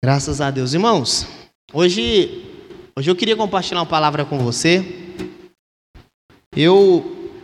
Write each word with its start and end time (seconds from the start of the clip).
Graças 0.00 0.40
a 0.40 0.48
Deus. 0.48 0.74
Irmãos, 0.74 1.26
hoje, 1.72 2.44
hoje 2.96 3.10
eu 3.10 3.16
queria 3.16 3.34
compartilhar 3.34 3.80
uma 3.80 3.86
palavra 3.86 4.24
com 4.24 4.38
você. 4.38 4.84
Eu, 6.54 7.34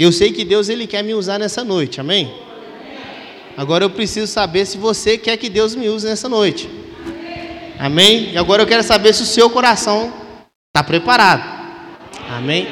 eu 0.00 0.10
sei 0.10 0.32
que 0.32 0.44
Deus 0.44 0.68
ele 0.68 0.88
quer 0.88 1.04
me 1.04 1.14
usar 1.14 1.38
nessa 1.38 1.62
noite, 1.62 2.00
amém? 2.00 2.34
Agora 3.56 3.84
eu 3.84 3.90
preciso 3.90 4.26
saber 4.26 4.66
se 4.66 4.76
você 4.78 5.16
quer 5.16 5.36
que 5.36 5.48
Deus 5.48 5.76
me 5.76 5.88
use 5.88 6.04
nessa 6.04 6.28
noite. 6.28 6.68
Amém? 7.78 8.32
E 8.32 8.36
agora 8.36 8.62
eu 8.62 8.66
quero 8.66 8.82
saber 8.82 9.14
se 9.14 9.22
o 9.22 9.26
seu 9.26 9.48
coração 9.48 10.12
está 10.74 10.82
preparado. 10.84 11.44
Amém? 12.28 12.66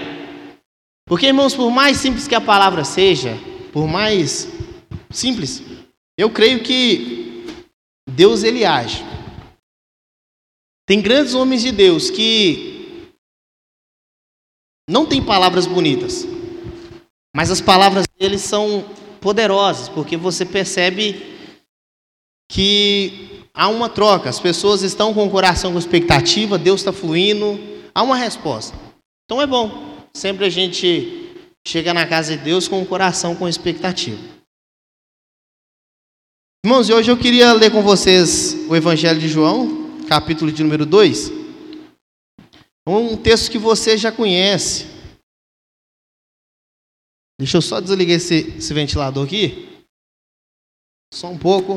Porque, 1.07 1.27
irmãos, 1.27 1.55
por 1.55 1.71
mais 1.71 1.99
simples 1.99 2.27
que 2.27 2.35
a 2.35 2.41
palavra 2.41 2.83
seja, 2.83 3.39
por 3.73 3.87
mais 3.87 4.49
simples, 5.09 5.63
eu 6.19 6.31
creio 6.31 6.65
que 6.65 7.45
Deus 8.09 8.43
ele 8.43 8.65
age. 8.65 9.05
Tem 10.91 11.01
grandes 11.01 11.35
homens 11.35 11.63
de 11.63 11.71
Deus 11.71 12.11
que 12.11 13.13
não 14.91 15.07
têm 15.07 15.25
palavras 15.25 15.65
bonitas, 15.65 16.27
mas 17.33 17.49
as 17.49 17.61
palavras 17.61 18.09
deles 18.19 18.41
são 18.41 18.85
poderosas, 19.21 19.89
porque 19.89 20.17
você 20.17 20.45
percebe 20.45 21.39
que 22.51 23.47
há 23.55 23.69
uma 23.69 23.89
troca, 23.89 24.29
as 24.29 24.41
pessoas 24.41 24.83
estão 24.83 25.15
com 25.15 25.25
o 25.25 25.31
coração 25.31 25.73
com 25.73 25.79
expectativa, 25.79 26.59
Deus 26.59 26.81
está 26.81 26.93
fluindo, 26.93 27.57
há 27.95 28.03
uma 28.03 28.17
resposta. 28.17 28.77
Então 29.25 29.41
é 29.41 29.47
bom, 29.47 29.97
sempre 30.13 30.45
a 30.45 30.51
gente 30.51 31.33
chega 31.65 31.95
na 31.95 32.05
casa 32.05 32.37
de 32.37 32.43
Deus 32.43 32.67
com 32.67 32.83
o 32.83 32.87
coração 32.87 33.37
com 33.37 33.49
expectativa. 33.49 34.19
Irmãos, 36.67 36.89
e 36.89 36.93
hoje 36.93 37.13
eu 37.13 37.17
queria 37.17 37.53
ler 37.53 37.71
com 37.71 37.81
vocês 37.81 38.57
o 38.69 38.75
Evangelho 38.75 39.21
de 39.21 39.29
João, 39.29 39.80
capítulo 40.11 40.51
de 40.51 40.65
número 40.65 40.85
2. 40.85 41.29
Um 42.85 43.17
texto 43.23 43.49
que 43.49 43.59
você 43.59 43.97
já 43.97 44.11
conhece. 44.11 44.87
Deixa 47.39 47.59
eu 47.59 47.63
só 47.63 47.81
desligar 47.81 48.17
esse, 48.17 48.57
esse 48.57 48.75
ventilador 48.75 49.25
aqui. 49.25 49.87
Só 51.15 51.29
um 51.29 51.39
pouco. 51.39 51.75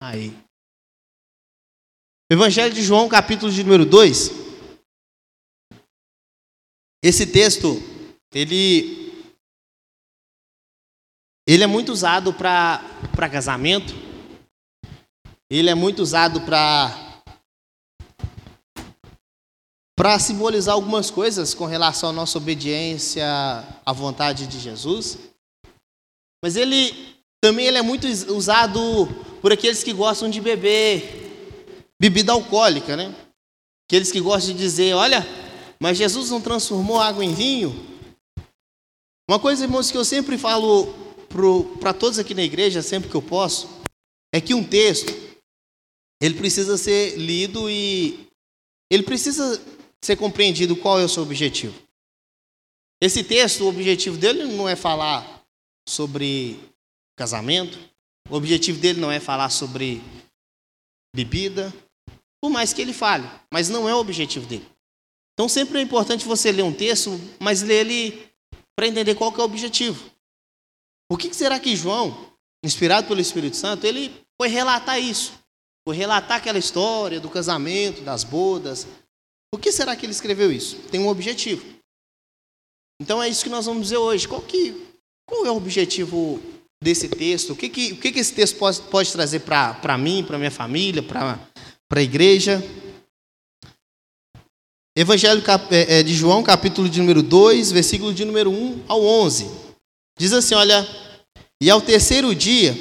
Aí. 0.00 0.30
Evangelho 2.30 2.72
de 2.72 2.82
João, 2.84 3.08
capítulo 3.08 3.50
de 3.50 3.64
número 3.64 3.84
2. 3.84 4.30
Esse 7.02 7.26
texto, 7.26 7.74
ele 8.32 9.01
ele 11.52 11.64
é 11.64 11.66
muito 11.66 11.92
usado 11.92 12.32
para 12.32 12.80
casamento. 13.30 13.94
Ele 15.50 15.68
é 15.68 15.74
muito 15.74 16.00
usado 16.00 16.40
para 16.40 16.98
para 19.94 20.18
simbolizar 20.18 20.74
algumas 20.74 21.10
coisas 21.10 21.52
com 21.52 21.66
relação 21.66 22.08
à 22.08 22.12
nossa 22.12 22.38
obediência 22.38 23.26
à 23.84 23.92
vontade 23.92 24.46
de 24.46 24.58
Jesus. 24.58 25.18
Mas 26.42 26.56
ele 26.56 27.18
também 27.42 27.66
ele 27.66 27.76
é 27.76 27.82
muito 27.82 28.06
usado 28.32 29.06
por 29.42 29.52
aqueles 29.52 29.84
que 29.84 29.92
gostam 29.92 30.30
de 30.30 30.40
beber 30.40 31.84
bebida 32.00 32.32
alcoólica, 32.32 32.96
né? 32.96 33.14
Aqueles 33.86 34.10
que 34.10 34.22
gostam 34.22 34.54
de 34.54 34.58
dizer, 34.58 34.94
olha, 34.94 35.24
mas 35.78 35.98
Jesus 35.98 36.30
não 36.30 36.40
transformou 36.40 36.98
água 36.98 37.22
em 37.22 37.34
vinho? 37.34 37.74
Uma 39.28 39.38
coisa, 39.38 39.64
irmãos, 39.64 39.90
que 39.90 39.98
eu 39.98 40.04
sempre 40.04 40.38
falo 40.38 41.01
para 41.80 41.94
todos 41.94 42.18
aqui 42.18 42.34
na 42.34 42.42
igreja, 42.42 42.82
sempre 42.82 43.08
que 43.08 43.14
eu 43.14 43.22
posso, 43.22 43.68
é 44.32 44.40
que 44.40 44.54
um 44.54 44.64
texto, 44.64 45.12
ele 46.20 46.34
precisa 46.34 46.76
ser 46.76 47.16
lido 47.16 47.68
e 47.68 48.28
ele 48.90 49.02
precisa 49.02 49.60
ser 50.00 50.16
compreendido 50.16 50.76
qual 50.76 51.00
é 51.00 51.04
o 51.04 51.08
seu 51.08 51.22
objetivo. 51.22 51.74
Esse 53.00 53.24
texto, 53.24 53.64
o 53.64 53.68
objetivo 53.68 54.16
dele 54.16 54.44
não 54.44 54.68
é 54.68 54.76
falar 54.76 55.42
sobre 55.88 56.60
casamento, 57.16 57.78
o 58.28 58.36
objetivo 58.36 58.78
dele 58.78 59.00
não 59.00 59.10
é 59.10 59.18
falar 59.18 59.50
sobre 59.50 60.00
bebida, 61.14 61.72
por 62.40 62.50
mais 62.50 62.72
que 62.72 62.80
ele 62.80 62.92
fale, 62.92 63.28
mas 63.52 63.68
não 63.68 63.88
é 63.88 63.94
o 63.94 63.98
objetivo 63.98 64.46
dele. 64.46 64.66
Então 65.34 65.48
sempre 65.48 65.78
é 65.78 65.82
importante 65.82 66.24
você 66.24 66.52
ler 66.52 66.62
um 66.62 66.72
texto, 66.72 67.18
mas 67.40 67.62
ler 67.62 67.86
ele 67.86 68.28
para 68.76 68.86
entender 68.86 69.14
qual 69.14 69.34
é 69.34 69.38
o 69.38 69.44
objetivo. 69.44 70.11
O 71.12 71.16
que 71.18 71.34
será 71.34 71.60
que 71.60 71.76
João, 71.76 72.32
inspirado 72.64 73.06
pelo 73.06 73.20
Espírito 73.20 73.54
Santo, 73.54 73.86
ele 73.86 74.10
foi 74.40 74.48
relatar 74.48 74.98
isso? 74.98 75.34
Foi 75.86 75.94
relatar 75.94 76.38
aquela 76.38 76.58
história 76.58 77.20
do 77.20 77.28
casamento, 77.28 78.00
das 78.00 78.24
bodas. 78.24 78.86
Por 79.52 79.60
que 79.60 79.70
será 79.70 79.94
que 79.94 80.06
ele 80.06 80.12
escreveu 80.14 80.50
isso? 80.50 80.76
Tem 80.90 80.98
um 80.98 81.08
objetivo. 81.08 81.62
Então 82.98 83.22
é 83.22 83.28
isso 83.28 83.44
que 83.44 83.50
nós 83.50 83.66
vamos 83.66 83.82
dizer 83.82 83.98
hoje. 83.98 84.26
Qual, 84.26 84.40
que, 84.40 84.74
qual 85.28 85.44
é 85.44 85.50
o 85.50 85.56
objetivo 85.56 86.40
desse 86.82 87.10
texto? 87.10 87.52
O 87.52 87.56
que, 87.56 87.68
que, 87.68 87.92
o 87.92 87.96
que, 87.98 88.10
que 88.10 88.18
esse 88.18 88.32
texto 88.32 88.56
pode, 88.56 88.80
pode 88.80 89.12
trazer 89.12 89.40
para 89.40 89.98
mim, 89.98 90.24
para 90.24 90.38
minha 90.38 90.50
família, 90.50 91.02
para 91.02 91.38
a 91.94 92.02
igreja? 92.02 92.58
Evangelho 94.96 95.42
é, 95.70 95.98
é, 95.98 96.02
de 96.02 96.14
João, 96.14 96.42
capítulo 96.42 96.88
de 96.88 96.98
número 97.00 97.22
2, 97.22 97.70
versículo 97.70 98.14
de 98.14 98.24
número 98.24 98.50
1 98.50 98.84
ao 98.88 99.04
11. 99.04 99.60
Diz 100.18 100.32
assim: 100.32 100.54
Olha, 100.54 101.01
e 101.62 101.70
ao 101.70 101.80
terceiro 101.80 102.34
dia 102.34 102.76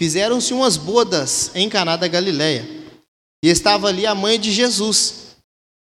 fizeram-se 0.00 0.54
umas 0.54 0.78
bodas 0.78 1.50
em 1.54 1.68
Caná 1.68 1.96
da 1.96 2.08
Galileia, 2.08 2.66
e 3.44 3.48
estava 3.50 3.88
ali 3.88 4.06
a 4.06 4.14
mãe 4.14 4.40
de 4.40 4.50
Jesus. 4.50 5.36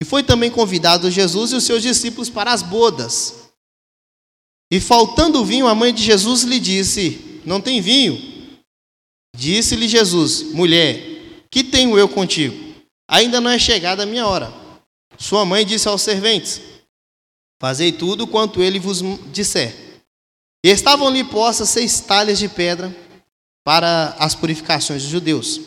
E 0.00 0.04
foi 0.04 0.22
também 0.22 0.48
convidado 0.48 1.10
Jesus 1.10 1.50
e 1.50 1.56
os 1.56 1.64
seus 1.64 1.82
discípulos 1.82 2.30
para 2.30 2.52
as 2.52 2.62
bodas. 2.62 3.50
E 4.70 4.78
faltando 4.78 5.44
vinho, 5.44 5.66
a 5.66 5.74
mãe 5.74 5.92
de 5.92 6.04
Jesus 6.04 6.42
lhe 6.44 6.60
disse: 6.60 7.40
Não 7.44 7.60
tem 7.60 7.80
vinho. 7.80 8.16
Disse-lhe 9.36 9.88
Jesus: 9.88 10.52
Mulher, 10.52 11.00
que 11.50 11.64
tenho 11.64 11.98
eu 11.98 12.08
contigo? 12.08 12.54
Ainda 13.10 13.40
não 13.40 13.50
é 13.50 13.58
chegada 13.58 14.04
a 14.04 14.06
minha 14.06 14.28
hora. 14.28 14.54
Sua 15.18 15.44
mãe 15.44 15.66
disse 15.66 15.88
aos 15.88 16.02
serventes: 16.02 16.60
Fazei 17.60 17.90
tudo 17.90 18.24
quanto 18.24 18.62
ele 18.62 18.78
vos 18.78 19.02
disser. 19.32 19.83
E 20.64 20.70
estavam 20.70 21.06
ali 21.06 21.22
postas 21.22 21.68
seis 21.68 22.00
talhas 22.00 22.38
de 22.38 22.48
pedra 22.48 22.96
para 23.62 24.16
as 24.18 24.34
purificações 24.34 25.02
dos 25.02 25.10
judeus. 25.10 25.60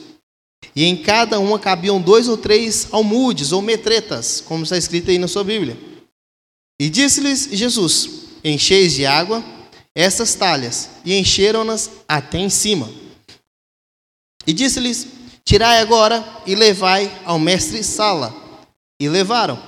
E 0.75 0.85
em 0.85 0.97
cada 0.97 1.39
uma 1.39 1.59
cabiam 1.59 2.01
dois 2.01 2.27
ou 2.27 2.35
três 2.35 2.87
almudes 2.91 3.51
ou 3.51 3.61
metretas, 3.61 4.41
como 4.41 4.63
está 4.63 4.75
escrito 4.75 5.11
aí 5.11 5.19
na 5.19 5.27
sua 5.27 5.43
Bíblia. 5.43 5.77
E 6.81 6.89
disse-lhes 6.89 7.47
Jesus: 7.51 8.09
Encheis 8.43 8.93
de 8.93 9.05
água 9.05 9.43
essas 9.93 10.33
talhas, 10.33 10.89
e 11.05 11.15
encheram-nas 11.15 11.91
até 12.07 12.39
em 12.39 12.49
cima. 12.49 12.89
E 14.47 14.53
disse-lhes: 14.53 15.07
Tirai 15.45 15.79
agora 15.79 16.25
e 16.45 16.55
levai 16.55 17.15
ao 17.23 17.37
mestre 17.37 17.83
Sala. 17.83 18.35
E 18.99 19.07
levaram. 19.07 19.61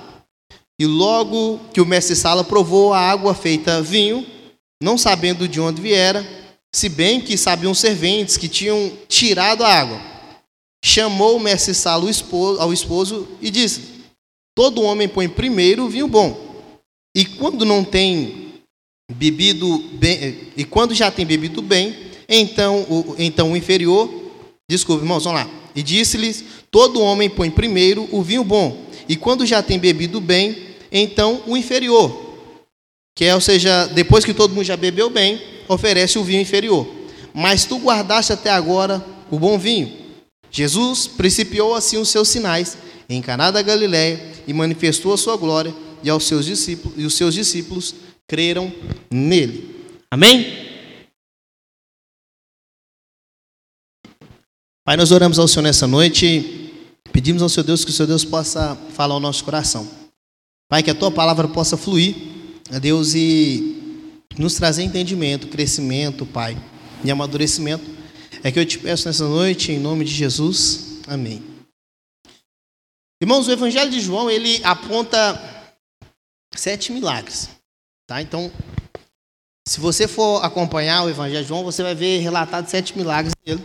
E 0.80 0.88
logo 0.88 1.60
que 1.72 1.82
o 1.82 1.86
mestre 1.86 2.16
Sala 2.16 2.44
provou 2.44 2.94
a 2.94 3.00
água 3.00 3.36
feita 3.36 3.80
vinho, 3.80 4.26
não 4.82 4.98
sabendo 4.98 5.48
de 5.48 5.60
onde 5.60 5.82
viera, 5.82 6.26
se 6.74 6.88
bem 6.88 7.20
que 7.20 7.38
sabiam 7.38 7.74
serventes 7.74 8.38
que 8.38 8.48
tinham 8.48 8.92
tirado 9.08 9.64
a 9.64 9.74
água. 9.74 10.00
Chamou 10.84 11.36
o 11.36 11.40
mestre 11.40 11.74
Salo 11.74 12.08
ao 12.60 12.72
esposo 12.72 13.28
e 13.42 13.50
disse: 13.50 13.82
Todo 14.56 14.82
homem 14.82 15.08
põe 15.08 15.28
primeiro 15.28 15.86
o 15.86 15.90
vinho 15.90 16.08
bom, 16.08 16.66
e 17.16 17.26
quando 17.26 17.66
não 17.66 17.84
tem 17.84 18.54
bebido 19.12 19.78
bem, 19.94 20.48
e 20.56 20.64
quando 20.64 20.94
já 20.94 21.12
tem 21.12 21.26
bebido 21.26 21.62
bem, 21.62 21.96
então 22.30 22.84
o, 22.84 23.16
então 23.18 23.52
o 23.52 23.58
inferior, 23.58 24.10
desculpe, 24.70 25.04
irmãos, 25.04 25.26
vamos 25.26 25.42
lá. 25.42 25.50
E 25.76 25.84
disse-lhes: 25.84 26.46
Todo 26.72 27.02
homem 27.02 27.30
põe 27.30 27.52
primeiro 27.52 28.08
o 28.12 28.22
vinho 28.22 28.44
bom, 28.44 28.86
e 29.10 29.18
quando 29.18 29.46
já 29.46 29.62
tem 29.62 29.78
bebido 29.78 30.22
bem, 30.22 30.56
então 30.90 31.44
o 31.46 31.58
inferior. 31.58 32.29
Que 33.20 33.26
é, 33.26 33.36
ou 33.36 33.42
seja, 33.42 33.86
depois 33.88 34.24
que 34.24 34.34
todo 34.34 34.56
mundo 34.56 34.64
já 34.64 34.78
bebeu 34.78 35.10
bem, 35.10 35.42
oferece 35.68 36.18
o 36.18 36.24
vinho 36.24 36.40
inferior. 36.40 36.88
Mas 37.34 37.66
tu 37.66 37.78
guardaste 37.78 38.32
até 38.32 38.50
agora 38.50 39.06
o 39.30 39.38
bom 39.38 39.60
vinho. 39.60 39.94
Jesus 40.50 41.06
principiou 41.06 41.76
assim 41.76 41.98
os 41.98 42.08
seus 42.08 42.30
sinais 42.30 42.78
em 43.10 43.22
Caná 43.22 43.52
da 43.52 43.62
Galiléia 43.62 44.32
e 44.48 44.54
manifestou 44.54 45.12
a 45.12 45.18
sua 45.18 45.36
glória 45.36 45.76
e 46.02 46.10
aos 46.10 46.24
seus 46.24 46.46
discípulos 46.46 46.98
e 46.98 47.04
os 47.04 47.14
seus 47.14 47.34
discípulos 47.34 47.94
creram 48.26 48.72
nele. 49.12 49.86
Amém? 50.10 50.56
Pai, 54.86 54.96
nós 54.96 55.12
oramos 55.12 55.38
ao 55.38 55.48
Senhor 55.50 55.64
nessa 55.64 55.86
noite, 55.86 56.72
pedimos 57.12 57.42
ao 57.42 57.50
Seu 57.50 57.66
Deus 57.66 57.84
que 57.84 57.92
o 57.92 57.94
Seu 57.94 58.08
Deus 58.08 58.24
possa 58.24 58.78
falar 58.94 59.16
ao 59.16 59.20
nosso 59.20 59.44
coração. 59.44 59.86
Pai, 60.70 60.82
que 60.82 60.90
a 60.90 60.96
tua 60.96 61.12
palavra 61.12 61.50
possa 61.50 61.76
fluir 61.76 62.39
a 62.72 62.80
Deus, 62.80 63.16
e 63.16 64.06
nos 64.38 64.56
trazer 64.56 64.84
entendimento, 64.84 65.48
crescimento, 65.48 66.26
Pai, 66.26 66.58
e 67.04 67.10
amadurecimento, 67.10 67.84
é 68.44 68.52
que 68.52 68.60
eu 68.60 68.66
te 68.66 68.78
peço 68.78 69.08
nessa 69.08 69.28
noite, 69.28 69.72
em 69.72 69.80
nome 69.80 70.06
de 70.06 70.12
Jesus. 70.12 71.02
Amém. 71.08 71.44
Irmãos, 73.22 73.48
o 73.48 73.52
Evangelho 73.52 73.92
de 73.92 74.00
João, 74.00 74.30
ele 74.30 74.64
aponta 74.64 75.68
sete 76.56 76.92
milagres. 76.92 77.50
Tá? 78.08 78.22
Então, 78.22 78.52
se 79.68 79.80
você 79.80 80.08
for 80.08 80.44
acompanhar 80.44 81.04
o 81.04 81.10
Evangelho 81.10 81.42
de 81.42 81.48
João, 81.48 81.64
você 81.64 81.84
vai 81.84 81.96
ver 81.96 82.20
relatado 82.20 82.70
sete 82.70 82.98
milagres 82.98 83.34
dele. 83.46 83.62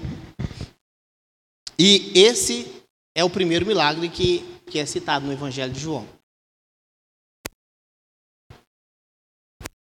E 1.79 2.12
esse 2.15 2.67
é 3.15 3.23
o 3.23 3.31
primeiro 3.31 3.67
milagre 3.67 4.09
que, 4.09 4.41
que 4.67 4.79
é 4.79 4.87
citado 4.87 5.27
no 5.27 5.33
Evangelho 5.33 5.73
de 5.73 5.81
João. 5.81 6.06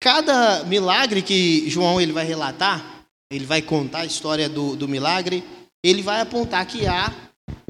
Cada 0.05 0.63
milagre 0.65 1.23
que 1.23 1.67
João 1.67 1.99
ele 1.99 2.11
vai 2.11 2.23
relatar, 2.23 3.07
ele 3.27 3.43
vai 3.43 3.59
contar 3.59 4.01
a 4.01 4.05
história 4.05 4.47
do, 4.47 4.75
do 4.75 4.87
milagre, 4.87 5.43
ele 5.83 6.03
vai 6.03 6.21
apontar 6.21 6.63
que 6.67 6.85
há 6.85 7.11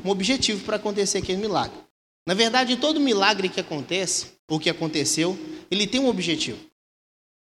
um 0.04 0.10
objetivo 0.10 0.66
para 0.66 0.76
acontecer 0.76 1.20
aquele 1.20 1.40
milagre. 1.40 1.78
Na 2.28 2.34
verdade, 2.34 2.76
todo 2.76 3.00
milagre 3.00 3.48
que 3.48 3.62
acontece, 3.62 4.34
ou 4.52 4.60
que 4.60 4.70
aconteceu, 4.70 5.40
ele 5.72 5.88
tem 5.88 6.02
um 6.02 6.10
objetivo. 6.10 6.60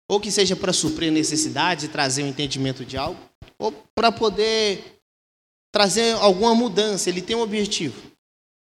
Ou 0.07 0.21
que 0.21 0.31
seja 0.31 0.55
para 0.55 0.71
suprir 0.71 1.11
necessidade, 1.11 1.89
trazer 1.89 2.23
um 2.23 2.29
entendimento 2.29 2.85
de 2.85 2.99
algo, 2.99 3.19
ou 3.59 3.73
para 3.95 4.13
poder 4.13 5.01
trazer 5.73 6.15
alguma 6.17 6.55
mudança, 6.55 7.09
ele 7.09 7.23
tem 7.23 7.35
um 7.35 7.41
objetivo. 7.41 8.03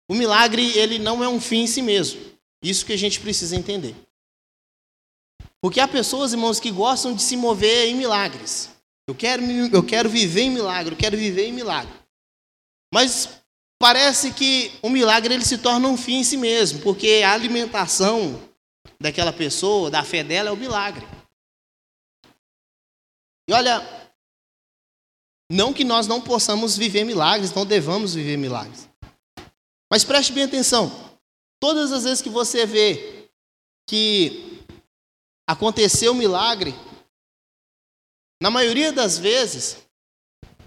O 0.09 0.13
milagre, 0.13 0.77
ele 0.77 0.99
não 0.99 1.23
é 1.23 1.29
um 1.29 1.39
fim 1.39 1.61
em 1.61 1.67
si 1.67 1.81
mesmo. 1.81 2.19
Isso 2.61 2.85
que 2.85 2.91
a 2.91 2.97
gente 2.97 3.21
precisa 3.21 3.55
entender. 3.55 3.95
Porque 5.61 5.79
há 5.79 5.87
pessoas, 5.87 6.33
irmãos, 6.33 6.59
que 6.59 6.71
gostam 6.71 7.13
de 7.13 7.21
se 7.21 7.37
mover 7.37 7.87
em 7.87 7.95
milagres. 7.95 8.69
Eu 9.07 9.13
quero, 9.13 9.43
eu 9.43 9.83
quero 9.83 10.09
viver 10.09 10.41
em 10.41 10.49
milagre, 10.49 10.93
eu 10.93 10.97
quero 10.97 11.15
viver 11.15 11.45
em 11.47 11.53
milagre. 11.53 11.93
Mas 12.93 13.29
parece 13.79 14.31
que 14.31 14.71
o 14.81 14.89
milagre 14.89 15.33
ele 15.33 15.45
se 15.45 15.57
torna 15.57 15.87
um 15.87 15.97
fim 15.97 16.15
em 16.15 16.23
si 16.23 16.37
mesmo, 16.37 16.81
porque 16.81 17.21
a 17.23 17.31
alimentação 17.31 18.41
daquela 18.99 19.31
pessoa, 19.31 19.91
da 19.91 20.03
fé 20.03 20.23
dela, 20.23 20.49
é 20.49 20.51
o 20.51 20.57
milagre. 20.57 21.07
E 23.47 23.53
olha, 23.53 23.85
não 25.51 25.73
que 25.73 25.83
nós 25.83 26.07
não 26.07 26.21
possamos 26.21 26.77
viver 26.77 27.03
milagres, 27.03 27.53
não 27.53 27.65
devamos 27.65 28.15
viver 28.15 28.37
milagres. 28.37 28.89
Mas 29.91 30.03
preste 30.03 30.31
bem 30.31 30.45
atenção. 30.45 30.89
Todas 31.59 31.91
as 31.91 32.05
vezes 32.05 32.21
que 32.21 32.29
você 32.29 32.65
vê 32.65 33.29
que 33.87 34.50
aconteceu 35.51 36.13
um 36.13 36.15
milagre, 36.15 36.73
na 38.41 38.49
maioria 38.49 38.91
das 38.93 39.17
vezes 39.17 39.85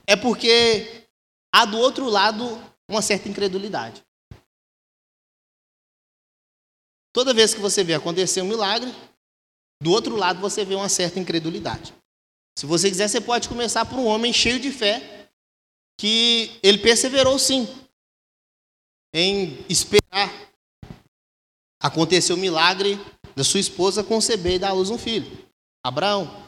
é 0.06 0.14
porque 0.14 1.08
há 1.52 1.64
do 1.64 1.78
outro 1.78 2.06
lado 2.08 2.44
uma 2.86 3.00
certa 3.00 3.28
incredulidade. 3.28 4.04
Toda 7.14 7.32
vez 7.32 7.54
que 7.54 7.60
você 7.60 7.82
vê 7.82 7.94
acontecer 7.94 8.42
um 8.42 8.46
milagre, 8.46 8.92
do 9.82 9.90
outro 9.90 10.16
lado 10.16 10.38
você 10.38 10.64
vê 10.64 10.74
uma 10.74 10.90
certa 10.90 11.18
incredulidade. 11.18 11.94
Se 12.58 12.66
você 12.66 12.90
quiser, 12.90 13.08
você 13.08 13.20
pode 13.20 13.48
começar 13.48 13.86
por 13.86 13.98
um 13.98 14.06
homem 14.06 14.32
cheio 14.32 14.60
de 14.60 14.70
fé, 14.70 15.30
que 15.98 16.60
ele 16.62 16.78
perseverou 16.78 17.38
sim 17.38 17.66
em 19.14 19.64
esperar 19.66 20.30
acontecer 21.80 22.32
o 22.34 22.36
milagre 22.36 22.98
da 23.34 23.44
sua 23.44 23.60
esposa 23.60 24.04
conceber 24.04 24.54
e 24.54 24.58
dar 24.58 24.70
à 24.70 24.72
luz 24.72 24.90
um 24.90 24.98
filho, 24.98 25.30
Abraão. 25.84 26.44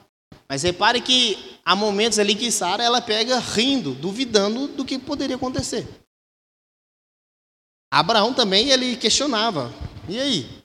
Mas 0.49 0.63
repare 0.63 1.01
que 1.01 1.59
há 1.65 1.75
momentos 1.75 2.19
ali 2.19 2.35
que 2.35 2.51
Sara 2.51 2.83
ela 2.83 3.03
pega 3.03 3.39
rindo, 3.39 3.95
duvidando 3.95 4.69
do 4.69 4.85
que 4.85 4.99
poderia 4.99 5.37
acontecer. 5.37 5.87
Abraão 7.93 8.33
também 8.33 8.69
ele 8.69 8.97
questionava. 8.97 9.73
E 10.09 10.21
aí? 10.21 10.63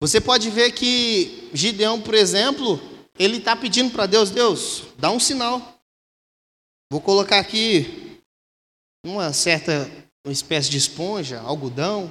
Você 0.00 0.20
pode 0.20 0.50
ver 0.50 0.72
que 0.72 1.48
Gideão, 1.54 2.00
por 2.00 2.14
exemplo, 2.14 2.80
ele 3.18 3.38
está 3.38 3.54
pedindo 3.54 3.92
para 3.92 4.06
Deus, 4.06 4.30
Deus, 4.30 4.82
dá 4.98 5.10
um 5.10 5.20
sinal. 5.20 5.80
Vou 6.90 7.00
colocar 7.00 7.38
aqui 7.38 8.20
uma 9.06 9.32
certa 9.32 9.90
uma 10.24 10.32
espécie 10.32 10.70
de 10.70 10.76
esponja, 10.76 11.40
algodão. 11.40 12.10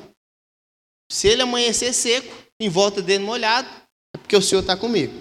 Se 1.12 1.28
ele 1.28 1.42
amanhecer 1.42 1.94
seco, 1.94 2.34
em 2.60 2.70
volta 2.70 3.02
dele 3.02 3.24
molhado, 3.24 3.68
é 4.16 4.18
porque 4.18 4.36
o 4.36 4.42
Senhor 4.42 4.62
está 4.62 4.78
comigo. 4.78 5.14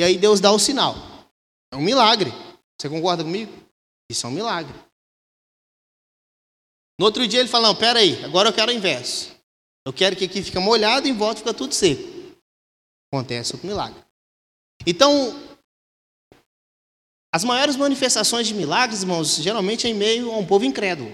E 0.00 0.02
aí 0.02 0.18
Deus 0.18 0.40
dá 0.40 0.50
o 0.50 0.58
sinal. 0.58 0.96
É 1.72 1.76
um 1.76 1.80
milagre. 1.80 2.32
Você 2.76 2.88
concorda 2.88 3.22
comigo? 3.22 3.52
Isso 4.10 4.26
é 4.26 4.28
um 4.28 4.32
milagre. 4.32 4.74
No 6.98 7.06
outro 7.06 7.26
dia 7.28 7.38
ele 7.38 7.48
fala: 7.48 7.68
Não, 7.68 7.76
peraí, 7.76 8.24
agora 8.24 8.48
eu 8.48 8.52
quero 8.52 8.72
o 8.72 8.74
inverso. 8.74 9.32
Eu 9.86 9.92
quero 9.92 10.16
que 10.16 10.24
aqui 10.24 10.42
fique 10.42 10.58
molhado 10.58 11.06
e 11.06 11.10
em 11.10 11.16
volta 11.16 11.38
fica 11.38 11.54
tudo 11.54 11.72
seco 11.72 12.14
acontece 13.14 13.54
o 13.54 13.60
milagre. 13.64 14.02
Então, 14.84 15.12
as 17.32 17.44
maiores 17.44 17.76
manifestações 17.76 18.48
de 18.48 18.54
milagres, 18.54 19.02
irmãos, 19.02 19.36
geralmente 19.36 19.86
é 19.86 19.90
em 19.90 19.94
meio 19.94 20.32
a 20.32 20.36
um 20.36 20.46
povo 20.46 20.64
incrédulo. 20.64 21.10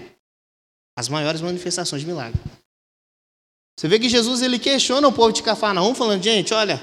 As 0.97 1.07
maiores 1.07 1.41
manifestações 1.41 2.01
de 2.01 2.07
milagre. 2.07 2.39
Você 3.77 3.87
vê 3.87 3.99
que 3.99 4.09
Jesus 4.09 4.41
ele 4.41 4.59
questiona 4.59 5.07
o 5.07 5.13
povo 5.13 5.31
de 5.31 5.43
Cafarnaum, 5.43 5.95
falando: 5.95 6.23
gente, 6.23 6.53
olha, 6.53 6.79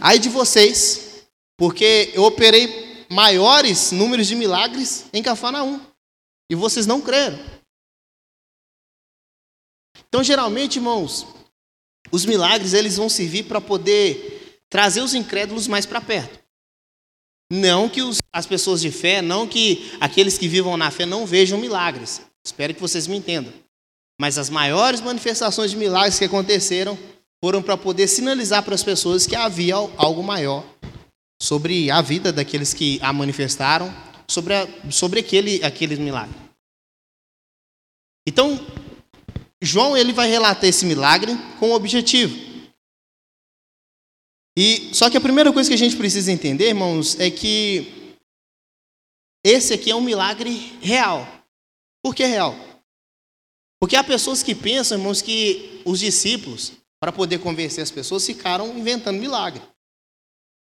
ai 0.00 0.18
de 0.18 0.28
vocês, 0.28 1.26
porque 1.56 2.12
eu 2.14 2.24
operei 2.24 3.06
maiores 3.10 3.92
números 3.92 4.26
de 4.26 4.34
milagres 4.34 5.06
em 5.12 5.22
Cafarnaum 5.22 5.80
e 6.50 6.54
vocês 6.54 6.86
não 6.86 7.00
creram. 7.00 7.38
Então, 10.08 10.22
geralmente, 10.22 10.76
irmãos, 10.76 11.26
os 12.10 12.24
milagres 12.24 12.72
eles 12.72 12.96
vão 12.96 13.08
servir 13.08 13.44
para 13.44 13.60
poder 13.60 14.60
trazer 14.68 15.00
os 15.00 15.14
incrédulos 15.14 15.66
mais 15.66 15.86
para 15.86 16.00
perto. 16.00 16.38
Não 17.50 17.88
que 17.88 18.02
os, 18.02 18.20
as 18.32 18.46
pessoas 18.46 18.80
de 18.80 18.90
fé, 18.90 19.20
não 19.20 19.46
que 19.46 19.96
aqueles 20.00 20.38
que 20.38 20.48
vivam 20.48 20.76
na 20.76 20.90
fé 20.90 21.06
não 21.06 21.26
vejam 21.26 21.58
milagres. 21.58 22.22
Espero 22.44 22.74
que 22.74 22.80
vocês 22.80 23.06
me 23.06 23.16
entendam. 23.16 23.52
Mas 24.20 24.38
as 24.38 24.48
maiores 24.48 25.00
manifestações 25.00 25.70
de 25.70 25.76
milagres 25.76 26.18
que 26.18 26.24
aconteceram 26.24 26.98
foram 27.42 27.62
para 27.62 27.76
poder 27.76 28.08
sinalizar 28.08 28.62
para 28.62 28.74
as 28.74 28.82
pessoas 28.82 29.26
que 29.26 29.36
havia 29.36 29.74
algo 29.74 30.22
maior 30.22 30.64
sobre 31.42 31.90
a 31.90 32.00
vida 32.00 32.32
daqueles 32.32 32.72
que 32.72 32.98
a 33.02 33.12
manifestaram, 33.12 33.92
sobre, 34.26 34.54
a, 34.54 34.90
sobre 34.90 35.20
aquele, 35.20 35.62
aquele 35.62 35.96
milagre. 35.96 36.34
Então, 38.26 38.58
João 39.60 39.96
ele 39.96 40.12
vai 40.12 40.28
relatar 40.28 40.64
esse 40.64 40.86
milagre 40.86 41.32
com 41.58 41.70
um 41.70 41.74
objetivo. 41.74 42.34
E 44.56 44.94
só 44.94 45.10
que 45.10 45.16
a 45.16 45.20
primeira 45.20 45.52
coisa 45.52 45.68
que 45.68 45.74
a 45.74 45.78
gente 45.78 45.96
precisa 45.96 46.30
entender, 46.30 46.68
irmãos, 46.68 47.18
é 47.18 47.30
que 47.30 48.16
esse 49.44 49.74
aqui 49.74 49.90
é 49.90 49.94
um 49.94 50.00
milagre 50.00 50.78
real. 50.80 51.26
Por 52.02 52.14
que 52.14 52.24
real? 52.24 52.54
Porque 53.84 53.96
há 53.96 54.02
pessoas 54.02 54.42
que 54.42 54.54
pensam, 54.54 54.96
irmãos, 54.96 55.20
que 55.20 55.82
os 55.84 56.00
discípulos, 56.00 56.72
para 56.98 57.12
poder 57.12 57.38
convencer 57.40 57.82
as 57.82 57.90
pessoas, 57.90 58.24
ficaram 58.24 58.78
inventando 58.78 59.20
milagre. 59.20 59.60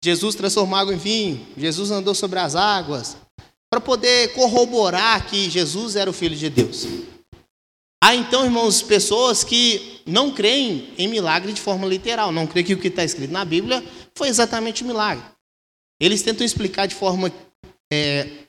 Jesus 0.00 0.36
transformou 0.36 0.78
água 0.78 0.94
em 0.94 0.96
vinho, 0.96 1.44
Jesus 1.56 1.90
andou 1.90 2.14
sobre 2.14 2.38
as 2.38 2.54
águas, 2.54 3.16
para 3.68 3.80
poder 3.80 4.32
corroborar 4.32 5.28
que 5.28 5.50
Jesus 5.50 5.96
era 5.96 6.08
o 6.08 6.12
Filho 6.12 6.36
de 6.36 6.48
Deus. 6.48 6.86
Há 8.00 8.14
então, 8.14 8.44
irmãos, 8.44 8.80
pessoas 8.80 9.42
que 9.42 10.02
não 10.06 10.32
creem 10.32 10.94
em 10.96 11.08
milagre 11.08 11.52
de 11.52 11.60
forma 11.60 11.88
literal, 11.88 12.30
não 12.30 12.46
creem 12.46 12.64
que 12.64 12.74
o 12.74 12.78
que 12.78 12.86
está 12.86 13.02
escrito 13.02 13.32
na 13.32 13.44
Bíblia 13.44 13.84
foi 14.14 14.28
exatamente 14.28 14.84
um 14.84 14.86
milagre. 14.86 15.24
Eles 16.00 16.22
tentam 16.22 16.46
explicar 16.46 16.86
de 16.86 16.94
forma, 16.94 17.32
é, 17.92 18.46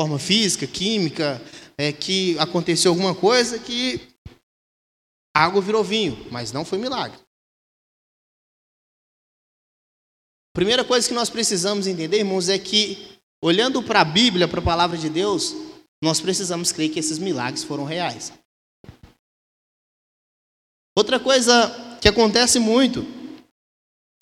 forma 0.00 0.18
física, 0.18 0.66
química, 0.66 1.42
é, 1.82 1.92
que 1.92 2.38
aconteceu 2.38 2.92
alguma 2.92 3.12
coisa 3.12 3.58
que 3.58 4.00
a 5.36 5.44
água 5.44 5.60
virou 5.60 5.82
vinho, 5.82 6.30
mas 6.30 6.52
não 6.52 6.64
foi 6.64 6.78
milagre. 6.78 7.18
Primeira 10.54 10.84
coisa 10.84 11.08
que 11.08 11.14
nós 11.14 11.28
precisamos 11.28 11.88
entender, 11.88 12.18
irmãos, 12.18 12.48
é 12.48 12.56
que, 12.56 13.20
olhando 13.42 13.82
para 13.82 14.02
a 14.02 14.04
Bíblia, 14.04 14.46
para 14.46 14.60
a 14.60 14.64
palavra 14.64 14.96
de 14.96 15.10
Deus, 15.10 15.54
nós 16.00 16.20
precisamos 16.20 16.70
crer 16.70 16.88
que 16.88 17.00
esses 17.00 17.18
milagres 17.18 17.64
foram 17.64 17.82
reais. 17.82 18.32
Outra 20.96 21.18
coisa 21.18 21.98
que 22.00 22.06
acontece 22.06 22.60
muito 22.60 23.00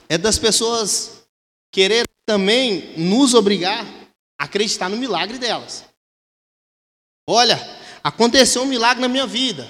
é 0.09 0.17
das 0.17 0.38
pessoas 0.38 1.29
querer 1.71 2.09
também 2.25 2.99
nos 2.99 3.35
obrigar 3.35 3.85
a 4.40 4.45
acreditar 4.45 4.88
no 4.88 4.97
milagre 4.97 5.37
delas. 5.37 5.89
Olha, 7.31 7.59
aconteceu 8.03 8.63
um 8.63 8.67
milagre 8.67 9.01
na 9.01 9.07
minha 9.07 9.27
vida. 9.27 9.69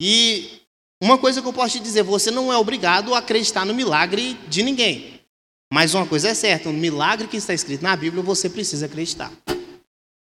E 0.00 0.62
uma 1.00 1.16
coisa 1.16 1.40
que 1.40 1.46
eu 1.46 1.52
posso 1.52 1.78
te 1.78 1.80
dizer, 1.80 2.02
você 2.02 2.28
não 2.30 2.52
é 2.52 2.56
obrigado 2.56 3.14
a 3.14 3.18
acreditar 3.18 3.64
no 3.64 3.72
milagre 3.72 4.34
de 4.48 4.64
ninguém. 4.64 5.20
Mas 5.72 5.94
uma 5.94 6.06
coisa 6.06 6.30
é 6.30 6.34
certa, 6.34 6.68
um 6.68 6.72
milagre 6.72 7.28
que 7.28 7.36
está 7.36 7.54
escrito 7.54 7.82
na 7.82 7.94
Bíblia 7.94 8.20
você 8.20 8.50
precisa 8.50 8.86
acreditar. 8.86 9.30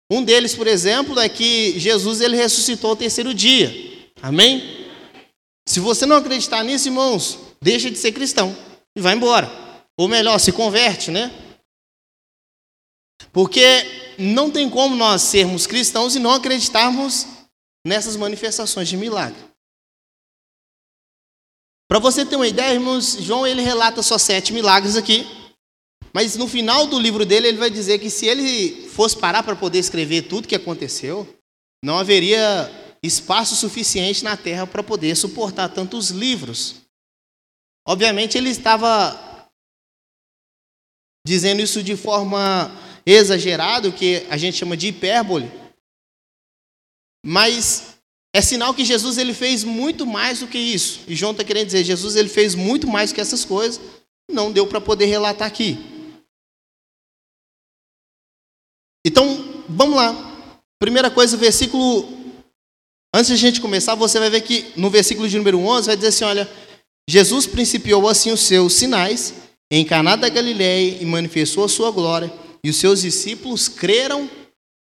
Um 0.09 0.23
deles, 0.23 0.55
por 0.55 0.67
exemplo, 0.67 1.19
é 1.19 1.27
que 1.27 1.77
Jesus 1.77 2.21
ele 2.21 2.37
ressuscitou 2.37 2.91
ao 2.91 2.95
terceiro 2.95 3.33
dia. 3.33 3.73
Amém? 4.21 4.87
Se 5.67 5.81
você 5.81 6.05
não 6.05 6.15
acreditar 6.15 6.63
nisso, 6.63 6.87
irmãos, 6.87 7.39
deixa 7.61 7.91
de 7.91 7.97
ser 7.97 8.13
cristão 8.13 8.55
e 8.95 9.01
vai 9.01 9.15
embora. 9.15 9.51
Ou 9.97 10.07
melhor, 10.07 10.39
se 10.39 10.53
converte, 10.53 11.11
né? 11.11 11.29
Porque 13.31 13.61
não 14.17 14.51
tem 14.51 14.69
como 14.69 14.95
nós 14.95 15.21
sermos 15.21 15.65
cristãos 15.65 16.15
e 16.15 16.19
não 16.19 16.31
acreditarmos 16.31 17.27
nessas 17.85 18.15
manifestações 18.15 18.87
de 18.87 18.97
milagre. 18.97 19.39
Para 21.89 21.99
você 21.99 22.25
ter 22.25 22.35
uma 22.35 22.47
ideia, 22.47 22.73
irmãos, 22.73 23.17
João 23.19 23.45
ele 23.45 23.61
relata 23.61 24.01
só 24.01 24.17
sete 24.17 24.53
milagres 24.53 24.95
aqui, 24.95 25.25
mas 26.13 26.35
no 26.35 26.47
final 26.47 26.87
do 26.87 26.99
livro 26.99 27.25
dele 27.25 27.47
ele 27.47 27.57
vai 27.57 27.69
dizer 27.69 27.99
que 27.99 28.09
se 28.09 28.25
ele 28.25 28.87
fosse 28.89 29.17
parar 29.17 29.43
para 29.43 29.55
poder 29.55 29.79
escrever 29.79 30.23
tudo 30.23 30.47
que 30.47 30.55
aconteceu, 30.55 31.27
não 31.83 31.97
haveria 31.97 32.71
espaço 33.03 33.55
suficiente 33.55 34.23
na 34.23 34.37
terra 34.37 34.65
para 34.65 34.81
poder 34.81 35.15
suportar 35.15 35.69
tantos 35.69 36.09
livros. 36.09 36.75
Obviamente 37.85 38.37
ele 38.37 38.49
estava 38.49 39.49
dizendo 41.27 41.61
isso 41.61 41.83
de 41.83 41.97
forma 41.97 42.71
exagerada, 43.05 43.89
o 43.89 43.93
que 43.93 44.25
a 44.29 44.37
gente 44.37 44.57
chama 44.57 44.77
de 44.77 44.87
hipérbole, 44.87 45.51
mas 47.25 47.97
é 48.35 48.41
sinal 48.41 48.73
que 48.73 48.83
Jesus 48.83 49.17
ele 49.17 49.33
fez 49.33 49.63
muito 49.63 50.05
mais 50.05 50.39
do 50.39 50.47
que 50.47 50.57
isso. 50.57 51.01
E 51.07 51.15
João 51.15 51.31
está 51.31 51.43
querendo 51.43 51.67
dizer, 51.67 51.83
Jesus 51.83 52.15
ele 52.15 52.29
fez 52.29 52.55
muito 52.55 52.87
mais 52.87 53.11
do 53.11 53.15
que 53.15 53.21
essas 53.21 53.45
coisas, 53.45 53.79
não 54.29 54.51
deu 54.51 54.65
para 54.65 54.81
poder 54.81 55.05
relatar 55.05 55.47
aqui. 55.47 55.77
Então, 59.05 59.63
vamos 59.67 59.95
lá. 59.95 60.13
Primeira 60.79 61.11
coisa, 61.11 61.37
versículo. 61.37 62.21
Antes 63.13 63.27
de 63.27 63.33
a 63.33 63.37
gente 63.37 63.61
começar, 63.61 63.95
você 63.95 64.17
vai 64.17 64.29
ver 64.29 64.41
que 64.41 64.73
no 64.75 64.89
versículo 64.89 65.27
de 65.27 65.37
número 65.37 65.59
11 65.59 65.87
vai 65.87 65.95
dizer 65.95 66.07
assim: 66.07 66.23
olha, 66.23 66.49
Jesus 67.07 67.45
principiou 67.45 68.07
assim 68.07 68.31
os 68.31 68.41
seus 68.41 68.73
sinais 68.73 69.33
em 69.69 69.83
Caná 69.85 70.15
da 70.15 70.29
Galiléia 70.29 70.97
e 71.01 71.05
manifestou 71.05 71.65
a 71.65 71.69
sua 71.69 71.91
glória, 71.91 72.31
e 72.63 72.69
os 72.69 72.77
seus 72.77 73.01
discípulos 73.01 73.67
creram 73.67 74.29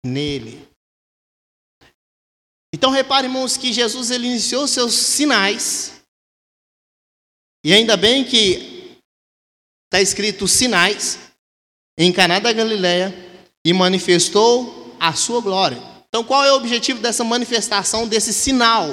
nele. 0.06 0.68
Então 2.74 2.92
repare, 2.92 3.28
irmãos, 3.28 3.58
que 3.58 3.74
Jesus 3.74 4.12
ele 4.12 4.28
iniciou 4.28 4.68
seus 4.68 4.94
sinais. 4.94 6.02
E 7.66 7.74
ainda 7.74 7.98
bem 7.98 8.24
que 8.24 9.00
está 9.86 10.02
escrito 10.02 10.48
sinais 10.48 11.20
em 11.98 12.14
Caná 12.14 12.40
da 12.40 12.54
Galileia 12.54 13.14
e 13.66 13.74
manifestou 13.74 14.96
a 15.00 15.14
sua 15.14 15.42
glória. 15.42 15.78
Então 16.08 16.24
qual 16.24 16.46
é 16.46 16.52
o 16.52 16.56
objetivo 16.56 17.02
dessa 17.02 17.24
manifestação 17.24 18.08
desse 18.08 18.34
sinal? 18.34 18.88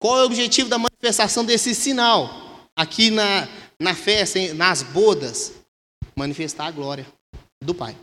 Qual 0.00 0.18
é 0.18 0.22
o 0.22 0.26
objetivo 0.26 0.68
da 0.68 0.78
manifestação 0.78 1.44
desse 1.44 1.74
sinal 1.74 2.70
aqui 2.76 3.10
na, 3.10 3.48
na 3.78 3.94
festa, 3.94 4.38
nas 4.54 4.82
bodas? 4.82 5.57
Manifestar 6.18 6.66
a 6.66 6.70
glória 6.72 7.06
do 7.62 7.72
Pai. 7.72 7.96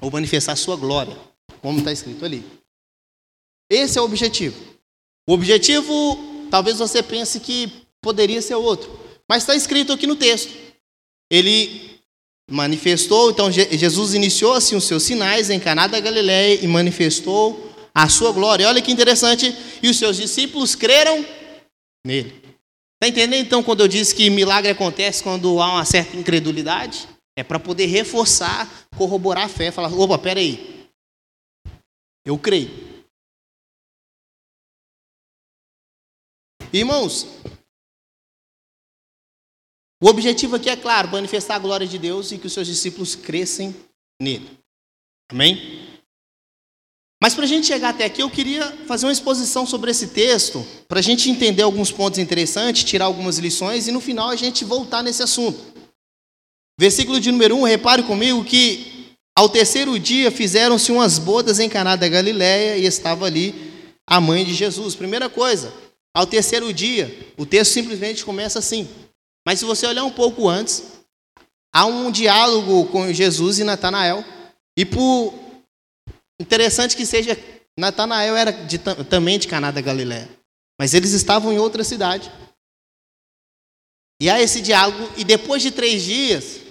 Ou 0.00 0.10
manifestar 0.10 0.52
a 0.52 0.56
sua 0.56 0.74
glória, 0.74 1.14
como 1.60 1.80
está 1.80 1.92
escrito 1.92 2.24
ali. 2.24 2.42
Esse 3.70 3.98
é 3.98 4.00
o 4.00 4.06
objetivo. 4.06 4.56
O 5.28 5.34
objetivo, 5.34 5.92
talvez 6.50 6.78
você 6.78 7.02
pense 7.02 7.38
que 7.38 7.70
poderia 8.00 8.40
ser 8.40 8.54
outro, 8.54 8.98
mas 9.28 9.42
está 9.42 9.54
escrito 9.54 9.92
aqui 9.92 10.06
no 10.06 10.16
texto. 10.16 10.50
Ele 11.30 12.00
manifestou, 12.50 13.30
então 13.30 13.52
Jesus 13.52 14.14
iniciou 14.14 14.54
assim 14.54 14.74
os 14.74 14.84
seus 14.84 15.02
sinais 15.02 15.50
em 15.50 15.60
Caná 15.60 15.86
da 15.86 16.00
Galileia 16.00 16.64
e 16.64 16.66
manifestou 16.66 17.70
a 17.94 18.08
sua 18.08 18.32
glória. 18.32 18.66
Olha 18.66 18.80
que 18.80 18.92
interessante, 18.92 19.54
e 19.82 19.90
os 19.90 19.98
seus 19.98 20.16
discípulos 20.16 20.74
creram 20.74 21.22
nele. 22.06 22.30
Está 22.94 23.08
entendendo 23.08 23.44
então 23.44 23.62
quando 23.62 23.82
eu 23.82 23.88
disse 23.88 24.14
que 24.14 24.30
milagre 24.30 24.70
acontece 24.70 25.22
quando 25.22 25.60
há 25.60 25.74
uma 25.74 25.84
certa 25.84 26.16
incredulidade? 26.16 27.06
É 27.36 27.44
para 27.44 27.60
poder 27.60 27.86
reforçar, 27.86 28.66
corroborar 28.96 29.44
a 29.44 29.48
fé, 29.48 29.70
falar, 29.70 29.92
opa, 29.92 30.18
peraí, 30.18 30.88
eu 32.24 32.38
creio. 32.38 32.70
Irmãos, 36.72 37.26
o 40.02 40.08
objetivo 40.08 40.56
aqui 40.56 40.68
é 40.68 40.76
claro, 40.76 41.08
manifestar 41.10 41.56
a 41.56 41.58
glória 41.58 41.86
de 41.86 41.98
Deus 41.98 42.32
e 42.32 42.38
que 42.38 42.46
os 42.46 42.52
seus 42.52 42.66
discípulos 42.66 43.14
crescem 43.14 43.74
nele. 44.20 44.58
Amém? 45.30 45.86
Mas 47.22 47.34
para 47.34 47.44
a 47.44 47.48
gente 47.48 47.66
chegar 47.66 47.90
até 47.90 48.04
aqui, 48.04 48.22
eu 48.22 48.30
queria 48.30 48.70
fazer 48.86 49.06
uma 49.06 49.12
exposição 49.12 49.66
sobre 49.66 49.90
esse 49.90 50.08
texto, 50.08 50.64
para 50.86 51.00
a 51.00 51.02
gente 51.02 51.30
entender 51.30 51.62
alguns 51.62 51.90
pontos 51.90 52.18
interessantes, 52.18 52.84
tirar 52.84 53.06
algumas 53.06 53.38
lições 53.38 53.88
e 53.88 53.92
no 53.92 54.00
final 54.00 54.28
a 54.28 54.36
gente 54.36 54.64
voltar 54.64 55.02
nesse 55.02 55.22
assunto. 55.22 55.75
Versículo 56.78 57.18
de 57.18 57.32
número 57.32 57.56
1, 57.56 57.62
repare 57.64 58.02
comigo 58.02 58.44
que 58.44 59.16
ao 59.34 59.48
terceiro 59.48 59.98
dia 59.98 60.30
fizeram-se 60.30 60.92
umas 60.92 61.18
bodas 61.18 61.58
em 61.58 61.68
Caná 61.68 61.96
da 61.96 62.08
Galiléia 62.08 62.76
e 62.76 62.84
estava 62.84 63.24
ali 63.24 63.54
a 64.06 64.20
mãe 64.20 64.44
de 64.44 64.52
Jesus. 64.52 64.94
Primeira 64.94 65.28
coisa, 65.30 65.72
ao 66.14 66.26
terceiro 66.26 66.72
dia, 66.72 67.32
o 67.36 67.46
texto 67.46 67.72
simplesmente 67.72 68.24
começa 68.24 68.58
assim. 68.58 68.88
Mas 69.46 69.58
se 69.58 69.64
você 69.64 69.86
olhar 69.86 70.04
um 70.04 70.10
pouco 70.10 70.48
antes, 70.48 70.82
há 71.74 71.86
um 71.86 72.10
diálogo 72.10 72.86
com 72.86 73.10
Jesus 73.12 73.58
e 73.58 73.64
Natanael. 73.64 74.22
E 74.76 74.84
por 74.84 75.32
interessante 76.38 76.94
que 76.94 77.06
seja, 77.06 77.38
Natanael 77.78 78.36
era 78.36 78.50
de, 78.50 78.78
também 78.78 79.38
de 79.38 79.48
Caná 79.48 79.70
da 79.70 79.80
Galiléia. 79.80 80.28
Mas 80.78 80.92
eles 80.92 81.12
estavam 81.12 81.52
em 81.52 81.58
outra 81.58 81.82
cidade. 81.82 82.30
E 84.20 84.28
há 84.28 84.40
esse 84.40 84.60
diálogo, 84.60 85.10
e 85.16 85.24
depois 85.24 85.62
de 85.62 85.70
três 85.70 86.02
dias, 86.02 86.65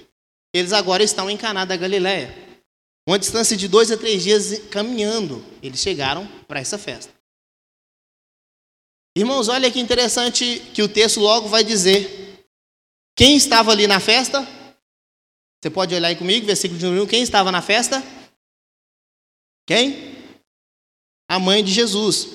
eles 0.58 0.72
agora 0.72 1.04
estão 1.04 1.30
em 1.30 1.36
Caná 1.36 1.66
da 1.66 1.76
Galiléia. 1.76 2.34
Uma 3.06 3.20
distância 3.20 3.58
de 3.58 3.68
dois 3.68 3.92
a 3.92 3.98
três 3.98 4.24
dias 4.24 4.58
caminhando, 4.70 5.46
eles 5.62 5.82
chegaram 5.82 6.26
para 6.48 6.62
essa 6.62 6.78
festa. 6.78 7.14
Irmãos, 9.18 9.50
olha 9.50 9.70
que 9.70 9.82
interessante 9.82 10.62
que 10.74 10.82
o 10.82 10.88
texto 10.88 11.20
logo 11.20 11.50
vai 11.50 11.62
dizer. 11.62 12.42
Quem 13.18 13.36
estava 13.36 13.72
ali 13.72 13.86
na 13.86 14.00
festa? 14.00 14.48
Você 15.62 15.70
pode 15.70 15.94
olhar 15.94 16.08
aí 16.08 16.16
comigo, 16.16 16.46
versículo 16.46 16.80
de 16.80 16.86
1. 16.86 17.06
Quem 17.08 17.22
estava 17.22 17.52
na 17.52 17.62
festa? 17.62 18.02
Quem? 19.68 20.16
A 21.30 21.38
mãe 21.38 21.66
de 21.66 21.72
Jesus. 21.74 22.30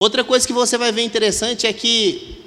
Outra 0.00 0.22
coisa 0.22 0.46
que 0.46 0.52
você 0.52 0.78
vai 0.78 0.92
ver 0.92 1.02
interessante 1.02 1.66
é 1.66 1.72
que, 1.72 2.43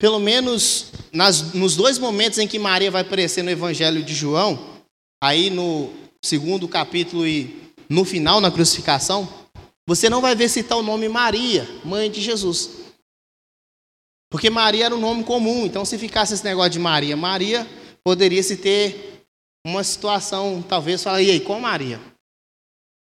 pelo 0.00 0.18
menos 0.18 0.86
nas, 1.12 1.52
nos 1.52 1.76
dois 1.76 1.98
momentos 1.98 2.38
em 2.38 2.48
que 2.48 2.58
Maria 2.58 2.90
vai 2.90 3.02
aparecer 3.02 3.44
no 3.44 3.50
Evangelho 3.50 4.02
de 4.02 4.14
João, 4.14 4.80
aí 5.22 5.50
no 5.50 5.92
segundo 6.24 6.66
capítulo 6.66 7.26
e 7.26 7.70
no 7.86 8.02
final, 8.04 8.40
na 8.40 8.50
crucificação, 8.50 9.28
você 9.86 10.08
não 10.08 10.22
vai 10.22 10.34
ver 10.34 10.48
citar 10.48 10.78
o 10.78 10.82
nome 10.82 11.06
Maria, 11.06 11.68
mãe 11.84 12.10
de 12.10 12.22
Jesus. 12.22 12.70
Porque 14.30 14.48
Maria 14.48 14.86
era 14.86 14.96
um 14.96 15.00
nome 15.00 15.22
comum, 15.22 15.66
então 15.66 15.84
se 15.84 15.98
ficasse 15.98 16.32
esse 16.32 16.44
negócio 16.44 16.70
de 16.70 16.78
Maria, 16.78 17.14
Maria, 17.14 17.68
poderia 18.02 18.42
se 18.42 18.56
ter 18.56 19.26
uma 19.66 19.84
situação, 19.84 20.64
talvez, 20.66 21.02
falar, 21.02 21.20
e 21.20 21.30
aí, 21.30 21.40
com 21.40 21.60
Maria? 21.60 22.00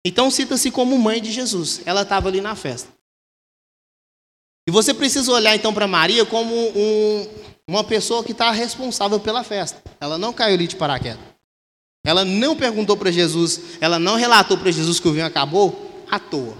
Então 0.05 0.29
cita-se 0.29 0.69
como 0.69 0.97
mãe 0.97 1.21
de 1.21 1.31
Jesus, 1.31 1.81
ela 1.85 2.01
estava 2.01 2.27
ali 2.27 2.41
na 2.41 2.55
festa. 2.55 2.91
E 4.67 4.71
você 4.71 4.93
precisa 4.93 5.31
olhar 5.31 5.55
então 5.55 5.73
para 5.73 5.87
Maria 5.87 6.25
como 6.25 6.55
um, 6.55 7.27
uma 7.67 7.83
pessoa 7.83 8.23
que 8.23 8.31
está 8.31 8.51
responsável 8.51 9.19
pela 9.19 9.43
festa. 9.43 9.81
Ela 9.99 10.17
não 10.17 10.31
caiu 10.31 10.55
ali 10.55 10.67
de 10.67 10.75
paraquedas. 10.75 11.19
Ela 12.05 12.25
não 12.25 12.55
perguntou 12.55 12.97
para 12.97 13.11
Jesus, 13.11 13.77
ela 13.79 13.97
não 13.97 14.15
relatou 14.15 14.57
para 14.57 14.71
Jesus 14.71 14.99
que 14.99 15.07
o 15.07 15.13
vinho 15.13 15.25
acabou 15.25 16.05
à 16.09 16.19
toa. 16.19 16.57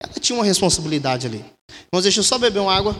Ela 0.00 0.12
tinha 0.20 0.38
uma 0.38 0.44
responsabilidade 0.44 1.26
ali. 1.26 1.44
Então, 1.88 2.00
deixa 2.00 2.20
eu 2.20 2.24
só 2.24 2.38
beber 2.38 2.60
uma 2.60 2.72
água. 2.72 2.94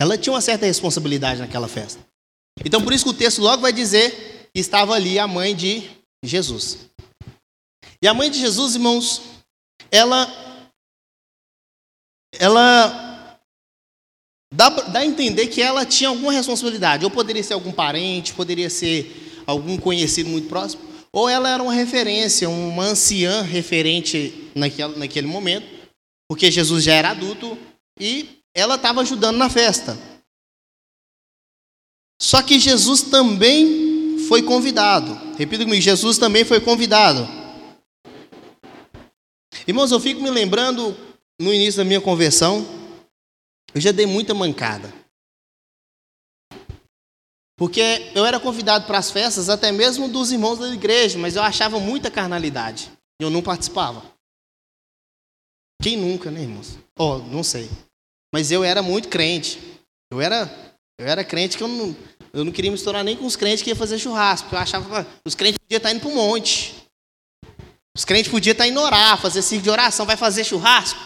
Ela 0.00 0.18
tinha 0.18 0.34
uma 0.34 0.40
certa 0.42 0.66
responsabilidade 0.66 1.40
naquela 1.40 1.68
festa. 1.68 2.04
Então, 2.62 2.82
por 2.82 2.92
isso 2.92 3.04
que 3.04 3.10
o 3.10 3.14
texto 3.14 3.40
logo 3.40 3.62
vai 3.62 3.72
dizer 3.72 4.50
que 4.52 4.60
estava 4.60 4.94
ali 4.94 5.18
a 5.18 5.26
mãe 5.26 5.56
de 5.56 5.88
Jesus. 6.26 6.90
E 8.02 8.08
a 8.08 8.14
mãe 8.14 8.30
de 8.30 8.38
Jesus, 8.38 8.74
irmãos, 8.74 9.22
ela 9.90 10.26
ela 12.38 13.04
Dá, 14.56 14.68
dá 14.68 15.00
a 15.00 15.04
entender 15.04 15.48
que 15.48 15.60
ela 15.60 15.84
tinha 15.84 16.08
alguma 16.08 16.32
responsabilidade. 16.32 17.04
Ou 17.04 17.10
poderia 17.10 17.42
ser 17.42 17.54
algum 17.54 17.72
parente, 17.72 18.32
poderia 18.32 18.70
ser 18.70 19.42
algum 19.44 19.76
conhecido 19.76 20.30
muito 20.30 20.48
próximo. 20.48 20.82
Ou 21.12 21.28
ela 21.28 21.48
era 21.48 21.60
uma 21.60 21.72
referência, 21.72 22.48
uma 22.48 22.84
anciã 22.84 23.42
referente 23.42 24.50
naquele, 24.54 24.96
naquele 24.96 25.26
momento. 25.26 25.66
porque 26.28 26.50
Jesus 26.50 26.84
já 26.84 26.94
era 26.94 27.10
adulto 27.10 27.58
e 27.98 28.40
ela 28.54 28.76
estava 28.76 29.00
ajudando 29.00 29.36
na 29.36 29.50
festa. 29.50 29.98
Só 32.20 32.40
que 32.40 32.58
Jesus 32.58 33.02
também 33.02 33.83
foi 34.34 34.42
convidado. 34.42 35.14
Repita 35.36 35.64
comigo: 35.64 35.80
Jesus 35.80 36.18
também 36.18 36.44
foi 36.44 36.60
convidado. 36.60 37.28
Irmãos, 39.66 39.92
eu 39.92 40.00
fico 40.00 40.20
me 40.20 40.28
lembrando 40.28 40.96
no 41.40 41.54
início 41.54 41.78
da 41.78 41.84
minha 41.84 42.00
conversão, 42.00 42.66
eu 43.72 43.80
já 43.80 43.92
dei 43.92 44.06
muita 44.06 44.34
mancada. 44.34 44.92
Porque 47.56 48.10
eu 48.12 48.26
era 48.26 48.40
convidado 48.40 48.86
para 48.86 48.98
as 48.98 49.12
festas, 49.12 49.48
até 49.48 49.70
mesmo 49.70 50.08
dos 50.08 50.32
irmãos 50.32 50.58
da 50.58 50.68
igreja, 50.74 51.16
mas 51.16 51.36
eu 51.36 51.42
achava 51.42 51.78
muita 51.78 52.10
carnalidade. 52.10 52.90
E 53.20 53.22
eu 53.22 53.30
não 53.30 53.40
participava. 53.40 54.02
Quem 55.80 55.96
nunca, 55.96 56.32
né, 56.32 56.42
irmãos? 56.42 56.76
Oh, 56.98 57.18
não 57.18 57.44
sei. 57.44 57.70
Mas 58.32 58.50
eu 58.50 58.64
era 58.64 58.82
muito 58.82 59.08
crente. 59.08 59.60
Eu 60.10 60.20
era, 60.20 60.50
eu 60.98 61.06
era 61.06 61.24
crente 61.24 61.56
que 61.56 61.62
eu 61.62 61.68
não, 61.68 61.94
eu 62.34 62.44
não 62.44 62.50
queria 62.50 62.70
misturar 62.72 63.04
nem 63.04 63.16
com 63.16 63.24
os 63.24 63.36
crentes 63.36 63.62
que 63.62 63.70
iam 63.70 63.76
fazer 63.76 63.96
churrasco. 63.96 64.48
Porque 64.48 64.56
eu 64.56 64.60
achava 64.60 65.04
que 65.04 65.10
os 65.24 65.36
crentes 65.36 65.56
podiam 65.56 65.76
estar 65.76 65.92
indo 65.92 66.00
para 66.00 66.08
o 66.08 66.14
monte. 66.14 66.74
Os 67.96 68.04
crentes 68.04 68.30
podiam 68.30 68.50
estar 68.50 68.66
indo 68.66 68.80
orar, 68.80 69.20
fazer 69.20 69.40
circo 69.40 69.62
de 69.62 69.70
oração. 69.70 70.04
Vai 70.04 70.16
fazer 70.16 70.42
churrasco? 70.42 70.98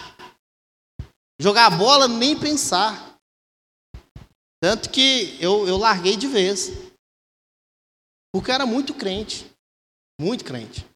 Jogar 1.39 1.69
bola, 1.77 2.09
nem 2.09 2.35
pensar. 2.35 3.15
Tanto 4.59 4.89
que 4.89 5.37
eu, 5.39 5.69
eu 5.69 5.77
larguei 5.77 6.17
de 6.17 6.27
vez. 6.27 6.73
Porque 8.33 8.51
era 8.51 8.65
muito 8.65 8.95
crente. 8.95 9.47
Muito 10.19 10.47
crente. 10.47 10.87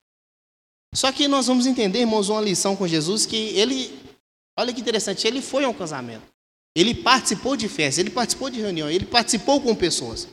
Só 0.95 1.13
que 1.13 1.29
nós 1.29 1.47
vamos 1.47 1.67
entender, 1.67 2.01
irmãos, 2.01 2.31
uma 2.31 2.41
lição 2.41 2.75
com 2.75 2.89
Jesus 2.89 3.27
que 3.27 3.37
ele, 3.37 4.17
olha 4.59 4.73
que 4.73 4.81
interessante, 4.81 5.27
ele 5.27 5.43
foi 5.43 5.65
a 5.65 5.69
um 5.69 5.75
casamento. 5.75 6.32
Ele 6.75 6.95
participou 6.95 7.57
de 7.57 7.69
festas, 7.69 7.99
ele 7.99 8.11
participou 8.11 8.49
de 8.49 8.61
reunião, 8.61 8.91
ele 8.91 9.05
participou 9.05 9.61
com 9.61 9.75
pessoas. 9.75 10.29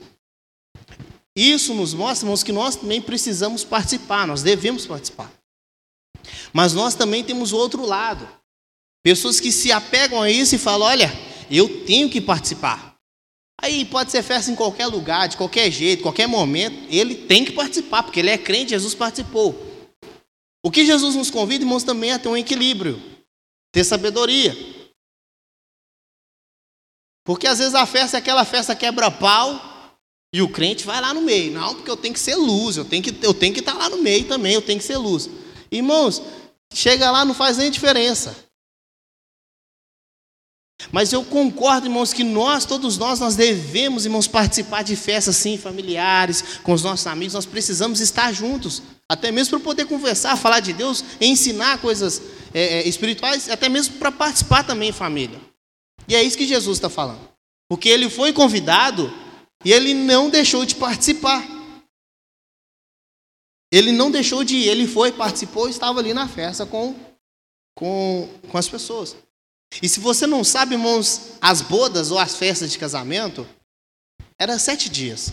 Isso 1.36 1.74
nos 1.74 1.94
mostra, 1.94 2.26
irmãos, 2.26 2.44
que 2.44 2.52
nós 2.52 2.76
também 2.76 3.02
precisamos 3.02 3.64
participar, 3.64 4.28
nós 4.28 4.42
devemos 4.42 4.86
participar. 4.86 5.32
Mas 6.54 6.74
nós 6.74 6.96
também 6.96 7.24
temos 7.24 7.54
outro 7.54 7.86
lado. 7.86 8.28
Pessoas 9.04 9.40
que 9.40 9.52
se 9.52 9.72
apegam 9.72 10.22
a 10.22 10.30
isso 10.30 10.56
e 10.56 10.58
falam: 10.58 10.88
olha, 10.88 11.12
eu 11.50 11.86
tenho 11.86 12.10
que 12.10 12.20
participar. 12.20 12.96
Aí 13.62 13.84
pode 13.84 14.12
ser 14.12 14.24
festa 14.24 14.50
em 14.50 14.56
qualquer 14.56 14.88
lugar, 14.88 15.28
de 15.28 15.36
qualquer 15.36 15.70
jeito, 15.70 16.04
qualquer 16.04 16.28
momento, 16.28 16.88
ele 16.90 17.14
tem 17.14 17.44
que 17.44 17.52
participar, 17.52 18.04
porque 18.04 18.22
ele 18.22 18.30
é 18.30 18.38
crente, 18.38 18.70
Jesus 18.70 18.96
participou. 18.96 19.54
O 20.64 20.72
que 20.72 20.86
Jesus 20.86 21.16
nos 21.16 21.30
convida, 21.30 21.64
irmãos, 21.64 21.84
também 21.84 22.12
é 22.12 22.18
ter 22.18 22.30
um 22.30 22.38
equilíbrio, 22.38 23.02
ter 23.72 23.84
sabedoria. 23.84 24.56
Porque 27.30 27.46
às 27.46 27.60
vezes 27.60 27.76
a 27.76 27.86
festa 27.86 28.18
é 28.18 28.20
aquela 28.20 28.44
festa 28.44 28.76
quebra-pau 28.76 29.62
e 30.34 30.42
o 30.42 30.50
crente 30.50 30.84
vai 30.84 31.00
lá 31.00 31.14
no 31.14 31.22
meio. 31.22 31.54
Não, 31.54 31.76
porque 31.76 31.92
eu 31.92 31.96
tenho 31.96 32.12
que 32.12 32.20
ser 32.20 32.36
luz, 32.36 32.76
eu 32.76 32.84
tenho 32.84 33.04
que, 33.04 33.16
eu 33.22 33.36
tenho 33.36 33.54
que 33.54 33.60
estar 33.60 33.76
lá 33.76 33.88
no 33.88 34.02
meio 34.02 34.28
também, 34.28 34.56
eu 34.56 34.64
tenho 34.64 34.80
que 34.80 34.84
ser 34.84 34.98
luz. 34.98 35.30
Irmãos, 35.72 36.24
chega 36.74 37.12
lá 37.12 37.24
não 37.24 37.36
faz 37.36 37.60
nem 37.60 37.70
diferença. 37.70 38.36
Mas 40.92 41.14
eu 41.14 41.24
concordo, 41.24 41.86
irmãos, 41.86 42.14
que 42.14 42.24
nós, 42.24 42.66
todos 42.66 42.98
nós, 42.98 43.20
nós 43.20 43.36
devemos, 43.36 44.06
irmãos, 44.06 44.28
participar 44.28 44.84
de 44.84 44.96
festas 44.96 45.36
sim, 45.36 45.56
familiares, 45.56 46.58
com 46.64 46.74
os 46.74 46.82
nossos 46.82 47.06
amigos, 47.06 47.36
nós 47.36 47.46
precisamos 47.46 48.00
estar 48.00 48.34
juntos, 48.34 48.82
até 49.08 49.32
mesmo 49.32 49.52
para 49.52 49.66
poder 49.66 49.86
conversar, 49.86 50.36
falar 50.36 50.62
de 50.62 50.74
Deus, 50.74 51.06
ensinar 51.22 51.78
coisas 51.78 52.24
é, 52.52 52.80
é, 52.80 52.88
espirituais, 52.88 53.48
até 53.52 53.70
mesmo 53.70 54.00
para 54.00 54.12
participar 54.12 54.64
também 54.64 54.90
em 54.90 54.94
família. 54.94 55.49
E 56.10 56.16
é 56.16 56.24
isso 56.24 56.38
que 56.38 56.48
Jesus 56.48 56.78
está 56.78 56.90
falando. 56.90 57.30
Porque 57.70 57.88
ele 57.88 58.10
foi 58.10 58.34
convidado 58.34 59.12
e 59.64 59.72
ele 59.72 59.94
não 59.94 60.30
deixou 60.30 60.66
de 60.66 60.76
participar. 60.76 61.46
Ele 63.72 63.92
não 63.92 64.10
deixou 64.10 64.44
de 64.44 64.56
ir, 64.56 64.68
ele 64.68 64.88
foi, 64.88 65.12
participou 65.12 65.70
estava 65.70 66.00
ali 66.00 66.12
na 66.12 66.28
festa 66.28 66.66
com, 66.66 66.96
com, 67.78 68.28
com 68.50 68.58
as 68.58 68.68
pessoas. 68.68 69.16
E 69.84 69.88
se 69.88 70.00
você 70.00 70.26
não 70.26 70.44
sabe, 70.44 70.74
irmãos, 70.74 71.34
as 71.40 71.62
bodas 71.62 72.10
ou 72.10 72.18
as 72.18 72.36
festas 72.36 72.72
de 72.72 72.80
casamento, 72.80 73.48
era 74.40 74.58
sete 74.58 74.90
dias. 74.90 75.32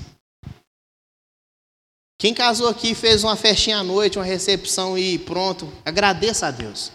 Quem 2.19 2.35
casou 2.35 2.69
aqui 2.69 2.95
fez 2.95 3.25
uma 3.25 3.37
festinha 3.37 3.79
à 3.79 3.83
noite, 3.83 4.19
uma 4.19 4.25
recepção 4.25 4.99
e 4.99 5.19
pronto, 5.19 5.73
agradeça 5.85 6.47
a 6.47 6.51
Deus. 6.51 6.93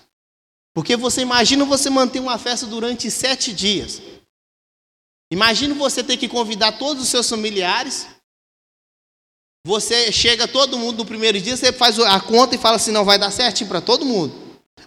Porque 0.74 0.96
você 0.96 1.22
imagina 1.22 1.66
você 1.66 1.90
manter 1.90 2.20
uma 2.20 2.38
festa 2.38 2.66
durante 2.66 3.12
sete 3.12 3.54
dias. 3.54 4.02
Imagina 5.32 5.74
você 5.76 6.04
ter 6.04 6.18
que 6.18 6.28
convidar 6.28 6.74
todos 6.74 7.04
os 7.04 7.10
seus 7.10 7.30
familiares. 7.30 8.08
Você 9.66 10.12
chega 10.12 10.48
todo 10.48 10.78
mundo 10.78 11.00
no 11.00 11.06
primeiro 11.06 11.40
dia, 11.40 11.56
você 11.56 11.72
faz 11.72 12.00
a 12.00 12.20
conta 12.20 12.56
e 12.56 12.58
fala 12.58 12.78
assim, 12.78 12.92
não 12.92 13.06
vai 13.06 13.20
dar 13.20 13.32
certinho 13.32 13.70
para 13.70 13.82
todo 13.82 14.06
mundo. 14.06 14.34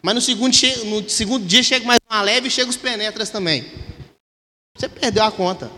Mas 0.03 0.15
no 0.15 0.21
segundo, 0.21 0.53
no 0.87 1.09
segundo 1.09 1.47
dia 1.47 1.63
chega 1.63 1.87
mais 1.87 2.01
uma 2.11 2.21
leve 2.21 2.49
e 2.49 2.51
chega 2.51 2.69
os 2.69 2.77
penetras 2.77 3.31
também. 3.31 3.65
Você 4.77 4.89
perdeu 4.89 5.25
a 5.25 5.33
conta. 5.33 5.71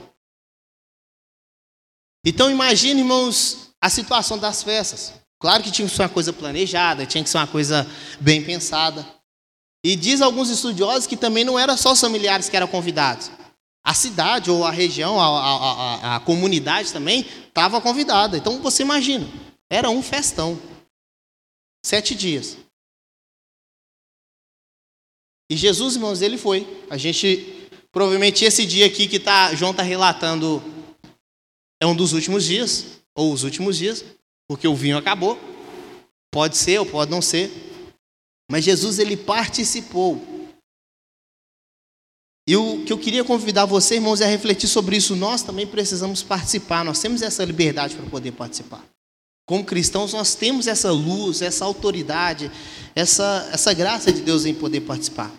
Então 2.24 2.50
imagine, 2.50 3.00
irmãos, 3.00 3.70
a 3.80 3.90
situação 3.90 4.38
das 4.38 4.62
festas. 4.62 5.12
Claro 5.38 5.62
que 5.62 5.70
tinha 5.70 5.86
que 5.86 5.94
ser 5.94 6.02
uma 6.02 6.08
coisa 6.08 6.32
planejada, 6.32 7.06
tinha 7.06 7.22
que 7.22 7.30
ser 7.30 7.36
uma 7.38 7.46
coisa 7.46 7.86
bem 8.18 8.42
pensada. 8.42 9.15
E 9.86 9.94
diz 9.94 10.20
alguns 10.20 10.50
estudiosos 10.50 11.06
que 11.06 11.16
também 11.16 11.44
não 11.44 11.56
era 11.56 11.76
só 11.76 11.92
os 11.92 12.00
familiares 12.00 12.48
que 12.48 12.56
eram 12.56 12.66
convidados. 12.66 13.30
A 13.84 13.94
cidade 13.94 14.50
ou 14.50 14.64
a 14.64 14.70
região, 14.72 15.20
a, 15.20 15.26
a, 15.26 15.54
a, 15.54 16.16
a 16.16 16.20
comunidade 16.20 16.92
também 16.92 17.20
estava 17.20 17.80
convidada. 17.80 18.36
Então 18.36 18.60
você 18.60 18.82
imagina, 18.82 19.24
era 19.70 19.88
um 19.88 20.02
festão. 20.02 20.60
Sete 21.84 22.16
dias. 22.16 22.58
E 25.48 25.56
Jesus, 25.56 25.94
irmãos, 25.94 26.20
ele 26.20 26.36
foi. 26.36 26.66
A 26.90 26.96
gente, 26.96 27.70
provavelmente 27.92 28.44
esse 28.44 28.66
dia 28.66 28.86
aqui 28.86 29.06
que 29.06 29.20
tá, 29.20 29.54
João 29.54 29.70
está 29.70 29.84
relatando 29.84 30.60
é 31.80 31.86
um 31.86 31.94
dos 31.94 32.12
últimos 32.12 32.44
dias, 32.44 32.98
ou 33.14 33.32
os 33.32 33.44
últimos 33.44 33.78
dias, 33.78 34.04
porque 34.48 34.66
o 34.66 34.74
vinho 34.74 34.98
acabou. 34.98 35.38
Pode 36.32 36.56
ser 36.56 36.80
ou 36.80 36.86
pode 36.86 37.08
não 37.08 37.22
ser. 37.22 37.75
Mas 38.50 38.64
Jesus, 38.64 38.98
ele 38.98 39.16
participou. 39.16 40.20
E 42.48 42.56
o 42.56 42.84
que 42.84 42.92
eu 42.92 42.98
queria 42.98 43.24
convidar 43.24 43.64
você, 43.64 43.96
irmãos, 43.96 44.20
é 44.20 44.24
a 44.24 44.28
refletir 44.28 44.68
sobre 44.68 44.96
isso. 44.96 45.16
Nós 45.16 45.42
também 45.42 45.66
precisamos 45.66 46.22
participar, 46.22 46.84
nós 46.84 47.00
temos 47.00 47.22
essa 47.22 47.44
liberdade 47.44 47.96
para 47.96 48.08
poder 48.08 48.32
participar. 48.32 48.84
Como 49.48 49.64
cristãos, 49.64 50.12
nós 50.12 50.34
temos 50.34 50.66
essa 50.66 50.90
luz, 50.90 51.42
essa 51.42 51.64
autoridade, 51.64 52.50
essa, 52.94 53.48
essa 53.52 53.72
graça 53.72 54.12
de 54.12 54.20
Deus 54.20 54.44
em 54.44 54.54
poder 54.54 54.80
participar. 54.80 55.32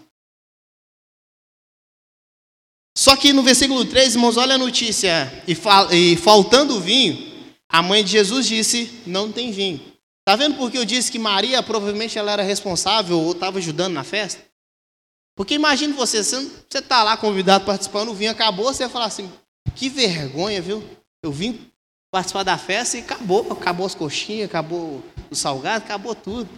Só 2.98 3.16
que 3.16 3.32
no 3.32 3.44
versículo 3.44 3.86
3, 3.86 4.16
irmãos, 4.16 4.38
olha 4.38 4.56
a 4.56 4.58
notícia. 4.58 5.44
E, 5.48 5.54
fal, 5.54 5.94
e 5.94 6.18
faltando 6.18 6.80
vinho, 6.82 7.18
a 7.70 7.82
mãe 7.82 8.04
de 8.04 8.12
Jesus 8.12 8.48
disse: 8.48 8.90
Não 9.06 9.32
tem 9.32 9.52
vinho. 9.52 9.80
Está 10.28 10.36
vendo 10.36 10.58
por 10.58 10.70
que 10.70 10.78
eu 10.78 10.84
disse 10.84 11.10
que 11.10 11.18
Maria 11.18 11.64
provavelmente 11.64 12.20
ela 12.20 12.34
era 12.34 12.44
responsável 12.44 13.18
ou 13.18 13.32
estava 13.32 13.60
ajudando 13.60 13.94
na 13.94 14.04
festa? 14.04 14.44
Porque 15.34 15.54
imagine 15.54 15.94
você, 15.94 16.22
você 16.22 16.50
está 16.80 17.02
lá 17.02 17.16
convidado 17.16 17.64
participando, 17.64 18.10
o 18.10 18.14
vinho 18.14 18.32
acabou, 18.32 18.66
você 18.66 18.84
vai 18.84 18.92
falar 18.92 19.06
assim: 19.06 19.32
que 19.74 19.88
vergonha, 19.88 20.62
viu? 20.62 20.84
Eu 21.24 21.32
vim 21.32 21.72
participar 22.12 22.44
da 22.44 22.58
festa 22.58 22.98
e 22.98 23.00
acabou. 23.00 23.54
Acabou 23.54 23.86
as 23.86 23.96
coxinhas, 23.96 24.50
acabou 24.50 25.02
o 25.32 25.36
salgado, 25.36 25.86
acabou 25.86 26.14
tudo. 26.14 26.50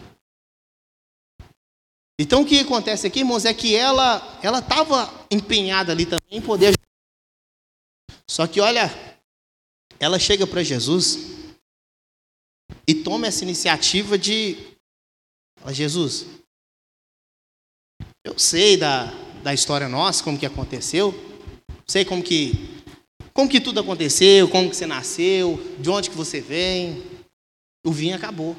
Então 2.20 2.42
o 2.42 2.46
que 2.48 2.62
acontece 2.62 3.06
aqui, 3.06 3.20
irmãos, 3.20 3.46
é 3.46 3.54
que 3.54 3.76
ela 3.76 4.40
ela 4.42 4.58
estava 4.58 5.14
empenhada 5.30 5.92
ali 5.92 6.08
também 6.08 6.40
em 6.40 6.42
poder 6.42 6.74
Só 8.28 8.48
que 8.48 8.60
olha, 8.60 8.90
ela 10.00 10.18
chega 10.18 10.48
para 10.48 10.64
Jesus 10.64 11.39
e 12.88 12.96
toma 12.96 13.28
essa 13.28 13.44
iniciativa 13.44 14.18
de 14.18 14.58
ó, 15.64 15.72
Jesus, 15.72 16.26
eu 18.26 18.38
sei 18.38 18.78
da, 18.78 19.06
da 19.44 19.54
história 19.54 19.88
nossa, 19.88 20.24
como 20.24 20.38
que 20.38 20.46
aconteceu, 20.46 21.14
sei 21.88 22.04
como 22.04 22.24
que 22.24 22.80
como 23.34 23.50
que 23.50 23.62
tudo 23.62 23.80
aconteceu, 23.80 24.50
como 24.50 24.70
que 24.70 24.76
você 24.76 24.86
nasceu, 24.86 25.58
de 25.80 25.90
onde 25.90 26.10
que 26.10 26.16
você 26.16 26.42
vem. 26.42 27.02
O 27.86 27.92
vinho 27.92 28.16
acabou. 28.16 28.56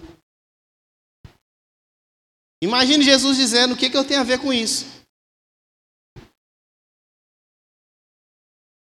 Imagine 2.63 3.05
Jesus 3.05 3.37
dizendo: 3.37 3.75
o 3.75 3.77
que, 3.77 3.91
que 3.91 3.97
eu 3.97 4.05
tenho 4.05 4.21
a 4.21 4.25
ver 4.25 4.39
com 4.41 4.53
isso? 4.53 4.87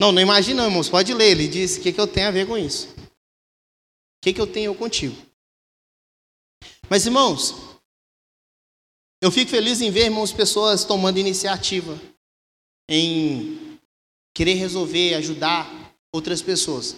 Não, 0.01 0.11
não 0.11 0.21
imagina, 0.21 0.65
irmãos, 0.65 0.89
pode 0.89 1.13
ler. 1.15 1.33
Ele 1.33 1.49
disse: 1.49 1.79
o 1.79 1.83
que, 1.83 1.93
que 1.93 2.01
eu 2.01 2.07
tenho 2.07 2.29
a 2.29 2.33
ver 2.33 2.47
com 2.47 2.59
isso? 2.59 2.94
Que, 4.25 4.33
que 4.33 4.41
eu 4.41 4.47
tenho 4.47 4.75
contigo? 4.75 5.15
Mas, 6.89 7.05
irmãos, 7.05 7.55
Eu 9.25 9.31
fico 9.31 9.51
feliz 9.51 9.81
em 9.81 9.91
ver, 9.91 10.05
irmãos, 10.05 10.33
pessoas 10.33 10.85
tomando 10.85 11.19
iniciativa 11.19 11.99
em 12.91 13.79
querer 14.37 14.53
resolver, 14.53 15.15
ajudar 15.15 15.97
outras 16.15 16.43
pessoas. 16.43 16.97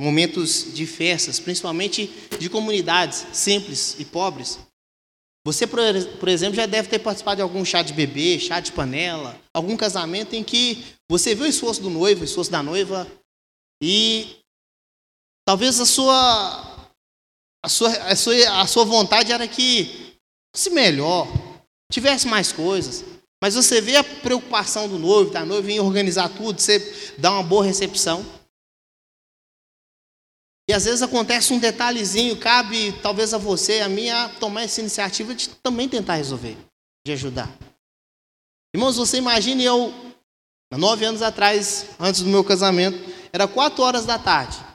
Momentos 0.00 0.72
de 0.72 0.86
festas, 0.86 1.38
principalmente 1.38 2.06
de 2.38 2.48
comunidades 2.48 3.26
simples 3.34 4.00
e 4.00 4.04
pobres. 4.06 4.58
Você, 5.44 5.66
por 5.66 6.28
exemplo, 6.28 6.56
já 6.56 6.64
deve 6.64 6.88
ter 6.88 7.00
participado 7.00 7.36
de 7.36 7.42
algum 7.42 7.62
chá 7.66 7.82
de 7.82 7.92
bebê, 7.92 8.38
chá 8.38 8.60
de 8.60 8.72
panela, 8.72 9.38
algum 9.52 9.76
casamento 9.76 10.34
em 10.34 10.42
que 10.42 10.82
você 11.10 11.34
viu 11.34 11.44
o 11.44 11.48
esforço 11.48 11.82
do 11.82 11.90
noivo, 11.90 12.22
o 12.22 12.24
esforço 12.24 12.50
da 12.50 12.62
noiva, 12.62 13.06
e 13.82 14.37
talvez 15.48 15.80
a 15.80 15.86
sua, 15.86 16.90
a 17.64 17.68
sua, 17.70 17.88
a 17.88 18.14
sua, 18.14 18.60
a 18.60 18.66
sua 18.66 18.84
vontade 18.84 19.32
era 19.32 19.48
que 19.48 20.14
fosse 20.54 20.68
melhor, 20.68 21.26
tivesse 21.90 22.28
mais 22.28 22.52
coisas. 22.52 23.02
Mas 23.42 23.54
você 23.54 23.80
vê 23.80 23.96
a 23.96 24.04
preocupação 24.04 24.86
do 24.86 24.98
noivo, 24.98 25.30
da 25.30 25.46
noiva 25.46 25.72
em 25.72 25.80
organizar 25.80 26.28
tudo, 26.28 26.60
você 26.60 27.14
dá 27.16 27.32
uma 27.32 27.42
boa 27.42 27.64
recepção. 27.64 28.22
E 30.68 30.74
às 30.74 30.84
vezes 30.84 31.00
acontece 31.00 31.54
um 31.54 31.58
detalhezinho, 31.58 32.36
cabe 32.36 32.92
talvez 33.00 33.32
a 33.32 33.38
você, 33.38 33.80
a 33.80 33.88
mim, 33.88 34.10
a 34.10 34.28
tomar 34.28 34.64
essa 34.64 34.82
iniciativa 34.82 35.34
de 35.34 35.48
também 35.48 35.88
tentar 35.88 36.16
resolver, 36.16 36.58
de 37.06 37.12
ajudar. 37.12 37.50
Irmãos, 38.76 38.96
você 38.98 39.16
imagine 39.16 39.64
eu, 39.64 39.94
nove 40.76 41.06
anos 41.06 41.22
atrás, 41.22 41.86
antes 41.98 42.20
do 42.20 42.28
meu 42.28 42.44
casamento, 42.44 42.98
era 43.32 43.48
quatro 43.48 43.82
horas 43.82 44.04
da 44.04 44.18
tarde. 44.18 44.67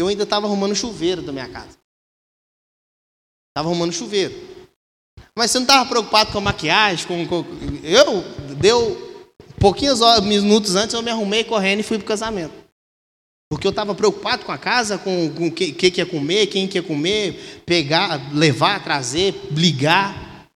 Eu 0.00 0.08
ainda 0.08 0.22
estava 0.22 0.46
arrumando 0.46 0.74
chuveiro 0.74 1.20
da 1.20 1.30
minha 1.30 1.48
casa. 1.48 1.76
Estava 3.50 3.68
arrumando 3.68 3.92
chuveiro. 3.92 4.34
Mas 5.36 5.50
você 5.50 5.58
não 5.58 5.64
estava 5.64 5.86
preocupado 5.86 6.32
com 6.32 6.38
a 6.38 6.40
maquiagem? 6.40 7.06
Com, 7.06 7.28
com... 7.28 7.44
Eu, 7.82 8.22
deu 8.56 9.28
pouquinhos 9.58 10.00
minutos 10.22 10.74
antes, 10.74 10.94
eu 10.94 11.02
me 11.02 11.10
arrumei 11.10 11.44
correndo 11.44 11.80
e 11.80 11.82
fui 11.82 11.98
para 11.98 12.04
o 12.04 12.08
casamento. 12.08 12.54
Porque 13.50 13.66
eu 13.66 13.70
estava 13.70 13.94
preocupado 13.94 14.46
com 14.46 14.52
a 14.52 14.56
casa, 14.56 14.96
com 14.96 15.26
o 15.26 15.52
que, 15.52 15.72
que, 15.72 15.90
que 15.90 16.00
ia 16.00 16.06
comer, 16.06 16.46
quem 16.46 16.66
que 16.66 16.78
ia 16.78 16.82
comer, 16.82 17.62
pegar, 17.66 18.34
levar, 18.34 18.82
trazer, 18.82 19.34
ligar. 19.50 20.48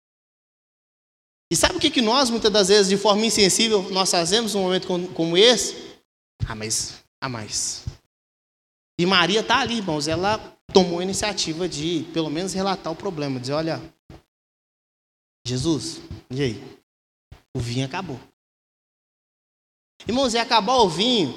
E 1.52 1.56
sabe 1.56 1.76
o 1.76 1.80
que, 1.80 1.90
que 1.90 2.00
nós, 2.00 2.30
muitas 2.30 2.50
das 2.50 2.68
vezes, 2.68 2.88
de 2.88 2.96
forma 2.96 3.26
insensível, 3.26 3.82
nós 3.90 4.10
fazemos 4.10 4.54
num 4.54 4.62
momento 4.62 4.86
como, 5.12 5.36
esse? 5.36 5.98
Ah, 6.46 6.54
mas, 6.54 6.94
ah, 7.20 7.28
mas. 7.28 7.84
E 8.98 9.04
Maria 9.06 9.40
está 9.40 9.60
ali, 9.60 9.78
irmãos, 9.78 10.06
ela 10.06 10.38
tomou 10.72 11.00
a 11.00 11.02
iniciativa 11.02 11.68
de, 11.68 12.04
pelo 12.12 12.30
menos, 12.30 12.52
relatar 12.52 12.92
o 12.92 12.96
problema, 12.96 13.40
dizer, 13.40 13.52
olha, 13.52 13.80
Jesus, 15.46 16.00
e 16.30 16.42
aí? 16.42 16.80
O 17.54 17.60
vinho 17.60 17.86
acabou. 17.86 18.18
Irmãos, 20.06 20.34
e 20.34 20.38
acabar 20.38 20.76
o 20.76 20.88
vinho 20.88 21.32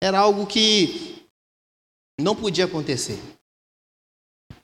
era 0.00 0.18
algo 0.18 0.46
que 0.46 1.26
não 2.20 2.34
podia 2.34 2.64
acontecer. 2.64 3.18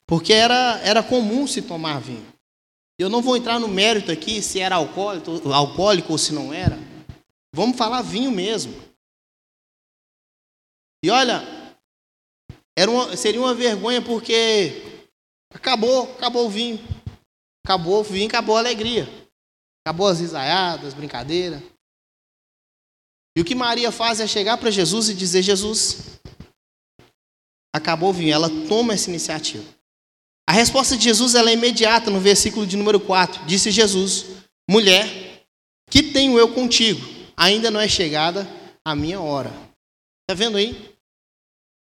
Porque 0.06 0.32
era, 0.32 0.78
era 0.82 1.02
comum 1.02 1.46
se 1.46 1.62
tomar 1.62 2.00
vinho. 2.00 2.26
Eu 2.98 3.08
não 3.08 3.22
vou 3.22 3.36
entrar 3.36 3.60
no 3.60 3.68
mérito 3.68 4.10
aqui 4.10 4.42
se 4.42 4.58
era 4.58 4.76
alcoólico, 4.76 5.52
alcoólico 5.52 6.12
ou 6.12 6.18
se 6.18 6.32
não 6.32 6.52
era. 6.52 6.76
Vamos 7.54 7.76
falar 7.76 8.02
vinho 8.02 8.30
mesmo. 8.30 8.74
E 11.04 11.10
olha, 11.10 11.57
era 12.78 12.88
uma, 12.88 13.16
seria 13.16 13.40
uma 13.40 13.52
vergonha 13.56 14.00
porque 14.00 15.02
acabou, 15.52 16.04
acabou 16.12 16.46
o 16.46 16.48
vinho. 16.48 16.78
Acabou 17.66 17.98
o 17.98 18.04
vinho, 18.04 18.28
acabou 18.28 18.54
a 18.54 18.60
alegria. 18.60 19.08
Acabou 19.84 20.06
as 20.06 20.20
risaiadas, 20.20 20.94
brincadeiras. 20.94 21.60
E 23.36 23.40
o 23.40 23.44
que 23.44 23.56
Maria 23.56 23.90
faz 23.90 24.20
é 24.20 24.28
chegar 24.28 24.58
para 24.58 24.70
Jesus 24.70 25.08
e 25.08 25.14
dizer: 25.14 25.42
Jesus, 25.42 26.20
acabou 27.74 28.10
o 28.10 28.12
vinho. 28.12 28.32
Ela 28.32 28.48
toma 28.68 28.94
essa 28.94 29.10
iniciativa. 29.10 29.64
A 30.48 30.52
resposta 30.52 30.96
de 30.96 31.02
Jesus 31.02 31.34
ela 31.34 31.50
é 31.50 31.54
imediata 31.54 32.12
no 32.12 32.20
versículo 32.20 32.64
de 32.64 32.76
número 32.76 33.00
4. 33.00 33.44
Disse 33.44 33.72
Jesus: 33.72 34.24
Mulher, 34.70 35.44
que 35.90 36.12
tenho 36.12 36.38
eu 36.38 36.54
contigo? 36.54 37.00
Ainda 37.36 37.72
não 37.72 37.80
é 37.80 37.88
chegada 37.88 38.46
a 38.84 38.94
minha 38.94 39.20
hora. 39.20 39.50
Está 40.22 40.34
vendo 40.36 40.58
aí? 40.58 40.96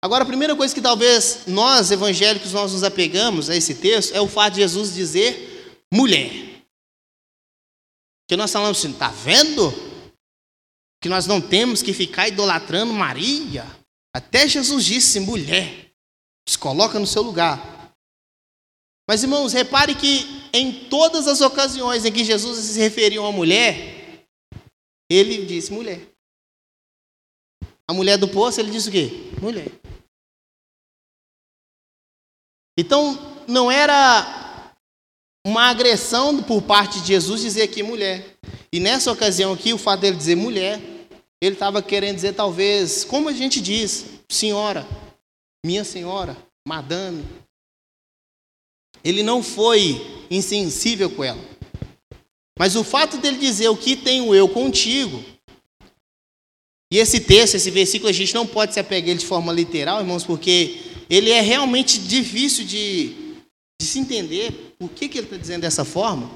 Agora, 0.02 0.24
a 0.24 0.26
primeira 0.26 0.56
coisa 0.56 0.74
que 0.74 0.80
talvez 0.80 1.46
nós, 1.46 1.90
evangélicos, 1.90 2.52
nós 2.52 2.72
nos 2.72 2.82
apegamos 2.82 3.48
a 3.48 3.56
esse 3.56 3.76
texto 3.76 4.14
é 4.14 4.20
o 4.20 4.26
fato 4.26 4.54
de 4.54 4.60
Jesus 4.60 4.92
dizer 4.92 5.78
mulher. 5.92 6.30
Que 8.28 8.36
nós 8.36 8.50
falamos 8.50 8.78
assim, 8.78 8.90
está 8.90 9.08
vendo? 9.08 9.92
que 11.02 11.08
nós 11.08 11.26
não 11.26 11.40
temos 11.40 11.82
que 11.82 11.92
ficar 11.92 12.28
idolatrando 12.28 12.92
Maria. 12.94 13.66
Até 14.14 14.46
Jesus 14.46 14.84
disse: 14.84 15.18
mulher, 15.18 15.90
se 16.48 16.56
coloca 16.56 16.98
no 16.98 17.06
seu 17.06 17.22
lugar. 17.22 17.92
Mas 19.10 19.24
irmãos, 19.24 19.52
repare 19.52 19.96
que 19.96 20.24
em 20.52 20.88
todas 20.88 21.26
as 21.26 21.40
ocasiões 21.40 22.04
em 22.04 22.12
que 22.12 22.24
Jesus 22.24 22.58
se 22.60 22.78
referiu 22.78 23.26
a 23.26 23.32
mulher, 23.32 24.24
ele 25.10 25.44
disse 25.44 25.72
mulher. 25.72 26.00
A 27.88 27.92
mulher 27.92 28.16
do 28.16 28.28
poço, 28.28 28.60
ele 28.60 28.70
disse 28.70 28.88
o 28.88 28.92
quê? 28.92 29.10
Mulher. 29.40 29.66
Então, 32.78 33.18
não 33.46 33.70
era 33.70 34.74
uma 35.46 35.64
agressão 35.64 36.42
por 36.42 36.62
parte 36.62 37.00
de 37.00 37.08
Jesus 37.08 37.40
dizer 37.42 37.62
aqui 37.62 37.82
mulher. 37.82 38.36
E 38.72 38.80
nessa 38.80 39.12
ocasião 39.12 39.52
aqui, 39.52 39.72
o 39.72 39.78
fato 39.78 40.00
dele 40.00 40.16
dizer 40.16 40.36
mulher 40.36 40.80
ele 41.42 41.56
estava 41.56 41.82
querendo 41.82 42.14
dizer, 42.14 42.34
talvez, 42.34 43.02
como 43.04 43.28
a 43.28 43.32
gente 43.32 43.60
diz, 43.60 44.04
senhora, 44.28 44.86
minha 45.66 45.82
senhora, 45.82 46.36
madame. 46.64 47.24
Ele 49.02 49.24
não 49.24 49.42
foi 49.42 50.26
insensível 50.30 51.10
com 51.10 51.24
ela. 51.24 51.42
Mas 52.56 52.76
o 52.76 52.84
fato 52.84 53.18
dele 53.18 53.38
dizer 53.38 53.68
o 53.68 53.76
que 53.76 53.96
tenho 53.96 54.32
eu 54.32 54.48
contigo, 54.48 55.20
e 56.92 56.98
esse 56.98 57.18
texto, 57.18 57.56
esse 57.56 57.72
versículo, 57.72 58.08
a 58.08 58.12
gente 58.12 58.34
não 58.34 58.46
pode 58.46 58.72
se 58.72 58.78
apegar 58.78 59.10
ele 59.10 59.18
de 59.18 59.26
forma 59.26 59.52
literal, 59.52 59.98
irmãos, 59.98 60.22
porque 60.22 60.91
ele 61.12 61.30
é 61.30 61.42
realmente 61.42 61.98
difícil 61.98 62.64
de, 62.64 63.36
de 63.78 63.86
se 63.86 63.98
entender 63.98 64.74
por 64.78 64.88
que, 64.88 65.10
que 65.10 65.18
ele 65.18 65.26
está 65.26 65.36
dizendo 65.36 65.60
dessa 65.60 65.84
forma. 65.84 66.30